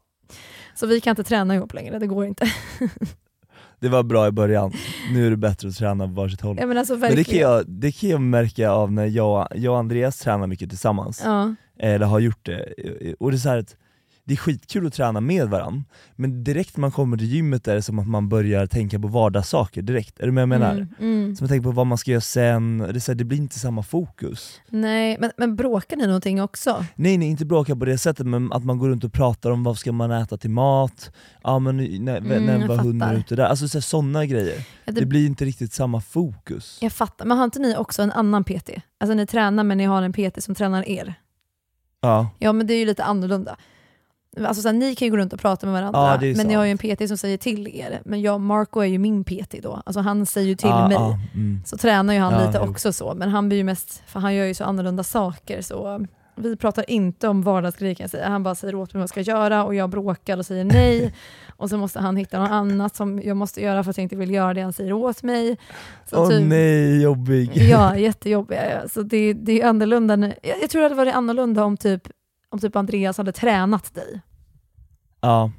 Så 0.75 0.87
vi 0.87 1.01
kan 1.01 1.11
inte 1.13 1.25
träna 1.25 1.55
ihop 1.55 1.75
längre, 1.75 1.99
det 1.99 2.07
går 2.07 2.27
inte. 2.27 2.47
Det 3.81 3.89
var 3.89 4.03
bra 4.03 4.29
i 4.29 4.31
början, 4.31 4.73
nu 5.13 5.27
är 5.27 5.31
det 5.31 5.37
bättre 5.37 5.69
att 5.69 5.77
träna 5.77 6.07
på 6.07 6.13
varsitt 6.13 6.41
håll. 6.41 6.57
Ja, 6.61 6.67
men 6.67 6.79
alltså, 6.79 6.97
det, 6.97 7.25
kan 7.25 7.39
jag, 7.39 7.65
det 7.69 7.93
kan 7.93 8.11
jag 8.11 8.21
märka 8.21 8.71
av 8.71 8.93
när 8.93 9.07
jag, 9.07 9.49
jag 9.55 9.73
och 9.73 9.79
Andreas 9.79 10.19
tränar 10.19 10.47
mycket 10.47 10.69
tillsammans, 10.69 11.23
Ja. 11.25 11.55
eller 11.79 12.07
har 12.07 12.19
gjort 12.19 12.47
det. 12.47 12.73
Och 13.21 13.31
det 13.31 13.37
är 13.37 13.39
så 13.39 13.49
att 13.49 13.77
det 14.31 14.35
är 14.35 14.37
skitkul 14.37 14.87
att 14.87 14.93
träna 14.93 15.21
med 15.21 15.49
varandra, 15.49 15.85
men 16.17 16.45
direkt 16.45 16.77
när 16.77 16.81
man 16.81 16.91
kommer 16.91 17.17
till 17.17 17.27
gymmet 17.27 17.69
är 17.69 17.75
det 17.75 17.83
som 17.83 17.99
att 17.99 18.09
man 18.09 18.29
börjar 18.29 18.67
tänka 18.67 18.99
på 19.01 19.09
vardagssaker 19.09 19.83
direkt, 19.83 20.21
är 20.21 20.27
du 20.27 20.33
med 20.33 20.49
vad 20.49 20.55
jag 20.55 20.61
menar? 20.61 20.73
Mm, 20.75 20.89
mm. 21.01 21.37
Som 21.37 21.45
att 21.45 21.51
tänka 21.51 21.63
på 21.63 21.71
vad 21.71 21.87
man 21.87 21.99
ska 21.99 22.11
göra 22.11 22.21
sen, 22.21 22.79
det, 22.79 22.89
är 22.89 22.99
så 22.99 23.13
här, 23.13 23.17
det 23.17 23.25
blir 23.25 23.39
inte 23.39 23.59
samma 23.59 23.83
fokus. 23.83 24.61
Nej, 24.69 25.17
men, 25.21 25.31
men 25.37 25.57
bråkar 25.57 25.97
ni 25.97 26.07
någonting 26.07 26.43
också? 26.43 26.85
Nej 26.95 27.19
nej, 27.19 27.29
inte 27.29 27.45
bråka 27.45 27.77
på 27.77 27.85
det 27.85 27.99
sättet, 27.99 28.27
men 28.27 28.53
att 28.53 28.65
man 28.65 28.79
går 28.79 28.89
runt 28.89 29.05
och 29.05 29.13
pratar 29.13 29.51
om 29.51 29.63
vad 29.65 29.79
ska 29.79 29.93
man 29.93 30.11
äta 30.11 30.37
till 30.37 30.51
mat, 30.51 31.13
ja 31.43 31.59
men 31.59 31.77
när, 31.77 32.17
Mm, 32.17 32.45
när 32.45 32.69
var 32.69 32.77
hunden 32.77 33.17
ute 33.17 33.37
där, 33.37 33.45
alltså 33.45 33.69
så 33.69 33.81
sådana 33.81 34.27
grejer. 34.27 34.67
Ja, 34.85 34.93
det... 34.93 35.01
det- 35.01 35.07
blir 35.07 35.27
inte 35.27 35.45
riktigt 35.45 35.73
samma 35.73 36.01
fokus. 36.01 36.79
Jag 36.81 36.93
fattar, 36.93 37.27
men 37.27 37.37
har 37.39 37.45
inte 37.45 37.59
ni 37.59 37.77
också 37.77 38.03
en 38.03 38.13
annan 38.13 38.45
PT? 38.45 38.71
Alltså 39.01 39.15
ni 39.15 39.27
tränar 39.27 39.65
men 39.65 39.79
ni 39.79 39.85
har 39.85 40.03
en 40.03 40.13
PT 40.13 40.43
som 40.43 40.55
tränar 40.55 40.89
er? 40.89 41.15
Ja. 42.01 42.31
Ja 42.39 42.53
men 42.53 42.67
det 42.67 42.75
är 42.75 42.79
ju 42.79 42.85
lite 42.87 43.05
annorlunda. 43.05 43.57
Alltså, 44.41 44.63
så 44.63 44.69
här, 44.69 44.73
ni 44.73 44.95
kan 44.95 45.07
ju 45.07 45.11
gå 45.11 45.17
runt 45.17 45.33
och 45.33 45.41
prata 45.41 45.67
med 45.67 45.73
varandra, 45.73 46.19
Ja, 46.27 46.35
men 46.37 46.47
ni 46.47 46.55
har 46.55 46.65
ju 46.65 46.71
en 46.71 46.79
sant. 46.79 46.99
PT 47.01 47.09
som 47.09 47.17
säger 47.19 47.37
till 47.37 47.69
er. 47.69 48.01
Men 48.05 48.21
jag, 48.23 48.41
Marco 48.41 48.81
är 48.81 48.85
ju 48.87 48.99
min 48.99 49.25
PT 49.25 49.55
då, 49.63 49.83
alltså 49.87 50.01
han 50.01 50.27
säger 50.27 50.49
ju 50.49 50.55
till 50.55 50.69
Ja, 50.69 50.89
mig. 50.89 50.97
ja, 50.97 51.19
mm. 51.35 51.61
Så 51.67 51.77
tränar 51.77 52.15
ju 52.15 52.21
han 52.21 52.33
Ja, 52.33 52.47
lite 52.47 52.61
jo. 52.65 52.71
också 52.71 52.93
så, 52.93 53.15
men 53.15 53.29
han 53.29 53.49
blir 53.49 53.59
ju 53.59 53.65
mest, 53.65 54.03
för 54.07 54.21
han 54.21 54.35
gör 54.35 54.45
ju 54.47 54.55
så 54.55 54.65
annorlunda 54.65 55.03
saker 55.03 55.63
så 55.63 56.07
Vi 56.37 56.57
pratar 56.57 56.91
inte 56.91 57.29
om 57.29 57.43
vardagsgrejer 57.43 57.95
kan 57.95 58.05
jag 58.05 58.11
säga. 58.11 58.29
Han 58.29 58.43
bara 58.43 58.55
säger 58.55 58.75
åt 58.75 58.95
mig 58.95 58.99
vad 58.99 59.03
jag 59.03 59.09
ska 59.09 59.21
göra 59.21 59.65
och 59.65 59.75
jag 59.75 59.91
bråkar 59.91 60.39
och 60.39 60.47
säger 60.47 60.65
nej. 60.65 61.15
och 61.57 61.71
så 61.71 61.77
måste 61.77 62.01
han 62.01 62.17
hitta 62.17 62.39
något 62.41 62.51
annat 62.51 62.97
som 62.97 63.23
jag 63.23 63.37
måste 63.37 63.61
göra 63.63 63.85
för 63.85 63.91
att 63.91 63.97
jag 63.97 64.03
inte 64.03 64.17
vill 64.17 64.31
göra 64.31 64.55
det 64.55 64.61
han 64.63 64.73
säger 64.73 64.93
åt 64.93 65.23
mig. 65.23 65.51
Åh 65.51 65.57
Så 66.25 66.31
typ- 66.31 66.47
nej, 66.49 67.03
jobbig. 67.03 67.51
Ja, 67.55 67.97
jättejobbiga. 67.97 68.71
Ja. 68.83 68.89
Så 68.89 69.03
det, 69.03 69.33
det 69.33 69.61
är 69.63 69.67
annorlunda. 69.67 70.17
Jag, 70.43 70.63
jag 70.63 70.71
tror 70.71 70.81
det 70.83 70.85
hade 70.85 70.95
varit 70.95 71.15
annorlunda 71.15 71.65
om 71.65 71.77
typ, 71.77 72.03
om 72.51 72.59
typ 72.59 72.77
Andreas 72.77 73.17
hade 73.19 73.33
tränat 73.33 73.95
dig. 73.95 74.21
ja. 75.21 75.51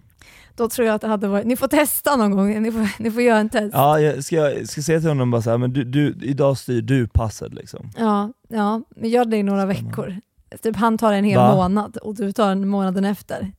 Då 0.56 0.70
tror 0.70 0.88
jag 0.88 0.96
att 0.96 1.02
det 1.02 1.08
hade 1.08 1.28
varit, 1.28 1.46
ni 1.46 1.56
får 1.56 1.68
testa 1.68 2.16
någon 2.16 2.32
gång, 2.32 2.62
ni 2.62 2.72
får, 2.72 3.04
ni 3.04 3.12
får 3.12 3.22
göra 3.22 3.40
en 3.40 3.50
test. 3.50 3.74
ja 3.74 4.00
jag 4.00 4.24
ska, 4.24 4.36
jag 4.36 4.70
ska 4.70 4.82
säga 4.82 5.00
till 5.00 5.10
honom 5.10 5.32
bara 5.32 5.42
så 5.42 5.50
här, 5.50 5.58
men 5.58 5.74
du, 5.74 5.84
du, 5.84 6.18
idag 6.22 6.58
styr 6.58 6.82
du 6.82 7.08
passet 7.08 7.54
liksom. 7.54 7.90
Ja, 7.98 8.34
ja, 8.50 8.82
men 8.96 9.10
gör 9.10 9.26
det 9.26 9.38
i 9.38 9.44
några 9.44 9.66
veckor. 9.66 10.16
Typ 10.62 10.76
han 10.76 10.98
tar 10.98 11.14
en 11.14 11.24
hel 11.24 11.38
Va? 11.38 11.56
månad 11.56 11.98
och 11.98 12.16
du 12.16 12.32
tar 12.32 12.52
en 12.52 12.68
månaden 12.68 13.06
efter. 13.06 13.52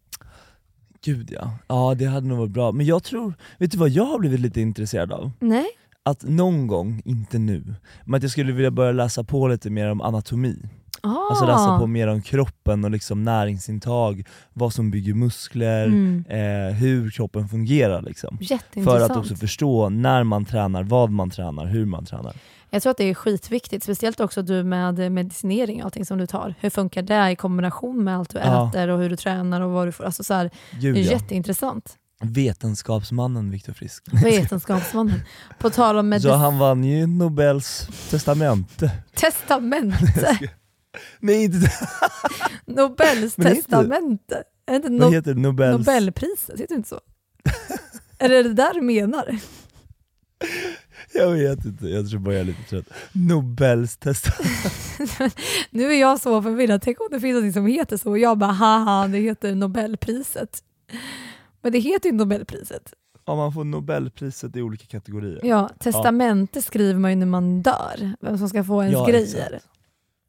Gud 1.04 1.30
ja, 1.32 1.50
ja 1.68 1.94
det 1.98 2.04
hade 2.04 2.26
nog 2.26 2.38
varit 2.38 2.50
bra. 2.50 2.72
Men 2.72 2.86
jag 2.86 3.02
tror, 3.04 3.34
vet 3.58 3.70
du 3.70 3.78
vad 3.78 3.88
jag 3.88 4.04
har 4.04 4.18
blivit 4.18 4.40
lite 4.40 4.60
intresserad 4.60 5.12
av? 5.12 5.30
Nej? 5.40 5.66
Att 6.02 6.22
någon 6.22 6.66
gång, 6.66 7.02
inte 7.04 7.38
nu, 7.38 7.74
men 8.04 8.14
att 8.18 8.22
jag 8.22 8.32
skulle 8.32 8.52
vilja 8.52 8.70
börja 8.70 8.92
läsa 8.92 9.24
på 9.24 9.48
lite 9.48 9.70
mer 9.70 9.90
om 9.90 10.00
anatomi. 10.00 10.58
Ah. 11.00 11.16
Alltså 11.30 11.46
läsa 11.46 11.78
på 11.78 11.86
mer 11.86 12.08
om 12.08 12.22
kroppen 12.22 12.84
och 12.84 12.90
liksom 12.90 13.22
näringsintag, 13.22 14.24
vad 14.52 14.72
som 14.72 14.90
bygger 14.90 15.14
muskler, 15.14 15.84
Mm. 15.86 16.24
eh, 16.28 16.74
hur 16.74 17.10
kroppen 17.10 17.48
fungerar 17.48 18.02
liksom. 18.02 18.38
För 18.84 19.00
att 19.00 19.16
också 19.16 19.36
förstå 19.36 19.88
när 19.88 20.24
man 20.24 20.44
tränar, 20.44 20.82
vad 20.82 21.10
man 21.10 21.30
tränar, 21.30 21.66
hur 21.66 21.86
man 21.86 22.04
tränar. 22.04 22.34
Jag 22.70 22.82
tror 22.82 22.90
att 22.90 22.96
det 22.96 23.04
är 23.04 23.14
skitviktigt, 23.14 23.84
speciellt 23.84 24.20
också 24.20 24.42
du 24.42 24.64
med 24.64 25.12
medicinering 25.12 25.78
och 25.80 25.84
allting 25.84 26.06
som 26.06 26.18
du 26.18 26.26
tar. 26.26 26.54
Hur 26.60 26.70
funkar 26.70 27.02
det 27.02 27.30
i 27.30 27.36
kombination 27.36 28.04
med 28.04 28.16
allt 28.18 28.30
du 28.30 28.38
Ja. 28.38 28.68
äter 28.68 28.88
och 28.88 28.98
hur 29.00 29.10
du 29.10 29.16
tränar 29.16 29.60
och 29.60 29.70
vad 29.70 29.88
du 29.88 29.92
får. 29.92 30.04
Alltså 30.04 30.24
så 30.24 30.34
här, 30.34 30.50
Gud, 30.80 30.94
det 30.94 31.00
är 31.00 31.10
jätteintressant. 31.10 31.96
Vetenskapsmannen 32.56 33.50
Viktor 33.50 33.72
Frisk. 33.72 34.04
Vetenskapsmannen. 34.24 35.20
På 35.58 35.70
tal 35.70 35.96
om 35.98 36.02
Så 36.04 36.06
medicin... 36.08 36.30
han 36.30 36.58
vann 36.58 36.84
ju 36.84 37.06
Nobels 37.06 37.88
testamente. 38.10 38.90
Testamente. 39.14 40.38
Nej 41.20 41.44
inte 41.44 41.58
Nobels 42.66 43.38
är 43.38 43.42
inte- 43.42 43.54
testamente. 43.54 44.42
Är 44.66 44.78
det 44.80 44.86
inte 44.88 44.88
Vad 45.04 45.12
no- 45.12 45.14
heter 45.14 45.34
det? 45.34 45.40
Nobels... 45.40 45.78
Nobelpriset? 45.86 46.60
Heter 46.60 46.74
det 46.74 46.74
inte 46.74 46.88
så? 46.88 47.00
är 48.18 48.28
det 48.28 48.42
där 48.52 48.74
du 48.74 48.80
menar? 48.80 49.38
Jag 51.14 51.30
vet 51.30 51.64
inte, 51.64 51.86
jag 51.86 52.10
tror 52.10 52.20
bara 52.20 52.34
jag 52.34 52.40
är 52.40 52.44
lite 52.44 52.62
trött. 52.62 52.86
Nobels 53.12 53.96
testamente. 53.96 55.30
nu 55.70 55.92
är 55.92 56.00
jag 56.00 56.20
så 56.20 56.42
förvirrad. 56.42 56.82
Tänk 56.82 57.00
om 57.00 57.06
det 57.10 57.20
finns 57.20 57.44
något 57.44 57.54
som 57.54 57.66
heter 57.66 57.96
så 57.96 58.10
och 58.10 58.18
jag 58.18 58.38
bara 58.38 58.52
haha, 58.52 59.08
det 59.08 59.18
heter 59.18 59.54
Nobelpriset. 59.54 60.58
Men 61.62 61.72
det 61.72 61.78
heter 61.78 62.08
ju 62.10 62.14
Nobelpriset. 62.16 62.94
Ja, 63.24 63.36
man 63.36 63.52
får 63.52 63.64
Nobelpriset 63.64 64.56
i 64.56 64.62
olika 64.62 64.86
kategorier. 64.86 65.40
Ja, 65.42 65.70
testamente 65.78 66.62
skriver 66.62 67.00
man 67.00 67.10
ju 67.10 67.16
när 67.16 67.26
man 67.26 67.62
dör, 67.62 68.12
vem 68.20 68.38
som 68.38 68.48
ska 68.48 68.64
få 68.64 68.82
ens 68.82 68.92
Ja, 68.92 69.06
grejer. 69.06 69.22
exakt. 69.52 69.66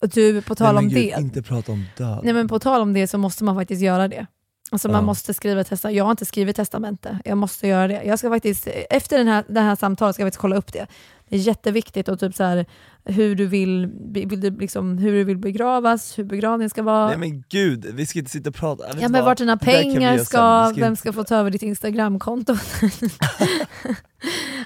Och 0.03 0.09
du, 0.09 0.41
på 0.41 0.55
tal 0.55 0.75
Nej, 0.75 0.83
om 0.83 0.89
gud, 0.89 1.13
det. 1.15 1.21
inte 1.21 1.41
prata 1.41 1.71
om 1.71 1.85
död. 1.97 2.19
Nej 2.23 2.33
men 2.33 2.47
på 2.47 2.59
tal 2.59 2.81
om 2.81 2.93
det 2.93 3.07
så 3.07 3.17
måste 3.17 3.43
man 3.43 3.55
faktiskt 3.55 3.81
göra 3.81 4.07
det. 4.07 4.25
Alltså 4.71 4.87
man 4.87 4.95
Ja. 4.95 5.01
måste 5.01 5.33
skriva 5.33 5.63
testamente. 5.63 5.97
Jag 5.97 6.03
har 6.03 6.11
inte 6.11 6.25
skrivit 6.25 6.55
testamente, 6.55 7.19
jag 7.25 7.37
måste 7.37 7.67
göra 7.67 7.87
det. 7.87 8.03
Jag 8.03 8.19
ska 8.19 8.29
faktiskt, 8.29 8.67
efter 8.89 9.17
den 9.17 9.27
här, 9.27 9.43
det 9.49 9.59
här 9.59 9.75
samtalet 9.75 10.15
ska 10.15 10.21
jag 10.23 10.27
faktiskt 10.27 10.41
kolla 10.41 10.55
upp 10.55 10.73
det. 10.73 10.87
Det 11.29 11.35
är 11.35 11.39
jätteviktigt 11.39 12.07
och 12.07 12.19
typ 12.19 12.35
så 12.35 12.43
här, 12.43 12.65
hur, 13.05 13.35
du 13.35 13.45
vill, 13.45 13.89
vill 14.13 14.41
du 14.41 14.49
liksom, 14.51 14.97
hur 14.97 15.11
du 15.11 15.23
vill 15.23 15.37
begravas, 15.37 16.19
hur 16.19 16.23
begravningen 16.23 16.69
ska 16.69 16.83
vara. 16.83 17.07
Nej 17.07 17.17
men 17.17 17.43
gud, 17.49 17.85
vi 17.93 18.05
ska 18.05 18.19
inte 18.19 18.31
sitta 18.31 18.49
och 18.49 18.55
prata. 18.55 18.83
Ja 18.99 19.09
men 19.09 19.25
vart 19.25 19.37
dina 19.37 19.57
pengar 19.57 20.17
ska. 20.17 20.71
Vi 20.75 20.81
vem 20.81 20.89
inte- 20.91 20.99
ska 21.01 21.13
få 21.13 21.23
ta 21.23 21.35
över 21.35 21.51
ditt 21.51 21.63
instagramkonto? 21.63 22.53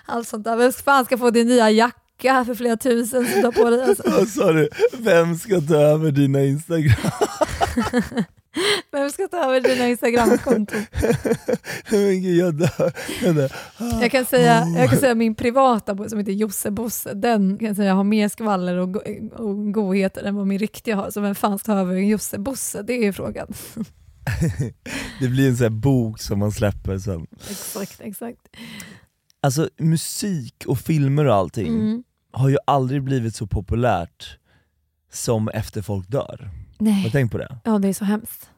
Allt 0.06 0.28
sånt 0.28 0.44
där. 0.44 0.56
Vem 0.58 0.72
fan 0.72 1.06
ska 1.06 1.18
få 1.18 1.30
din 1.30 1.48
nya 1.48 1.70
jacka 1.72 2.00
för 2.22 2.56
flera 2.56 2.78
tusen 2.78 3.26
som 3.26 3.42
du 3.42 3.46
har 3.46 3.52
på 3.52 3.70
dig? 3.70 3.84
Alltså. 3.84 4.04
Vad 4.12 4.28
sa 4.28 4.52
du? 4.52 4.70
Vem 4.98 5.36
ska 5.38 5.62
ta 5.62 5.76
över 5.76 6.12
dina 6.12 6.44
instagram? 6.44 7.12
Vem 8.92 9.10
ska 9.10 9.28
ta 9.28 9.38
över 9.38 9.62
dina 9.62 9.88
instagramkonton? 9.88 10.80
men 11.92 12.22
gud 12.22 12.36
jag 12.38 12.56
dör. 12.56 12.94
Jag, 13.24 13.36
dör. 13.36 13.52
Jag 14.02 14.12
kan 14.12 14.26
säga, 14.26 14.68
jag 14.78 14.90
kan 14.90 15.00
säga 15.00 15.16
min 15.16 15.36
privata 15.36 16.10
som 16.10 16.20
heter 16.20 16.32
Josse 16.32 16.72
Bosse, 16.72 17.14
den 17.14 17.58
kan 17.58 17.68
jag 17.68 17.76
säga 17.76 17.94
har 17.94 18.04
mer 18.04 18.30
skvaller 18.30 18.78
och, 18.78 18.94
go 18.94 19.00
och 19.36 19.74
godheter 19.74 20.24
än 20.24 20.36
vad 20.36 20.48
min 20.48 20.60
riktiga 20.60 20.96
har. 20.96 21.12
Så 21.12 21.22
vem 21.22 21.36
fan 21.36 21.60
ska 21.60 21.74
ta 21.74 21.80
över 21.80 21.96
en 21.96 22.08
Josse 22.08 22.40
Bosse? 22.40 22.82
Det 22.82 22.94
är 23.08 23.12
frågan. 23.12 23.48
Det 25.20 25.28
blir 25.28 25.50
en 25.50 25.58
sån 25.58 25.64
här 25.64 25.70
bok 25.70 26.20
som 26.20 26.40
man 26.40 26.52
släpper 26.52 26.98
sen. 26.98 27.28
exakt, 27.50 28.02
exakt. 28.02 28.42
Alltså 29.42 29.70
musik 29.80 30.64
och 30.68 30.80
filmer 30.80 31.26
och 31.26 31.36
allting 31.36 31.68
Mm. 31.68 32.04
Har 32.38 32.50
ju 32.50 32.58
aldrig 32.66 33.04
blivit 33.04 33.36
så 33.36 33.48
populärt 33.48 34.38
som 35.12 35.50
efter 35.50 35.82
folk 35.82 36.08
dör. 36.08 36.50
Nej. 36.78 36.94
Har 36.94 37.04
du 37.04 37.10
tänkt 37.10 37.32
på 37.32 37.38
det? 37.38 37.58
Ja, 37.64 37.80
det 37.80 37.88
är 37.88 37.94
så 37.94 38.06
hemskt. 38.06 38.50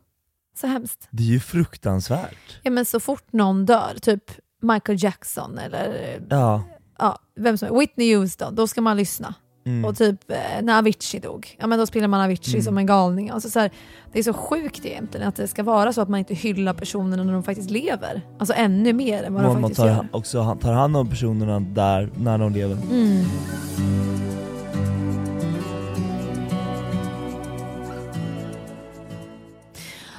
Så 0.56 0.68
hemskt. 0.68 1.08
Det 1.12 1.24
är 1.24 1.28
ju 1.28 1.40
fruktansvärt. 1.40 2.60
Ja, 2.64 2.72
men 2.72 2.86
så 2.86 3.00
fort 3.00 3.34
någon 3.34 3.66
dör, 3.66 3.96
typ 4.02 4.24
Michael 4.62 5.04
Jackson 5.04 5.58
eller 5.58 6.20
Ja. 6.30 6.64
ja, 6.98 7.20
vem 7.36 7.58
som 7.58 7.68
är, 7.76 7.80
Whitney 7.80 8.16
Houston, 8.16 8.56
då 8.56 8.68
ska 8.68 8.82
man 8.82 8.98
lyssna. 8.98 9.34
Mm. 9.66 9.86
Och 9.86 9.98
typ 9.98 10.32
eh, 10.32 10.38
när 10.62 10.78
Avicii 10.78 11.20
dog, 11.20 11.56
ja 11.60 11.68
men 11.68 11.80
då 11.80 11.86
spelar 11.86 12.08
man 12.08 12.22
Avicii 12.22 12.54
Mm. 12.54 12.64
som 12.64 12.78
en 12.78 12.86
galning. 12.86 13.30
Alltså, 13.30 13.50
så 13.50 13.60
här, 13.60 13.72
det 14.14 14.20
är 14.20 14.24
så 14.24 14.34
sjukt 14.34 14.86
egentligen 14.86 15.28
att 15.28 15.36
det 15.36 15.48
ska 15.48 15.64
vara 15.64 15.94
så 15.94 16.02
att 16.02 16.10
man 16.10 16.20
inte 16.20 16.34
hyllar 16.34 16.74
personerna 16.74 17.24
när 17.24 17.34
de 17.34 17.44
faktiskt 17.44 17.70
lever. 17.70 18.22
Alltså 18.40 18.54
ännu 18.58 18.94
mer 18.94 19.24
än 19.24 19.34
vad 19.34 19.44
de 19.44 19.48
Man, 19.48 19.54
man 19.54 19.62
faktiskt 19.62 19.80
tar 19.82 19.88
gör. 19.88 20.08
också 20.12 20.58
tar 20.62 20.74
hand 20.74 20.98
om 20.98 21.10
personerna 21.10 21.60
där 21.60 22.10
när 22.18 22.38
de 22.38 22.54
lever. 22.54 22.78
Mm. 22.92 23.26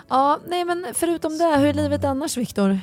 Ja, 0.08 0.38
nej 0.48 0.64
men 0.64 0.86
förutom 0.94 1.38
det, 1.38 1.56
hur 1.56 1.66
är 1.66 1.72
livet 1.74 2.04
annars 2.04 2.36
Viktor? 2.36 2.78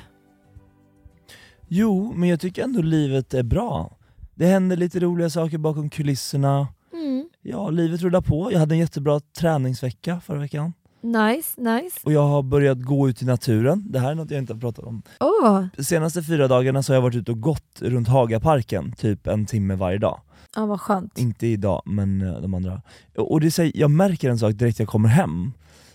Jo, 1.67 2.13
men 2.15 2.29
jag 2.29 2.39
tycker 2.39 2.63
ändå 2.63 2.81
livet 2.81 3.33
är 3.33 3.43
bra. 3.43 3.96
Det 4.37 4.45
händer 4.45 4.77
lite 4.77 4.99
roliga 4.99 5.29
saker 5.29 5.57
bakom 5.57 5.89
kulisserna. 5.89 6.67
Mm. 6.93 7.29
Ja, 7.41 7.69
livet 7.69 8.01
rullar 8.01 8.21
på. 8.21 8.51
Jag 8.51 8.59
hade 8.59 8.75
en 8.75 8.79
jättebra 8.79 9.19
träningsvecka 9.39 10.19
förra 10.19 10.39
veckan. 10.39 10.73
Nice, 11.01 11.61
nice. 11.61 11.99
Och 12.03 12.11
jag 12.13 12.27
har 12.27 12.43
börjat 12.43 12.81
gå 12.81 13.09
ut 13.09 13.21
i 13.21 13.25
naturen. 13.25 13.85
Det 13.91 13.99
här 13.99 14.11
är 14.11 14.15
något 14.15 14.31
jag 14.31 14.37
inte 14.37 14.53
har 14.53 14.59
pratat 14.59 14.85
om. 14.85 15.01
Åh, 15.19 15.65
De 15.77 15.83
senaste 15.83 16.23
fyra 16.23 16.47
dagarna 16.47 16.83
så 16.83 16.91
har 16.93 16.95
jag 16.95 17.01
varit 17.01 17.15
ute 17.15 17.31
och 17.31 17.41
gått 17.41 17.81
runt 17.81 18.07
Hagaparken, 18.07 18.91
typ 18.91 19.27
en 19.27 19.45
timme 19.45 19.75
varje 19.75 19.97
dag. 19.97 20.21
ja, 20.55 20.65
vad 20.65 20.81
skönt. 20.81 21.17
Inte 21.17 21.47
idag, 21.47 21.81
men 21.85 22.21
eh, 22.21 22.41
de 22.41 22.53
andra. 22.53 22.81
Och 23.17 23.41
det 23.41 23.51
säger, 23.51 23.71
jag 23.75 23.91
märker 23.91 24.29
en 24.29 24.39
sak 24.39 24.53
direkt 24.53 24.79
jag 24.79 24.87
kommer 24.87 25.09
hem, 25.09 25.51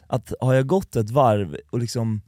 att 0.07 0.33
har 0.41 0.55
jag 0.55 0.67
gått 0.67 0.97
ett 0.97 1.11
varv 1.11 1.57
och 1.71 1.79
liksom 1.79 2.21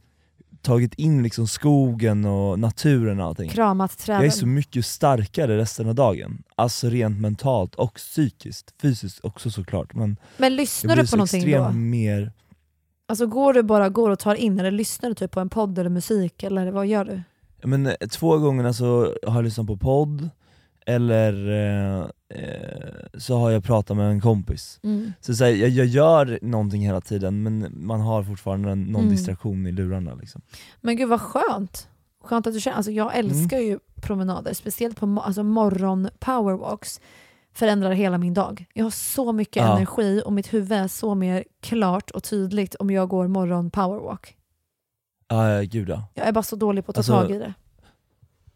tagit 0.65 0.93
in 0.93 1.23
liksom 1.23 1.47
skogen 1.47 2.25
och 2.25 2.59
naturen 2.59 3.19
och 3.19 3.25
allting, 3.25 3.49
Kramat 3.49 3.97
träden. 3.97 4.21
jag 4.21 4.27
är 4.27 4.35
så 4.37 4.45
mycket 4.45 4.85
starkare 4.85 5.57
resten 5.57 5.89
av 5.89 5.95
dagen. 5.95 6.43
Alltså 6.55 6.89
rent 6.89 7.19
mentalt 7.21 7.75
och 7.75 7.93
psykiskt, 7.93 8.73
fysiskt 8.81 9.19
också 9.25 9.49
såklart. 9.51 9.93
Men 9.93 10.17
Men 10.37 10.55
lyssnar 10.55 10.95
du 10.95 11.07
på 11.07 11.15
någonting 11.15 11.51
då? 11.51 11.69
mer 11.71 12.31
Alltså 13.07 13.27
går 13.27 13.53
du 13.53 13.63
bara 13.63 13.89
går 13.89 14.09
och 14.09 14.19
tar 14.19 14.35
in 14.35 14.59
eller 14.59 14.71
lyssnar 14.71 15.09
du 15.09 15.15
typ 15.15 15.31
på 15.31 15.39
en 15.39 15.49
podd 15.49 15.79
eller 15.79 15.89
musik 15.89 16.43
eller 16.43 16.71
vad 16.71 16.87
gör 16.87 17.05
du? 17.05 17.21
Men, 17.67 17.85
eh, 17.87 17.93
två 18.11 18.37
gånger 18.37 18.71
så 18.71 19.15
har 19.27 19.35
jag 19.35 19.43
lyssnat 19.43 19.67
på 19.67 19.77
podd, 19.77 20.29
eller 20.85 21.49
eh, 21.49 21.99
eh, 22.29 22.95
så 23.17 23.37
har 23.37 23.51
jag 23.51 23.63
pratat 23.63 23.97
med 23.97 24.09
en 24.11 24.21
kompis. 24.21 24.79
Mm. 24.83 25.13
Så, 25.21 25.35
så 25.35 25.43
här, 25.43 25.51
jag, 25.51 25.69
jag 25.69 25.85
gör 25.85 26.39
någonting 26.41 26.81
hela 26.81 27.01
tiden 27.01 27.43
men 27.43 27.67
man 27.71 28.01
har 28.01 28.23
fortfarande 28.23 28.71
en, 28.71 28.83
någon 28.83 29.01
Mm. 29.01 29.11
distraktion 29.15 29.67
i 29.67 29.71
lurarna. 29.71 30.13
Liksom. 30.15 30.41
Men 30.81 30.95
gud 30.95 31.09
vad 31.09 31.21
skönt. 31.21 31.87
Skönt 32.23 32.47
att 32.47 32.53
du 32.53 32.59
känner, 32.59 32.77
alltså 32.77 32.91
jag 32.91 33.17
älskar 33.17 33.59
ju 33.59 33.79
promenader, 34.01 34.53
speciellt 34.53 34.99
på 34.99 35.21
alltså 35.25 35.43
morgon 35.43 36.09
powerwalks. 36.19 37.01
Förändrar 37.53 37.91
hela 37.91 38.17
min 38.17 38.33
dag. 38.33 38.65
Jag 38.73 38.83
har 38.83 38.89
så 38.91 39.31
mycket 39.33 39.55
Ja. 39.63 39.75
energi 39.75 40.21
och 40.25 40.33
mitt 40.33 40.53
huvud 40.53 40.71
är 40.71 40.87
så 40.87 41.15
mer 41.15 41.43
klart 41.61 42.11
och 42.11 42.23
tydligt 42.23 42.75
om 42.75 42.91
jag 42.91 43.09
går 43.09 43.27
morgon 43.27 43.71
powerwalk. 43.71 44.35
Ja, 45.27 45.49
ja, 45.51 45.61
gud 45.61 45.89
ja. 45.89 46.03
Jag 46.13 46.27
är 46.27 46.31
bara 46.31 46.43
så 46.43 46.55
dålig 46.55 46.85
på 46.85 46.91
att 46.91 46.95
ta 46.95 46.99
Alltså, 46.99 47.13
tag 47.21 47.31
i 47.31 47.37
det. 47.39 47.53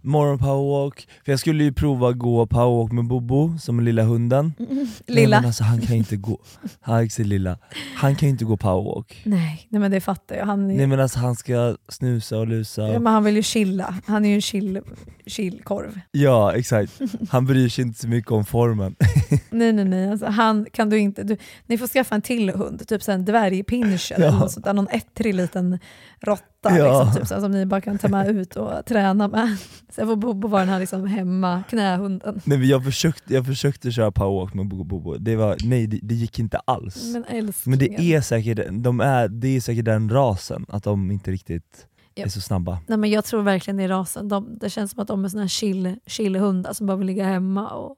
Morgon 0.02 0.38
powerwalk, 0.40 1.08
för 1.26 1.32
jag 1.32 1.40
skulle 1.40 1.64
ju 1.64 1.74
prova 1.74 2.12
gå 2.12 2.46
powerwalk 2.48 2.92
med 2.92 3.06
Bobo, 3.08 3.58
som 3.60 3.80
är 3.80 3.84
lilla 3.84 4.04
hunden. 4.04 4.54
Mm, 4.60 4.88
lilla. 5.08 5.30
Nej, 5.30 5.42
men 5.42 5.46
alltså, 5.46 5.64
han 5.64 5.82
kan 5.82 5.90
ju 5.92 5.98
inte 5.98 6.16
gå, 6.18 6.40
han 6.82 7.00
är 7.00 7.24
lilla, 7.24 7.58
han 7.96 8.16
kan 8.16 8.28
ju 8.28 8.32
inte 8.32 8.46
gå 8.46 8.58
powerwalk. 8.58 9.22
Nej, 9.26 9.68
nej 9.70 9.82
men 9.82 9.92
det 9.92 10.02
fattar 10.02 10.36
jag. 10.36 10.46
Han, 10.46 10.72
är, 10.72 10.76
Nej 10.76 10.88
men 10.88 11.00
alltså 11.00 11.20
han 11.20 11.36
ska 11.36 11.76
snusa 11.90 12.38
och 12.38 12.48
lusa. 12.48 12.82
ja, 12.88 13.00
men 13.00 13.14
han 13.14 13.24
vill 13.24 13.36
ju 13.36 13.44
chilla. 13.44 13.96
Han 14.06 14.26
är 14.26 14.30
ju 14.30 14.36
en 14.36 14.42
chill, 14.42 14.82
chillkorv. 15.26 16.00
Ja 16.12 16.54
exakt, 16.56 17.00
han 17.30 17.46
bryr 17.46 17.70
sig 17.70 17.84
inte 17.84 18.00
så 18.00 18.08
mycket 18.08 18.32
om 18.32 18.46
formen. 18.46 18.96
Nej 19.52 19.74
nej 19.74 19.86
nej, 19.86 20.12
alltså, 20.12 20.26
han 20.26 20.66
kan 20.74 20.90
du 20.90 21.00
inte. 21.00 21.24
Du, 21.24 21.38
ni 21.68 21.78
får 21.78 21.88
skaffa 21.88 22.16
en 22.16 22.22
till 22.22 22.50
hund, 22.50 22.88
typ 22.88 23.08
en 23.08 23.26
dvärgpinscher 23.26 24.16
Ja. 24.20 24.26
eller 24.28 24.40
något 24.40 24.52
sånt 24.52 24.66
där, 24.66 24.74
någon 24.74 24.88
ettrig 24.88 25.36
liten 25.36 25.80
råtta 26.22 26.78
Ja. 26.78 27.04
liksom, 27.04 27.14
typ, 27.22 27.28
så, 27.28 27.42
som 27.42 27.52
ni 27.52 27.66
bara 27.66 27.82
kan 27.82 27.98
ta 27.98 28.08
med 28.08 28.28
ut 28.28 28.56
och 28.56 28.86
träna 28.86 29.28
med. 29.28 29.58
Sen 29.90 30.08
får 30.08 30.16
Bobo 30.16 30.48
vara 30.48 30.62
den 30.62 30.70
här 30.70 30.80
liksom, 30.80 31.08
hemma 31.08 31.64
knähunden. 31.70 32.42
Nej 32.46 32.66
jag 32.70 32.84
försökte, 32.84 33.34
jag 33.34 33.46
försökte 33.46 33.92
köra 33.92 34.12
powerwalk 34.12 34.54
med 34.54 34.68
Bobo. 34.68 35.18
Det 35.18 35.36
var, 35.36 35.58
nej 35.64 35.88
det, 35.88 36.00
det 36.04 36.16
gick 36.16 36.40
inte 36.40 36.58
alls. 36.58 37.14
Men. 37.14 37.54
Men 37.66 37.80
det 37.80 38.02
är 38.02 38.22
säkert, 38.22 38.60
de 38.72 39.00
är, 39.00 39.28
det 39.28 39.48
är 39.48 39.62
säkert 39.62 39.86
den 39.86 40.10
rasen, 40.10 40.66
att 40.70 40.84
de 40.84 41.12
inte 41.12 41.32
riktigt 41.32 41.86
är 42.16 42.28
så 42.30 42.42
snabba. 42.42 42.80
Nej, 42.88 42.98
men 42.98 43.10
jag 43.10 43.26
tror 43.26 43.42
verkligen 43.42 43.78
det 43.78 43.84
är 43.84 43.88
rasen. 43.88 44.28
De, 44.28 44.58
det 44.60 44.70
känns 44.70 44.92
som 44.92 45.00
att 45.02 45.08
de 45.08 45.26
är 45.26 45.30
såna 45.30 45.44
här 45.44 45.48
chill, 45.48 45.96
chillhundar 46.06 46.74
som 46.74 46.88
bara 46.88 46.98
vill 46.98 47.08
ligga 47.08 47.26
hemma 47.26 47.68
och 47.70 47.96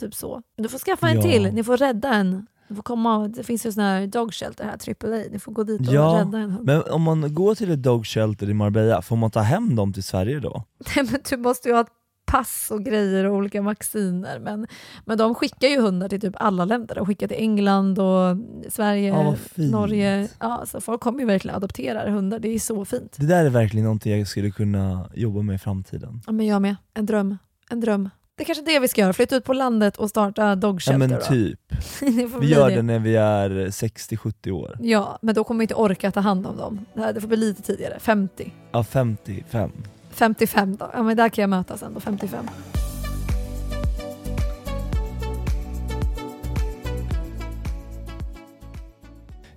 typ 0.00 0.14
så. 0.14 0.42
Du 0.56 0.68
får 0.68 0.78
skaffa 0.78 1.08
en 1.08 1.16
Ja. 1.16 1.22
till, 1.22 1.42
ni 1.54 1.64
får 1.64 1.76
rädda 1.76 2.14
en. 2.14 2.46
Du 2.68 2.74
får 2.74 2.82
komma, 2.82 3.28
det 3.28 3.42
finns 3.42 3.66
ju 3.66 3.72
såna 3.72 3.86
här 3.86 4.06
dog 4.06 4.34
shelter 4.34 4.64
här, 4.64 4.72
AAA. 5.14 5.24
Ni 5.32 5.38
får 5.38 5.52
gå 5.52 5.62
dit 5.64 5.80
och 5.88 5.94
Ja, 5.94 6.18
rädda 6.20 6.38
en 6.38 6.50
hund. 6.50 6.66
men 6.66 6.82
om 6.82 7.02
man 7.02 7.34
går 7.34 7.54
till 7.54 7.70
ett 7.70 7.82
dog 7.82 8.06
shelter 8.06 8.50
i 8.50 8.54
Marbella, 8.54 9.02
får 9.02 9.16
man 9.16 9.30
ta 9.30 9.40
hem 9.40 9.76
dem 9.76 9.92
till 9.92 10.02
Sverige 10.04 10.40
då? 10.40 10.64
Nej, 10.96 11.06
men 11.10 11.20
du 11.30 11.36
måste 11.36 11.68
ju 11.68 11.74
ha 11.74 11.80
ett 11.80 11.88
pass 12.26 12.68
och 12.70 12.84
grejer 12.84 13.24
och 13.24 13.34
olika 13.36 13.62
vacciner. 13.62 14.38
Men, 14.38 14.66
men 15.04 15.18
de 15.18 15.34
skickar 15.34 15.68
ju 15.68 15.80
hundar 15.80 16.08
till 16.08 16.20
typ 16.20 16.34
alla 16.36 16.64
länder. 16.64 16.94
De 16.94 17.06
skickar 17.06 17.28
till 17.28 17.36
England 17.36 17.98
och 17.98 18.36
Sverige, 18.68 19.08
Ja. 19.08 19.34
Norge. 19.54 20.28
Ja, 20.40 20.64
så 20.66 20.80
folk 20.80 21.00
kommer 21.00 21.20
ju 21.20 21.26
verkligen 21.26 21.56
adoptera 21.56 22.10
hundar. 22.10 22.38
Det 22.38 22.48
är 22.48 22.58
så 22.58 22.84
fint. 22.84 23.16
Det 23.18 23.26
där 23.26 23.44
är 23.44 23.50
verkligen 23.50 23.84
någonting 23.84 24.18
jag 24.18 24.26
skulle 24.28 24.50
kunna 24.50 25.10
jobba 25.14 25.42
med 25.42 25.54
i 25.54 25.58
framtiden. 25.58 26.22
Ja, 26.26 26.32
men 26.32 26.46
jag 26.46 26.62
med. 26.62 26.76
En 26.94 27.06
dröm. 27.06 27.38
En 27.70 27.80
dröm. 27.80 28.10
Det 28.38 28.42
är 28.42 28.46
kanske 28.46 28.64
det 28.64 28.78
vi 28.78 28.88
ska 28.88 29.00
göra. 29.00 29.12
Flytta 29.12 29.36
ut 29.36 29.44
på 29.44 29.52
landet 29.52 29.96
och 29.96 30.10
starta 30.10 30.54
dog 30.54 30.74
Ja 30.76 30.80
shelter 30.80 30.98
men 30.98 31.10
då. 31.10 31.16
typ. 31.20 31.60
Vi 32.40 32.46
gör 32.48 32.68
det. 32.70 32.76
det 32.76 32.82
när 32.82 32.98
vi 32.98 33.16
är 33.16 33.50
60-70 33.50 34.50
år. 34.50 34.76
Ja, 34.80 35.18
men 35.22 35.34
då 35.34 35.44
kommer 35.44 35.58
vi 35.58 35.64
inte 35.64 35.74
orka 35.74 36.10
ta 36.10 36.20
hand 36.20 36.46
om 36.46 36.56
dem. 36.56 36.86
Det 36.94 37.00
här- 37.00 37.12
Det 37.12 37.20
får 37.20 37.28
bli 37.28 37.36
lite 37.36 37.62
tidigare. 37.62 37.98
50. 38.00 38.52
Ja 38.72 38.84
55. 38.84 39.72
55 40.10 40.76
då. 40.76 40.90
Ja 40.94 41.02
men 41.02 41.16
där 41.16 41.28
kan 41.28 41.42
jag 41.42 41.50
mötas 41.50 41.82
ändå. 41.82 42.00
55. 42.00 42.48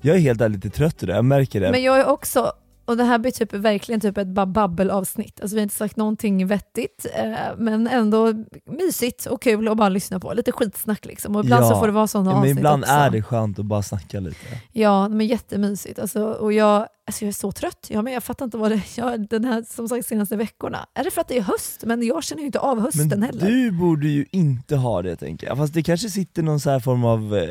Jag 0.01 0.15
är 0.15 0.19
helt 0.19 0.41
ärligt 0.41 0.63
lite 0.63 0.77
trött 0.77 1.03
idag, 1.03 1.15
jag 1.17 1.25
märker 1.25 1.61
det. 1.61 1.71
Men 1.71 1.83
jag 1.83 1.99
är 1.99 2.05
också, 2.05 2.51
och 2.91 2.97
det 2.97 3.03
här 3.03 3.17
blir 3.19 3.31
typ 3.31 3.53
verkligen 3.53 4.01
typ 4.01 4.17
ett 4.17 4.27
ba- 4.27 4.45
babbelavsnitt. 4.45 5.41
Alltså 5.41 5.55
vi 5.55 5.59
har 5.59 5.63
inte 5.63 5.75
sagt 5.75 5.97
någonting 5.97 6.47
vettigt, 6.47 7.05
eh, 7.15 7.25
men 7.57 7.87
ändå 7.87 8.33
mysigt 8.79 9.25
och 9.25 9.41
kul 9.41 9.67
att 9.67 9.77
bara 9.77 9.89
lyssna 9.89 10.19
på. 10.19 10.33
Lite 10.33 10.51
skitsnack 10.51 11.05
liksom. 11.05 11.35
Och 11.35 11.43
ibland 11.43 11.65
så 11.65 11.75
får 11.79 11.87
det 11.87 11.93
vara 11.93 12.07
sådana 12.07 12.29
ja, 12.31 12.35
men 12.35 12.41
avsnitt 12.41 12.57
ibland 12.57 12.83
också. 12.83 12.93
är 12.93 13.09
det 13.09 13.21
skönt 13.23 13.59
att 13.59 13.65
bara 13.65 13.83
snacka 13.83 14.19
lite. 14.19 14.37
Ja, 14.71 15.07
men 15.09 15.27
jättemysigt. 15.27 15.99
Alltså, 15.99 16.23
och 16.25 16.53
jag, 16.53 16.87
alltså 17.07 17.25
jag 17.25 17.27
är 17.29 17.33
så 17.33 17.51
trött. 17.51 17.87
Ja, 17.89 18.01
men 18.01 18.13
jag 18.13 18.23
fattar 18.23 18.45
inte 18.45 18.57
vad 18.57 18.71
det 18.71 18.75
är. 18.75 19.17
Den 19.29 19.45
här 19.45 19.63
som 19.69 19.87
sagt 19.89 20.07
senaste 20.07 20.35
veckorna. 20.35 20.85
Är 20.93 21.03
det 21.03 21.11
för 21.11 21.21
att 21.21 21.27
det 21.27 21.37
är 21.37 21.41
höst? 21.41 21.83
Men 21.85 22.03
jag 22.03 22.23
känner 22.23 22.39
ju 22.41 22.45
inte 22.45 22.59
av 22.59 22.79
hösten 22.81 23.07
Men 23.07 23.23
heller. 23.23 23.45
du 23.47 23.71
borde 23.71 24.07
ju 24.07 24.25
inte 24.31 24.75
ha 24.75 25.01
det 25.01 25.15
tänker 25.15 25.47
jag, 25.47 25.57
fast 25.57 25.73
det 25.73 25.83
kanske 25.83 26.09
sitter 26.09 26.43
någon 26.43 26.59
så 26.59 26.69
här 26.69 26.79
form 26.79 27.05
av 27.05 27.35
eh, 27.37 27.49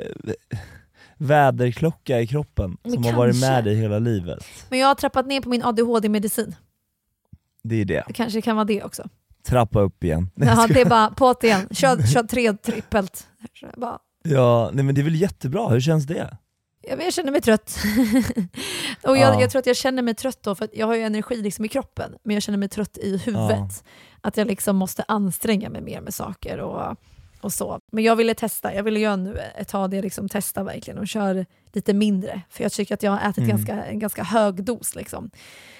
väderklocka 1.21 2.21
i 2.21 2.27
kroppen 2.27 2.77
Men 2.83 2.93
som 2.93 3.05
har 3.05 3.12
varit 3.12 3.33
kanske. 3.35 3.51
med 3.51 3.64
dig 3.64 3.75
hela 3.75 3.99
livet. 3.99 4.45
Men 4.68 4.79
jag 4.79 4.87
har 4.87 4.95
trappat 4.95 5.27
ner 5.27 5.41
på 5.41 5.49
min 5.49 5.62
ADHD-medicin. 5.64 6.55
Det 7.62 7.75
är 7.81 7.85
det. 7.85 8.05
Det 8.07 8.12
kanske 8.12 8.41
kan 8.43 8.57
vara 8.57 8.64
det 8.64 8.83
också. 8.83 9.09
Trappa 9.47 9.81
upp 9.81 10.05
igen. 10.05 10.31
Jaha, 10.35 10.66
det 10.66 10.81
är 10.81 10.89
bara 10.89 11.11
på 11.11 11.35
igen. 11.43 11.68
Kör, 11.71 12.07
kör 12.07 12.23
tre 12.23 12.53
trippelt. 12.53 13.16
Så 13.61 13.66
jag 13.66 13.81
Bara, 13.81 13.99
Ja, 14.23 14.71
nej 14.73 14.85
men 14.85 14.95
det 14.95 15.01
är 15.01 15.03
väl 15.03 15.21
jättebra, 15.21 15.68
hur 15.68 15.81
känns 15.81 16.07
det? 16.07 16.37
Ja, 16.83 16.97
men 16.97 17.05
jag 17.05 17.14
känner 17.14 17.33
mig 17.33 17.41
trött. 17.41 17.79
och 19.03 19.16
jag, 19.18 19.35
Ja. 19.35 19.41
jag 19.41 19.51
tror 19.51 19.61
att 19.61 19.66
jag 19.66 19.77
känner 19.77 20.03
mig 20.03 20.14
trött 20.14 20.43
då, 20.43 20.55
för 20.55 20.64
att 20.64 20.71
jag 20.75 20.87
har 20.87 20.95
ju 20.95 21.03
energi 21.03 21.37
liksom 21.43 21.64
i 21.64 21.68
kroppen, 21.68 22.12
men 22.23 22.35
jag 22.35 22.43
känner 22.43 22.59
mig 22.59 22.68
trött 22.68 22.99
i 22.99 23.16
huvudet. 23.16 23.85
Att 24.21 24.37
jag 24.37 24.47
liksom 24.47 24.77
måste 24.77 25.05
anstränga 25.09 25.71
mig 25.71 25.81
mer 25.83 26.01
med 26.01 26.14
saker 26.14 26.59
och, 26.59 26.97
och 27.41 27.53
så. 27.53 27.80
Men 27.93 28.05
jag 28.05 28.16
ville 28.16 28.34
testa, 28.34 28.74
jag 28.74 28.82
ville 28.82 29.01
göra 29.01 29.16
nu 29.16 29.38
ett 29.59 29.68
tag 29.68 29.91
det, 29.91 30.03
liksom 30.03 30.28
testa 30.28 30.62
verkligen 30.64 30.99
och 30.99 31.09
köra 31.09 31.45
lite 31.72 31.95
mindre. 31.95 32.43
För 32.51 32.62
jag 32.62 32.72
tycker 32.72 32.95
att 32.95 33.03
jag 33.03 33.11
har 33.12 33.30
ätit 33.30 33.38
Mm. 33.38 33.51
ganska, 33.51 33.84
en 33.84 33.99
ganska 33.99 34.22
hög 34.22 34.64
dos. 34.64 34.95
Liksom. 34.95 35.30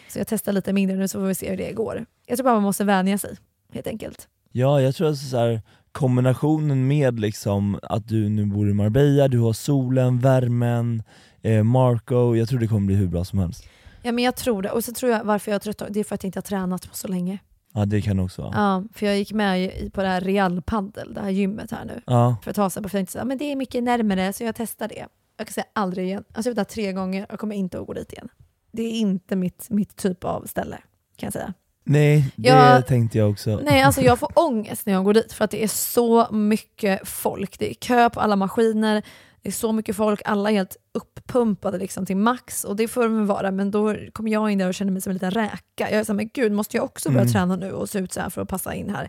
Så 0.09 0.19
jag 0.19 0.27
testar 0.27 0.53
lite 0.53 0.73
mindre 0.73 0.97
nu 0.97 1.09
så 1.09 1.19
får 1.21 1.27
vi 1.27 1.35
se 1.35 1.51
hur 1.51 1.57
det 1.57 1.73
går. 1.73 2.07
Jag 2.27 2.37
tror 2.39 2.45
bara 2.45 2.55
man 2.55 2.63
måste 2.63 2.85
vänja 2.85 3.19
sig, 3.19 3.37
helt 3.73 3.87
enkelt. 3.87 4.29
Ja, 4.53 4.81
jag 4.81 4.95
tror 4.95 5.11
att 5.11 5.19
så 5.19 5.37
här, 5.37 5.63
kombinationen 5.93 6.87
med 6.87 7.21
liksom 7.21 7.79
att 7.83 8.09
du 8.09 8.29
nu 8.29 8.47
bor 8.47 8.71
i 8.71 8.73
Marbella, 8.75 9.29
du 9.29 9.39
har 9.39 9.53
solen, 9.53 10.19
värmen, 10.19 11.03
eh, 11.43 11.63
Marco, 11.63 12.35
jag 12.37 12.49
tror 12.49 12.59
det 12.59 12.67
kommer 12.67 12.87
bli 12.87 12.97
hur 12.97 13.09
bra 13.09 13.25
som 13.25 13.39
helst. 13.39 13.65
Ja 14.03 14.13
men 14.13 14.25
jag 14.25 14.37
tror 14.37 14.63
det. 14.63 14.71
Och 14.71 14.85
så 14.85 14.93
tror 14.93 15.13
jag 15.13 15.25
varför 15.25 15.51
jag 15.51 15.57
är 15.57 15.73
trött, 15.73 15.83
det 15.91 16.01
är 16.01 16.05
för 16.05 16.15
att 16.15 16.23
jag 16.25 16.29
inte 16.29 16.37
har 16.39 16.43
tränat 16.43 16.91
på 16.91 16.97
så 16.97 17.09
länge. 17.09 17.39
Ja 17.75 17.85
det 17.87 18.01
kan 18.03 18.21
också 18.21 18.43
vara. 18.43 18.53
Ja, 18.55 18.85
för 18.95 19.07
jag 19.07 19.19
gick 19.19 19.33
med 19.33 19.71
på 19.93 20.03
det 20.03 20.09
här 20.09 20.21
Real 20.21 20.63
Paddel, 20.63 21.15
det 21.15 21.21
här 21.21 21.31
gymmet 21.31 21.71
här 21.71 21.85
nu. 21.85 22.01
Ja. 22.07 22.37
För 22.43 22.51
ett 22.51 22.57
tag 22.57 22.73
sedan, 22.73 22.83
för 22.83 22.89
jag 22.89 22.93
tänkte 22.93 23.13
så 23.13 23.19
här, 23.19 23.25
men 23.27 23.39
det 23.39 23.45
är 23.45 23.57
mycket 23.57 23.83
närmare 23.83 24.33
så 24.33 24.45
jag 24.45 24.55
testar 24.57 24.89
det. 24.89 25.07
Jag 25.37 25.47
kan 25.47 25.55
säga 25.55 25.65
aldrig 25.73 26.07
igen. 26.07 26.25
Alltså 26.33 26.51
jag 26.51 26.55
har 26.55 26.57
varit 26.57 26.69
där 26.69 26.75
tre 26.75 26.93
gånger 26.93 27.27
och 27.33 27.39
kommer 27.41 27.55
inte 27.57 27.81
att 27.81 27.87
gå 27.87 27.93
dit 27.93 28.13
igen. 28.13 28.29
Det 28.73 28.83
är 28.83 28.91
inte 28.93 29.37
mitt, 29.37 29.67
mitt 29.71 29.97
typ 29.97 30.25
av 30.25 30.43
ställe, 30.47 30.77
kan 31.17 31.27
jag 31.27 31.33
säga. 31.33 31.55
Nej, 31.85 32.33
det 32.37 32.49
Jag- 32.49 32.87
tänkte 32.87 33.19
jag 33.19 33.31
också. 33.31 33.61
Nej, 33.65 33.83
alltså 33.83 34.01
jag 34.01 34.19
får 34.19 34.31
ångest 34.35 34.87
när 34.87 34.93
jag 34.93 35.05
går 35.05 35.15
dit 35.15 35.33
för 35.33 35.45
att 35.45 35.51
det 35.51 35.65
är 35.65 35.69
så 35.69 36.33
mycket 36.33 37.09
folk. 37.09 37.59
Det 37.59 37.71
är 37.71 37.75
kö 37.75 38.11
på 38.11 38.21
alla 38.21 38.37
maskiner, 38.37 39.03
det 39.43 39.49
är 39.49 39.53
så 39.53 39.73
mycket 39.73 39.97
folk, 39.97 40.23
alla 40.25 40.51
är 40.51 40.55
helt 40.55 40.77
uppumpade 40.93 41.79
liksom 41.79 42.07
till 42.07 42.17
max 42.17 42.65
och 42.65 42.77
det 42.77 42.89
får 42.89 43.03
de 43.03 43.27
vara 43.27 43.51
men 43.51 43.71
då 43.71 43.95
kommer 44.13 44.31
jag 44.31 44.51
in 44.51 44.59
där 44.59 44.69
och 44.69 44.75
känner 44.75 44.93
mig 44.93 45.03
som 45.03 45.11
en 45.11 45.15
liten 45.15 45.31
räka. 45.31 45.61
Jag 45.79 45.91
är 45.93 46.05
såhär, 46.05 46.17
men 46.17 46.31
gud 46.35 46.53
måste 46.53 46.77
jag 46.77 46.85
också 46.85 47.09
börja 47.09 47.21
Mm. 47.21 47.33
träna 47.33 47.57
nu 47.57 47.73
och 47.73 47.89
se 47.89 47.99
ut 47.99 48.13
så 48.13 48.21
här 48.21 48.31
för 48.31 48.43
att 48.43 48.49
passa 48.49 48.75
in 48.75 48.91
här? 48.91 49.09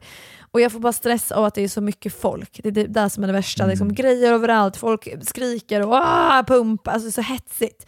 Och 0.51 0.61
jag 0.61 0.71
får 0.71 0.79
bara 0.79 0.93
stress 0.93 1.31
av 1.31 1.43
att 1.45 1.55
det 1.55 1.61
är 1.61 1.67
så 1.67 1.81
mycket 1.81 2.13
folk. 2.13 2.59
Det 2.63 2.69
är 2.69 2.73
det 2.73 2.87
där 2.87 3.09
som 3.09 3.23
är 3.23 3.27
det 3.27 3.33
värsta. 3.33 3.65
Liksom, 3.65 3.93
grejer 3.93 4.33
överallt, 4.33 4.77
folk 4.77 5.07
skriker 5.21 5.87
och 5.87 5.93
ah, 5.95 6.43
pumpa, 6.47 6.91
alltså 6.91 7.11
så 7.11 7.21
hetsigt. 7.21 7.85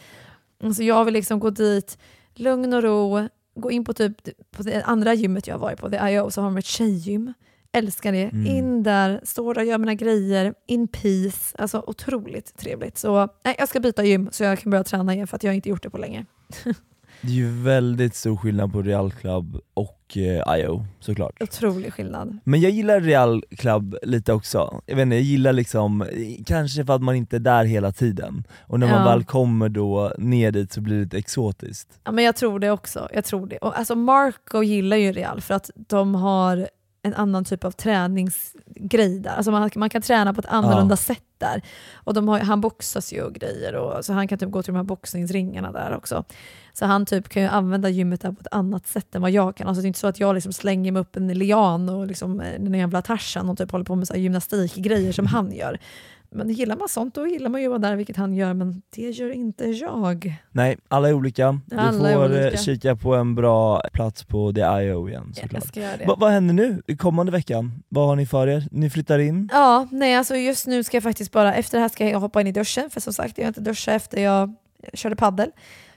Alltså 0.63 0.83
jag 0.83 1.05
vill 1.05 1.13
liksom 1.13 1.39
gå 1.39 1.49
dit, 1.49 1.97
lugn 2.33 2.73
och 2.73 2.83
ro, 2.83 3.27
gå 3.55 3.71
in 3.71 3.85
på 3.85 3.93
typ 3.93 4.17
på 4.51 4.63
det 4.63 4.81
andra 4.83 5.13
gymmet 5.13 5.47
jag 5.47 5.55
har 5.55 5.59
varit 5.59 5.79
på, 5.79 5.89
The 5.89 5.97
IO, 6.09 6.31
så 6.31 6.41
har 6.41 6.45
de 6.49 6.57
ett 6.57 6.65
tjejgym. 6.65 7.33
Älskar 7.73 8.11
det. 8.11 8.23
Mm. 8.23 8.45
In 8.47 8.83
där, 8.83 9.19
står 9.23 9.53
där 9.53 9.61
och 9.61 9.67
gör 9.67 9.77
mina 9.77 9.93
grejer, 9.93 10.53
in 10.67 10.87
peace. 10.87 11.55
Alltså 11.57 11.83
otroligt 11.87 12.57
trevligt. 12.57 12.97
Så 12.97 13.27
nej, 13.45 13.55
jag 13.59 13.69
ska 13.69 13.79
byta 13.79 14.03
gym 14.03 14.29
så 14.31 14.43
jag 14.43 14.59
kan 14.59 14.69
börja 14.69 14.83
träna 14.83 15.13
igen 15.13 15.27
för 15.27 15.35
att 15.35 15.43
jag 15.43 15.55
inte 15.55 15.69
gjort 15.69 15.83
det 15.83 15.89
på 15.89 15.97
länge. 15.97 16.25
Det 17.21 17.29
är 17.29 17.33
ju 17.33 17.63
väldigt 17.63 18.15
stor 18.15 18.37
skillnad 18.37 18.71
på 18.73 18.81
Real 18.81 19.11
Club 19.11 19.57
och 19.73 20.17
eh, 20.17 20.59
IO 20.59 20.85
såklart. 20.99 21.41
Otrolig 21.41 21.93
skillnad. 21.93 22.39
Men 22.43 22.61
jag 22.61 22.71
gillar 22.71 22.99
Real 23.01 23.43
Club 23.57 23.95
lite 24.03 24.33
också, 24.33 24.81
jag 24.85 24.95
vet 24.95 25.03
inte, 25.03 25.15
jag 25.15 25.23
gillar 25.23 25.53
liksom, 25.53 26.05
kanske 26.45 26.85
för 26.85 26.93
att 26.95 27.01
man 27.01 27.15
inte 27.15 27.35
är 27.35 27.39
där 27.39 27.65
hela 27.65 27.91
tiden, 27.91 28.43
och 28.67 28.79
när 28.79 28.87
man 28.87 28.97
Ja. 29.05 29.09
väl 29.09 29.23
kommer 29.23 29.69
då 29.69 30.13
ner 30.17 30.51
dit 30.51 30.71
så 30.73 30.81
blir 30.81 30.95
det 30.95 31.01
lite 31.03 31.17
exotiskt. 31.17 31.99
Ja, 32.03 32.11
men 32.11 32.23
jag 32.23 32.35
tror 32.35 32.59
det 32.59 32.71
också. 32.71 33.07
Jag 33.13 33.25
tror 33.25 33.47
det. 33.47 33.57
Och 33.57 33.77
alltså 33.79 33.95
Marco 33.95 34.63
gillar 34.63 34.97
ju 34.97 35.11
Real 35.11 35.41
för 35.41 35.53
att 35.53 35.69
de 35.75 36.15
har 36.15 36.67
en 37.05 37.13
annan 37.13 37.45
typ 37.45 37.63
av 37.63 37.71
träningsgrej 37.71 39.19
där. 39.19 39.29
Alltså 39.31 39.51
man, 39.51 39.69
man 39.75 39.89
kan 39.89 40.01
träna 40.01 40.33
på 40.33 40.39
ett 40.39 40.45
annorlunda 40.45 40.93
Ja. 40.93 40.97
sätt 40.97 41.23
där. 41.37 41.61
Och 41.93 42.13
de 42.13 42.27
har, 42.27 42.39
han 42.39 42.61
boxas 42.61 43.13
ju 43.13 43.21
och 43.21 43.33
grejer, 43.33 43.75
och, 43.75 44.05
så 44.05 44.13
han 44.13 44.27
kan 44.27 44.37
typ 44.39 44.51
gå 44.51 44.63
till 44.63 44.73
de 44.73 44.77
här 44.77 44.83
boxningsringarna 44.83 45.71
där 45.71 45.95
också. 45.95 46.23
Så 46.73 46.85
han 46.85 47.05
typ 47.05 47.29
kan 47.29 47.41
ju 47.41 47.47
använda 47.47 47.89
gymmet 47.89 48.21
där 48.21 48.31
på 48.31 48.41
ett 48.41 48.47
annat 48.51 48.87
sätt 48.87 49.15
än 49.15 49.21
vad 49.21 49.31
jag 49.31 49.55
kan. 49.55 49.67
Alltså 49.67 49.81
det 49.81 49.85
är 49.85 49.87
inte 49.87 49.99
så 49.99 50.07
att 50.07 50.19
jag 50.19 50.35
liksom 50.35 50.53
slänger 50.53 50.91
mig 50.91 51.01
upp 51.01 51.15
en 51.15 51.27
lian 51.27 51.89
och 51.89 52.07
liksom, 52.07 52.39
eh, 52.41 52.59
den 52.59 52.73
jävla 52.73 53.01
Tarzan 53.01 53.49
och 53.49 53.57
typ 53.57 53.71
håller 53.71 53.85
på 53.85 53.95
med 53.95 54.07
så 54.07 54.15
gymnastikgrejer 54.15 55.11
som 55.11 55.25
han 55.25 55.51
gör. 55.51 55.79
Men 56.33 56.49
gillar 56.49 56.75
man 56.75 56.89
sånt 56.89 57.15
då 57.15 57.27
gillar 57.27 57.49
man 57.49 57.61
ju 57.61 57.67
att 57.67 57.69
vara 57.69 57.79
där, 57.79 57.95
vilket 57.95 58.17
han 58.17 58.33
gör, 58.33 58.53
men 58.53 58.81
det 58.95 59.01
gör 59.09 59.29
inte 59.31 59.65
jag. 59.65 60.35
Nej, 60.51 60.77
alla 60.87 61.09
är 61.09 61.13
olika, 61.13 61.59
du 61.65 61.75
Alla 61.75 62.13
får 62.13 62.25
olika. 62.25 62.57
kika 62.57 62.95
på 62.95 63.15
en 63.15 63.35
bra 63.35 63.81
plats 63.93 64.23
på 64.23 64.53
The 64.53 64.61
IO 64.61 65.09
igen 65.09 65.33
såklart. 65.33 65.53
Jag 65.53 65.63
ska 65.63 65.79
göra 65.79 65.97
det. 65.97 66.05
Va, 66.05 66.15
vad 66.19 66.31
händer 66.31 66.53
nu, 66.53 66.81
kommande 66.97 67.31
veckan? 67.31 67.83
Vad 67.89 68.07
har 68.07 68.15
ni 68.15 68.25
för 68.25 68.47
er? 68.47 68.67
Ni 68.71 68.89
flyttar 68.89 69.19
in? 69.19 69.49
Ja, 69.51 69.87
nej 69.91 70.15
alltså 70.15 70.35
just 70.35 70.67
nu 70.67 70.83
ska 70.83 70.97
jag 70.97 71.03
faktiskt 71.03 71.31
bara, 71.31 71.53
efter 71.53 71.77
det 71.77 71.81
här 71.81 71.89
ska 71.89 72.09
jag 72.09 72.19
hoppa 72.19 72.41
in 72.41 72.47
i 72.47 72.51
duschen, 72.51 72.89
för 72.89 73.01
som 73.01 73.13
sagt 73.13 73.37
jag 73.37 73.45
har 73.45 73.47
inte 73.47 73.61
duschat 73.61 73.95
efter 73.95 74.21
jag 74.23 74.53
körde 74.93 75.15
paddel. 75.15 75.51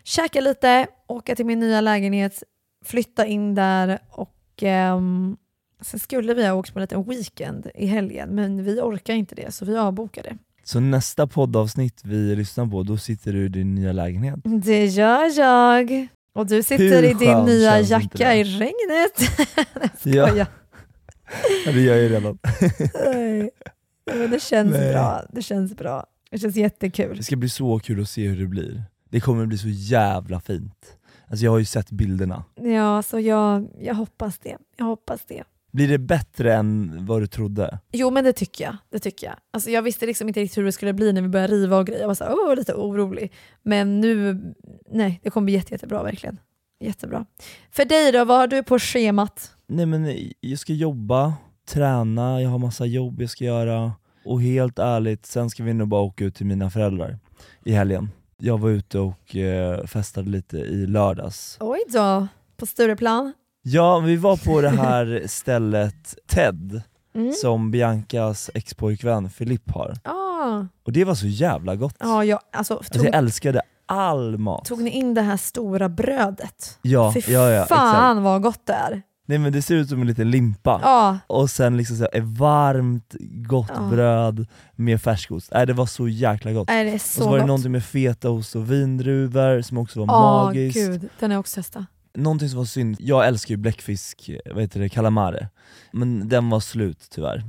Käka 0.04 0.40
lite, 0.40 0.86
åka 1.06 1.34
till 1.36 1.46
min 1.46 1.60
nya 1.60 1.80
lägenhet, 1.80 2.42
flytta 2.84 3.26
in 3.26 3.54
där 3.54 3.98
och 4.10 4.62
ehm, 4.62 5.36
Sen 5.80 6.00
skulle 6.00 6.34
vi 6.34 6.46
ha 6.46 6.54
åkt 6.54 6.72
på 6.72 6.78
en 6.78 6.82
liten 6.82 7.02
weekend 7.02 7.70
i 7.74 7.86
helgen, 7.86 8.28
men 8.34 8.64
vi 8.64 8.80
orkar 8.80 9.14
inte 9.14 9.34
det, 9.34 9.54
så 9.54 9.64
vi 9.64 9.76
avbokar 9.76 10.22
det. 10.22 10.38
Så 10.64 10.80
nästa 10.80 11.26
poddavsnitt 11.26 12.00
vi 12.04 12.36
lyssnar 12.36 12.66
på, 12.66 12.82
då 12.82 12.96
sitter 12.96 13.32
du 13.32 13.44
i 13.44 13.48
din 13.48 13.74
nya 13.74 13.92
lägenhet. 13.92 14.40
Det 14.44 14.86
gör 14.86 15.38
jag. 15.38 16.08
Och 16.34 16.46
du 16.46 16.62
sitter 16.62 17.02
Hur 17.02 17.04
i 17.04 17.14
din 17.14 17.44
nya 17.44 17.80
jacka 17.80 18.34
i 18.34 18.44
regnet. 18.44 19.46
Ja. 20.02 20.26
Skojar. 20.28 20.46
Ja, 21.66 21.72
det 21.72 21.80
gör 21.80 21.94
jag 21.94 22.02
ju 22.02 22.08
redan. 22.08 22.38
Nej. 23.14 23.50
Men 24.14 24.30
det 24.30 24.42
känns 24.42 24.72
Nej. 24.72 24.92
bra. 24.92 25.22
Det 25.32 25.42
känns 25.42 25.76
bra. 25.76 26.06
Det 26.30 26.38
känns 26.38 26.56
jättekul. 26.56 27.16
Det 27.16 27.22
ska 27.22 27.36
bli 27.36 27.48
så 27.48 27.78
kul 27.78 28.00
att 28.02 28.08
se 28.08 28.28
hur 28.28 28.40
det 28.40 28.46
blir. 28.46 28.82
Det 29.10 29.20
kommer 29.20 29.46
bli 29.46 29.58
så 29.58 29.68
jävla 29.68 30.40
fint. 30.40 30.96
Alltså 31.28 31.44
jag 31.44 31.50
har 31.52 31.58
ju 31.58 31.64
sett 31.64 31.90
bilderna. 31.90 32.44
Ja, 32.54 33.02
så 33.02 33.20
jag, 33.20 33.68
jag 33.80 33.94
hoppas 33.94 34.38
det. 34.38 34.56
Jag 34.76 34.84
hoppas 34.84 35.20
det. 35.28 35.42
Blir 35.72 35.88
det 35.88 35.98
bättre 35.98 36.54
än 36.54 36.98
vad 37.06 37.22
du 37.22 37.26
trodde? 37.26 37.78
Jo 37.92 38.10
men 38.10 38.24
det 38.24 38.32
tycker 38.32 38.64
jag. 38.64 38.76
Det 38.90 38.98
tycker 38.98 39.26
jag. 39.26 39.36
Alltså, 39.50 39.70
jag 39.70 39.82
visste 39.82 40.06
liksom 40.06 40.28
inte 40.28 40.40
riktigt 40.40 40.58
hur 40.58 40.64
det 40.64 40.72
skulle 40.72 40.92
bli 40.92 41.12
när 41.12 41.22
vi 41.22 41.28
började 41.28 41.54
riva 41.54 41.78
och 41.78 41.86
grejer. 41.86 42.00
Jag 42.00 42.08
var 42.08 42.14
så 42.14 42.24
här, 42.24 42.34
åh, 42.34 42.54
lite 42.54 42.74
orolig. 42.74 43.32
Men 43.62 44.00
nu, 44.00 44.40
nej, 44.90 45.20
det 45.22 45.30
kommer 45.30 45.44
bli 45.44 45.54
jätte, 45.54 45.74
jättebra 45.74 46.02
verkligen. 46.02 46.40
Jättebra. 46.80 47.26
För 47.70 47.84
dig 47.84 48.12
då, 48.12 48.24
vad 48.24 48.38
har 48.38 48.46
du 48.46 48.62
på 48.62 48.78
schemat? 48.78 49.52
Nej 49.66 49.86
men 49.86 50.30
jag 50.40 50.58
ska 50.58 50.72
jobba, 50.72 51.34
träna, 51.68 52.42
jag 52.42 52.50
har 52.50 52.58
massa 52.58 52.86
jobb 52.86 53.20
jag 53.20 53.30
ska 53.30 53.44
göra 53.44 53.92
och 54.24 54.42
helt 54.42 54.78
ärligt, 54.78 55.26
sen 55.26 55.50
ska 55.50 55.64
vi 55.64 55.74
nog 55.74 55.88
bara 55.88 56.02
åka 56.02 56.24
ut 56.24 56.34
till 56.34 56.46
mina 56.46 56.70
föräldrar 56.70 57.18
i 57.64 57.72
helgen. 57.72 58.10
Jag 58.38 58.58
var 58.60 58.70
ute 58.70 58.98
och 58.98 59.36
eh, 59.36 59.86
festade 59.86 60.30
lite 60.30 60.56
i 60.56 60.86
lördags. 60.86 61.56
Oj 61.60 61.80
då, 61.88 62.26
på 62.56 62.66
Stureplan? 62.66 63.32
Ja, 63.68 63.98
vi 63.98 64.16
var 64.16 64.36
på 64.36 64.60
det 64.60 64.68
här 64.68 65.22
stället 65.26 66.14
TED, 66.28 66.82
Mm. 67.14 67.32
som 67.32 67.70
Biancas 67.70 68.50
expojkvän 68.54 69.30
Filip 69.30 69.70
har. 69.70 69.94
Ah. 70.04 70.64
Och 70.86 70.92
det 70.92 71.04
var 71.04 71.14
så 71.14 71.26
jävla 71.26 71.76
gott. 71.76 71.94
Ja, 71.98 72.24
jag, 72.24 72.40
alltså, 72.52 72.74
Alltså 72.76 72.92
tog, 72.94 73.06
jag 73.06 73.14
älskade 73.14 73.62
all 73.86 74.38
mat. 74.38 74.64
tog 74.64 74.82
ni 74.82 74.90
in 74.90 75.14
det 75.14 75.22
här 75.22 75.36
stora 75.36 75.88
brödet? 75.88 76.78
Ja, 76.82 77.12
Fy 77.14 77.32
ja, 77.32 77.50
ja, 77.50 77.64
fan 77.66 78.16
exakt. 78.16 78.24
vad 78.24 78.42
gott 78.42 78.60
det 78.66 78.72
är. 78.72 79.02
Nej 79.28 79.38
men 79.38 79.52
det 79.52 79.62
ser 79.62 79.74
ut 79.74 79.88
som 79.88 80.00
en 80.00 80.06
liten 80.06 80.30
limpa. 80.30 80.80
Ja. 80.82 81.18
Och 81.26 81.50
sen 81.50 81.76
liksom 81.76 81.96
så 81.96 82.06
varmt, 82.22 83.14
gott 83.48 83.70
Ja. 83.74 83.80
bröd 83.90 84.46
med 84.74 85.02
färskost. 85.02 85.50
Nej 85.52 85.66
det 85.66 85.72
var 85.72 85.86
så 85.86 86.08
jäkla 86.08 86.52
gott. 86.52 86.68
Nej, 86.68 86.84
det 86.84 86.90
är 86.90 86.94
och 86.94 87.00
så 87.00 87.20
så 87.22 87.28
var 87.28 87.32
det 87.36 87.40
gott. 87.40 87.46
någonting 87.46 87.72
med 87.72 87.84
fetaost 87.84 88.56
och 88.56 88.70
vindruvor 88.72 89.62
som 89.62 89.78
också 89.78 90.00
var 90.00 90.06
Ja, 90.06 90.44
magiskt. 90.44 90.76
gud. 90.78 91.08
Den 91.20 91.30
har 91.30 91.34
jag 91.34 91.40
också 91.40 91.54
testat. 91.60 91.84
Någonting 92.16 92.48
som 92.48 92.58
var 92.58 92.64
synd, 92.64 92.96
jag 92.98 93.26
älskar 93.26 93.50
ju 93.50 93.56
bläckfisk, 93.56 94.30
vad 94.52 94.62
heter 94.62 94.80
det, 94.80 94.88
calamare. 94.88 95.48
Men 95.92 96.28
den 96.28 96.50
var 96.50 96.60
slut 96.60 97.06
tyvärr. 97.10 97.44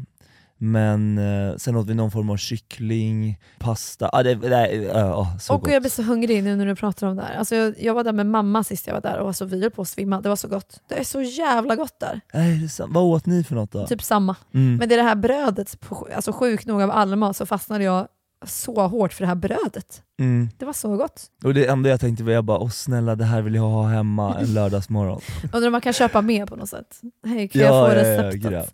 Men 0.60 1.18
eh, 1.18 1.56
sen 1.58 1.76
åt 1.76 1.88
vi 1.88 1.94
någon 1.94 2.12
form 2.12 2.30
av 2.30 2.38
kyckling, 2.38 3.40
pasta, 3.60 4.10
ah, 4.14 4.24
det, 4.24 4.36
det, 4.36 4.90
äh, 4.90 5.12
ah, 5.12 5.28
så 5.40 5.54
och 5.54 5.62
gott. 5.62 5.74
jag 5.74 5.82
blir 5.82 5.90
så 5.90 6.04
hungrig 6.04 6.44
nu 6.44 6.56
när 6.56 6.66
du 6.66 6.76
pratar 6.76 7.08
om 7.08 7.16
det 7.16 7.24
här. 7.24 7.36
Alltså, 7.36 7.56
jag, 7.56 7.76
jag 7.80 7.94
var 7.94 8.04
där 8.04 8.14
med 8.14 8.26
mamma 8.26 8.64
sist 8.64 8.88
jag 8.88 8.94
var 8.94 9.02
där 9.02 9.20
och 9.20 9.28
alltså, 9.28 9.46
vi 9.46 9.62
höll 9.62 9.72
på 9.72 9.82
att 9.82 9.88
svimma. 9.88 10.22
Det 10.22 10.30
var 10.30 10.36
så 10.36 10.48
gott. 10.48 10.82
Det 10.88 11.00
är 11.00 11.04
så 11.04 11.22
jävla 11.22 11.76
gott 11.76 12.00
där. 12.00 12.22
Nej, 12.34 12.58
det 12.58 12.66
är 12.66 12.70
sant. 12.70 12.94
Vad 12.94 13.04
åt 13.04 13.26
ni 13.26 13.44
för 13.44 13.56
något 13.56 13.72
då? 13.72 13.88
Typ 13.88 14.04
samma. 14.04 14.36
Mm. 14.54 14.76
Men 14.76 14.90
det 14.90 14.96
är 14.96 14.98
det 14.98 15.04
här 15.04 15.16
brödet, 15.16 15.78
alltså 16.16 16.32
sjukt 16.32 16.68
nog 16.68 16.82
av 16.82 16.92
all 16.92 17.16
mat 17.16 17.38
så 17.38 17.46
fastnade 17.46 17.84
jag 17.84 18.08
så 18.46 18.88
hårt 18.88 19.14
för 19.14 19.22
det 19.22 19.28
här 19.28 19.36
brödet. 19.36 20.02
Mm. 20.20 20.50
Det 20.58 20.66
var 20.66 20.74
så 20.74 20.98
gott. 20.98 21.22
Och 21.44 21.54
det 21.54 21.66
enda 21.68 21.90
jag 21.90 22.00
tänkte 22.00 22.24
var 22.24 22.32
jag 22.32 22.44
bara, 22.44 22.60
åh 22.60 22.70
snälla 22.70 23.16
det 23.16 23.26
här 23.26 23.42
vill 23.42 23.56
jag 23.56 23.62
ha 23.70 23.88
hemma 23.88 24.36
en 24.40 24.54
lördagsmorgon. 24.54 25.22
Undrar 25.54 25.68
om 25.68 25.72
man 25.72 25.82
kan 25.82 25.94
köpa 25.94 26.22
mer 26.22 26.46
på 26.46 26.56
något 26.56 26.70
sätt. 26.70 27.02
Hej, 27.26 27.48
kan 27.48 27.62
Ja, 27.62 27.68
jag 27.68 27.92
få 27.92 27.98
ja, 27.98 28.02
receptet? 28.04 28.52
ja. 28.52 28.66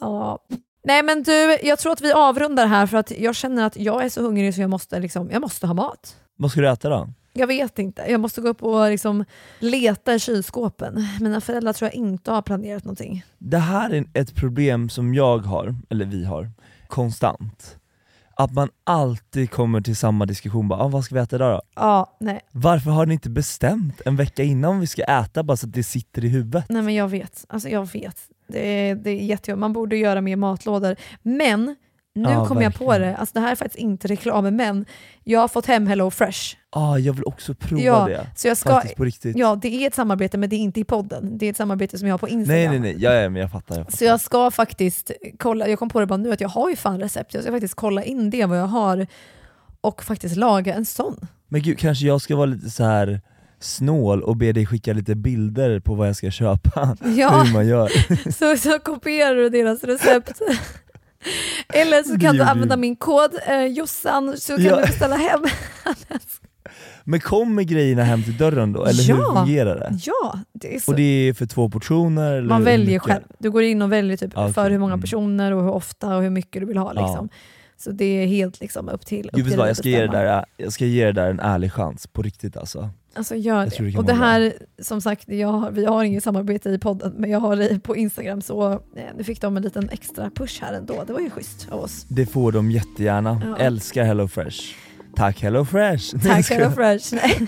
Ja. 0.00 0.38
Nej 0.84 1.02
men 1.02 1.22
du, 1.22 1.58
jag 1.62 1.78
tror 1.78 1.92
att 1.92 2.00
vi 2.00 2.12
avrundar 2.12 2.66
här 2.66 2.86
för 2.86 2.96
att 2.96 3.10
jag 3.10 3.34
känner 3.36 3.66
att 3.66 3.76
jag 3.76 4.04
är 4.04 4.08
så 4.08 4.22
hungrig 4.22 4.54
så 4.54 4.60
jag 4.60 4.70
måste, 4.70 5.00
liksom, 5.00 5.30
jag 5.30 5.40
måste 5.40 5.66
ha 5.66 5.74
mat. 5.74 6.16
Vad 6.36 6.50
ska 6.50 6.60
du 6.60 6.68
äta 6.68 6.88
då? 6.88 7.08
Jag 7.32 7.46
vet 7.46 7.78
inte, 7.78 8.02
jag 8.08 8.20
måste 8.20 8.40
gå 8.40 8.48
upp 8.48 8.62
och 8.62 8.90
liksom 8.90 9.24
leta 9.58 10.14
i 10.14 10.18
kylskåpen. 10.18 11.06
Mina 11.20 11.40
föräldrar 11.40 11.72
tror 11.72 11.86
jag 11.86 11.94
inte 11.94 12.30
har 12.30 12.42
planerat 12.42 12.84
någonting. 12.84 13.24
Det 13.38 13.58
här 13.58 13.90
är 13.94 14.04
ett 14.14 14.34
problem 14.34 14.88
som 14.88 15.14
jag 15.14 15.38
har, 15.38 15.74
eller 15.90 16.04
vi 16.04 16.24
har, 16.24 16.50
konstant. 16.88 17.76
Att 18.34 18.52
man 18.52 18.68
alltid 18.84 19.50
kommer 19.50 19.80
till 19.80 19.96
samma 19.96 20.26
diskussion, 20.26 20.68
bara, 20.68 20.80
ah, 20.80 20.88
vad 20.88 21.04
ska 21.04 21.14
vi 21.14 21.20
äta 21.20 21.36
idag 21.36 21.52
då? 21.52 21.60
Ja, 21.74 22.16
nej. 22.20 22.40
Varför 22.52 22.90
har 22.90 23.06
ni 23.06 23.14
inte 23.14 23.30
bestämt 23.30 24.00
en 24.04 24.16
vecka 24.16 24.42
innan 24.42 24.80
vi 24.80 24.86
ska 24.86 25.02
äta 25.02 25.42
bara 25.42 25.56
så 25.56 25.66
att 25.66 25.72
det 25.72 25.82
sitter 25.82 26.24
i 26.24 26.28
huvudet? 26.28 26.64
Nej 26.68 26.82
men 26.82 26.94
jag 26.94 27.08
vet, 27.08 27.44
alltså 27.48 27.68
jag 27.68 27.92
vet. 27.92 28.16
Det 28.46 28.88
är, 28.88 28.94
det 28.94 29.10
är 29.10 29.16
jättejobbigt, 29.24 29.60
man 29.60 29.72
borde 29.72 29.96
göra 29.96 30.20
mer 30.20 30.36
matlådor. 30.36 30.96
Men 31.22 31.76
nu 32.14 32.28
Ja, 32.30 32.46
kommer 32.46 32.62
jag 32.62 32.74
på 32.74 32.86
verkligen. 32.88 33.12
det, 33.12 33.18
alltså 33.18 33.34
det 33.34 33.40
här 33.40 33.50
är 33.50 33.54
faktiskt 33.56 33.78
inte 33.78 34.08
reklam, 34.08 34.56
men 34.56 34.84
jag 35.24 35.40
har 35.40 35.48
fått 35.48 35.66
hem 35.66 35.86
Hello 35.86 36.10
Fresh. 36.10 36.56
Ah, 36.70 36.98
jag 36.98 37.12
vill 37.12 37.24
också 37.24 37.54
prova 37.54 37.82
ja, 37.82 38.06
det, 38.08 38.26
så 38.36 38.48
jag 38.48 38.56
ska, 38.56 38.70
faktiskt 38.70 38.96
på 38.96 39.04
riktigt. 39.04 39.36
Ja, 39.36 39.58
det 39.62 39.68
är 39.68 39.86
ett 39.86 39.94
samarbete 39.94 40.38
men 40.38 40.50
det 40.50 40.56
är 40.56 40.58
inte 40.58 40.80
i 40.80 40.84
podden. 40.84 41.38
Det 41.38 41.46
är 41.46 41.50
ett 41.50 41.56
samarbete 41.56 41.98
som 41.98 42.08
jag 42.08 42.12
har 42.12 42.18
på 42.18 42.28
Instagram. 42.28 42.70
nej 42.70 42.80
nej 42.80 42.92
nej, 42.92 43.02
ja, 43.02 43.12
ja, 43.12 43.28
men 43.30 43.42
jag 43.42 43.50
fattar. 43.50 43.76
Jag 43.76 43.84
fattar. 43.86 43.96
Så 43.98 44.04
jag 44.04 44.20
ska 44.20 44.50
faktiskt 44.50 45.10
kolla, 45.38 45.68
jag 45.68 45.78
kom 45.78 45.88
på 45.88 46.00
det 46.00 46.06
bara 46.06 46.16
nu 46.16 46.32
att 46.32 46.40
jag 46.40 46.48
har 46.48 46.70
ju 46.70 46.76
fan 46.76 47.00
recept, 47.00 47.34
jag 47.34 47.42
ska 47.42 47.52
faktiskt 47.52 47.74
kolla 47.74 48.04
in 48.04 48.30
det 48.30 48.46
vad 48.46 48.58
jag 48.58 48.66
har 48.66 49.06
och 49.80 50.02
faktiskt 50.04 50.36
laga 50.36 50.74
en 50.74 50.84
sån. 50.84 51.16
Men 51.48 51.62
gud, 51.62 51.78
kanske 51.78 52.06
jag 52.06 52.20
ska 52.20 52.36
vara 52.36 52.46
lite 52.46 52.70
så 52.70 52.84
här 52.84 53.20
snål 53.60 54.22
och 54.22 54.36
be 54.36 54.52
dig 54.52 54.66
skicka 54.66 54.92
lite 54.92 55.14
bilder 55.14 55.80
på 55.80 55.94
vad 55.94 56.08
jag 56.08 56.16
ska 56.16 56.30
köpa, 56.30 56.96
Ja. 57.16 57.42
hur 57.44 57.52
man 57.52 57.66
gör. 57.66 57.88
Så, 58.32 58.56
så 58.68 58.78
kopierar 58.78 59.34
du 59.34 59.48
deras 59.48 59.84
recept. 59.84 60.40
Eller 61.68 62.02
så 62.02 62.18
kan 62.18 62.36
du 62.36 62.42
använda 62.42 62.76
min 62.76 62.96
kod 62.96 63.30
eh, 63.48 63.64
Jossan 63.64 64.34
så 64.38 64.56
kan 64.56 64.64
Ja. 64.64 64.76
du 64.76 64.82
beställa 64.82 65.16
hem. 65.16 65.40
Men 67.04 67.20
kommer 67.20 67.62
grejerna 67.62 68.02
hem 68.04 68.22
till 68.22 68.36
dörren 68.38 68.72
då, 68.72 68.84
eller 68.84 69.02
hur 69.02 69.18
Ja. 69.22 69.34
fungerar 69.36 69.78
det? 69.78 69.98
ja, 70.04 70.38
det 70.52 70.74
är 70.76 70.80
så. 70.80 70.90
Och 70.90 70.96
det 70.96 71.02
är 71.28 71.32
för 71.34 71.46
två 71.46 71.70
portioner? 71.70 72.32
Eller 72.32 72.48
Man 72.48 72.58
hur 72.58 72.64
väljer 72.64 72.98
själv. 72.98 73.22
Du 73.38 73.50
går 73.50 73.62
in 73.62 73.82
och 73.82 73.92
väljer 73.92 74.16
typ 74.16 74.38
Ah, 74.38 74.42
okej. 74.42 74.54
för 74.54 74.70
hur 74.70 74.78
många 74.78 74.98
personer 74.98 75.52
och 75.52 75.62
hur 75.62 75.70
ofta 75.70 76.16
och 76.16 76.22
hur 76.22 76.30
mycket 76.30 76.62
du 76.62 76.66
vill 76.66 76.76
ha. 76.76 76.92
Ja. 76.94 77.06
Liksom. 77.06 77.28
Så 77.76 77.90
det 77.90 78.04
är 78.04 78.26
helt 78.26 78.60
liksom 78.60 78.88
upp 78.88 79.06
till, 79.06 79.26
upp 79.26 79.32
Gud 79.34 79.48
till 79.48 79.58
vad, 79.58 79.68
jag 79.68 79.76
ska, 79.76 79.88
ge 79.88 80.00
det 80.00 80.06
där, 80.12 80.44
jag 80.56 80.72
ska 80.72 80.84
ge 80.86 81.04
det 81.06 81.12
där 81.12 81.30
en 81.30 81.40
ärlig 81.40 81.72
chans, 81.72 82.06
på 82.06 82.22
riktigt 82.22 82.56
alltså. 82.56 82.90
Alltså 83.14 83.34
gör 83.34 83.66
det. 83.66 83.90
det 83.90 83.98
och 83.98 84.04
det 84.04 84.12
här, 84.14 84.52
som 84.82 85.00
sagt, 85.00 85.28
har- 85.28 85.70
vi 85.70 85.84
har 85.84 86.04
inget 86.04 86.24
samarbete 86.24 86.70
i 86.70 86.78
podden, 86.78 87.14
men 87.16 87.30
jag 87.30 87.40
har 87.40 87.56
det 87.56 87.78
på 87.82 87.96
Instagram 87.96 88.42
så 88.42 88.72
eh, 88.72 88.78
nu 89.16 89.24
fick 89.24 89.40
de 89.40 89.56
en 89.56 89.62
liten 89.62 89.88
extra 89.90 90.30
push 90.30 90.62
här 90.62 90.72
ändå. 90.72 91.04
Det 91.06 91.12
var 91.12 91.20
ju 91.20 91.30
schysst 91.30 91.68
av 91.70 91.80
oss. 91.80 92.06
Det 92.08 92.26
får 92.26 92.52
de 92.52 92.70
jättegärna, 92.70 93.42
Ja. 93.44 93.56
älskar 93.64 94.04
Hello 94.04 94.28
Fresh. 94.28 94.58
Tack 95.16 95.42
Hello 95.42 95.64
Fresh! 95.64 96.14
Nej, 96.14 96.22
jag 96.24 96.34
Tack 96.36 96.44
skojar. 96.44 96.60
Hello 96.60 96.74
Fresh. 96.74 97.14
Nej. 97.14 97.46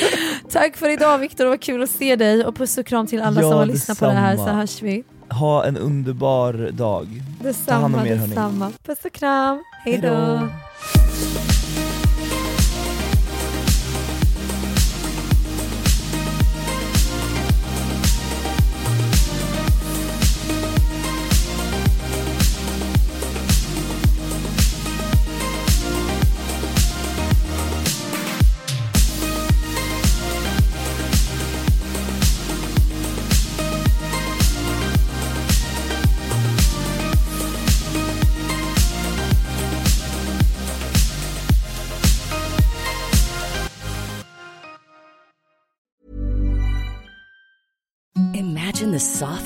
Tack 0.50 0.76
för 0.76 0.88
idag 0.90 1.18
Viktor, 1.18 1.44
det 1.44 1.50
var 1.50 1.56
kul 1.56 1.82
att 1.82 1.90
se 1.90 2.16
dig 2.16 2.44
och 2.44 2.56
puss 2.56 2.78
och 2.78 2.86
kram 2.86 3.06
till 3.06 3.22
alla 3.22 3.40
Ja, 3.42 3.48
som 3.50 3.58
har 3.58 3.66
lyssnat 3.66 3.98
på 3.98 4.04
det 4.04 4.12
här 4.12 4.36
så 4.36 4.40
detsamma. 4.42 4.58
hörs 4.60 4.82
vi. 4.82 5.04
Ha 5.30 5.64
en 5.64 5.76
underbar 5.76 6.52
dag. 6.72 7.06
Ta 7.06 7.14
hand 7.14 7.38
Detsamma, 7.42 7.86
om 7.86 7.94
er 8.06 8.14
hörni. 8.16 8.26
detsamma. 8.28 8.72
Puss 8.86 9.04
och 9.04 9.12
kram, 9.12 9.62
hej 9.84 9.92
Hej 10.00 11.45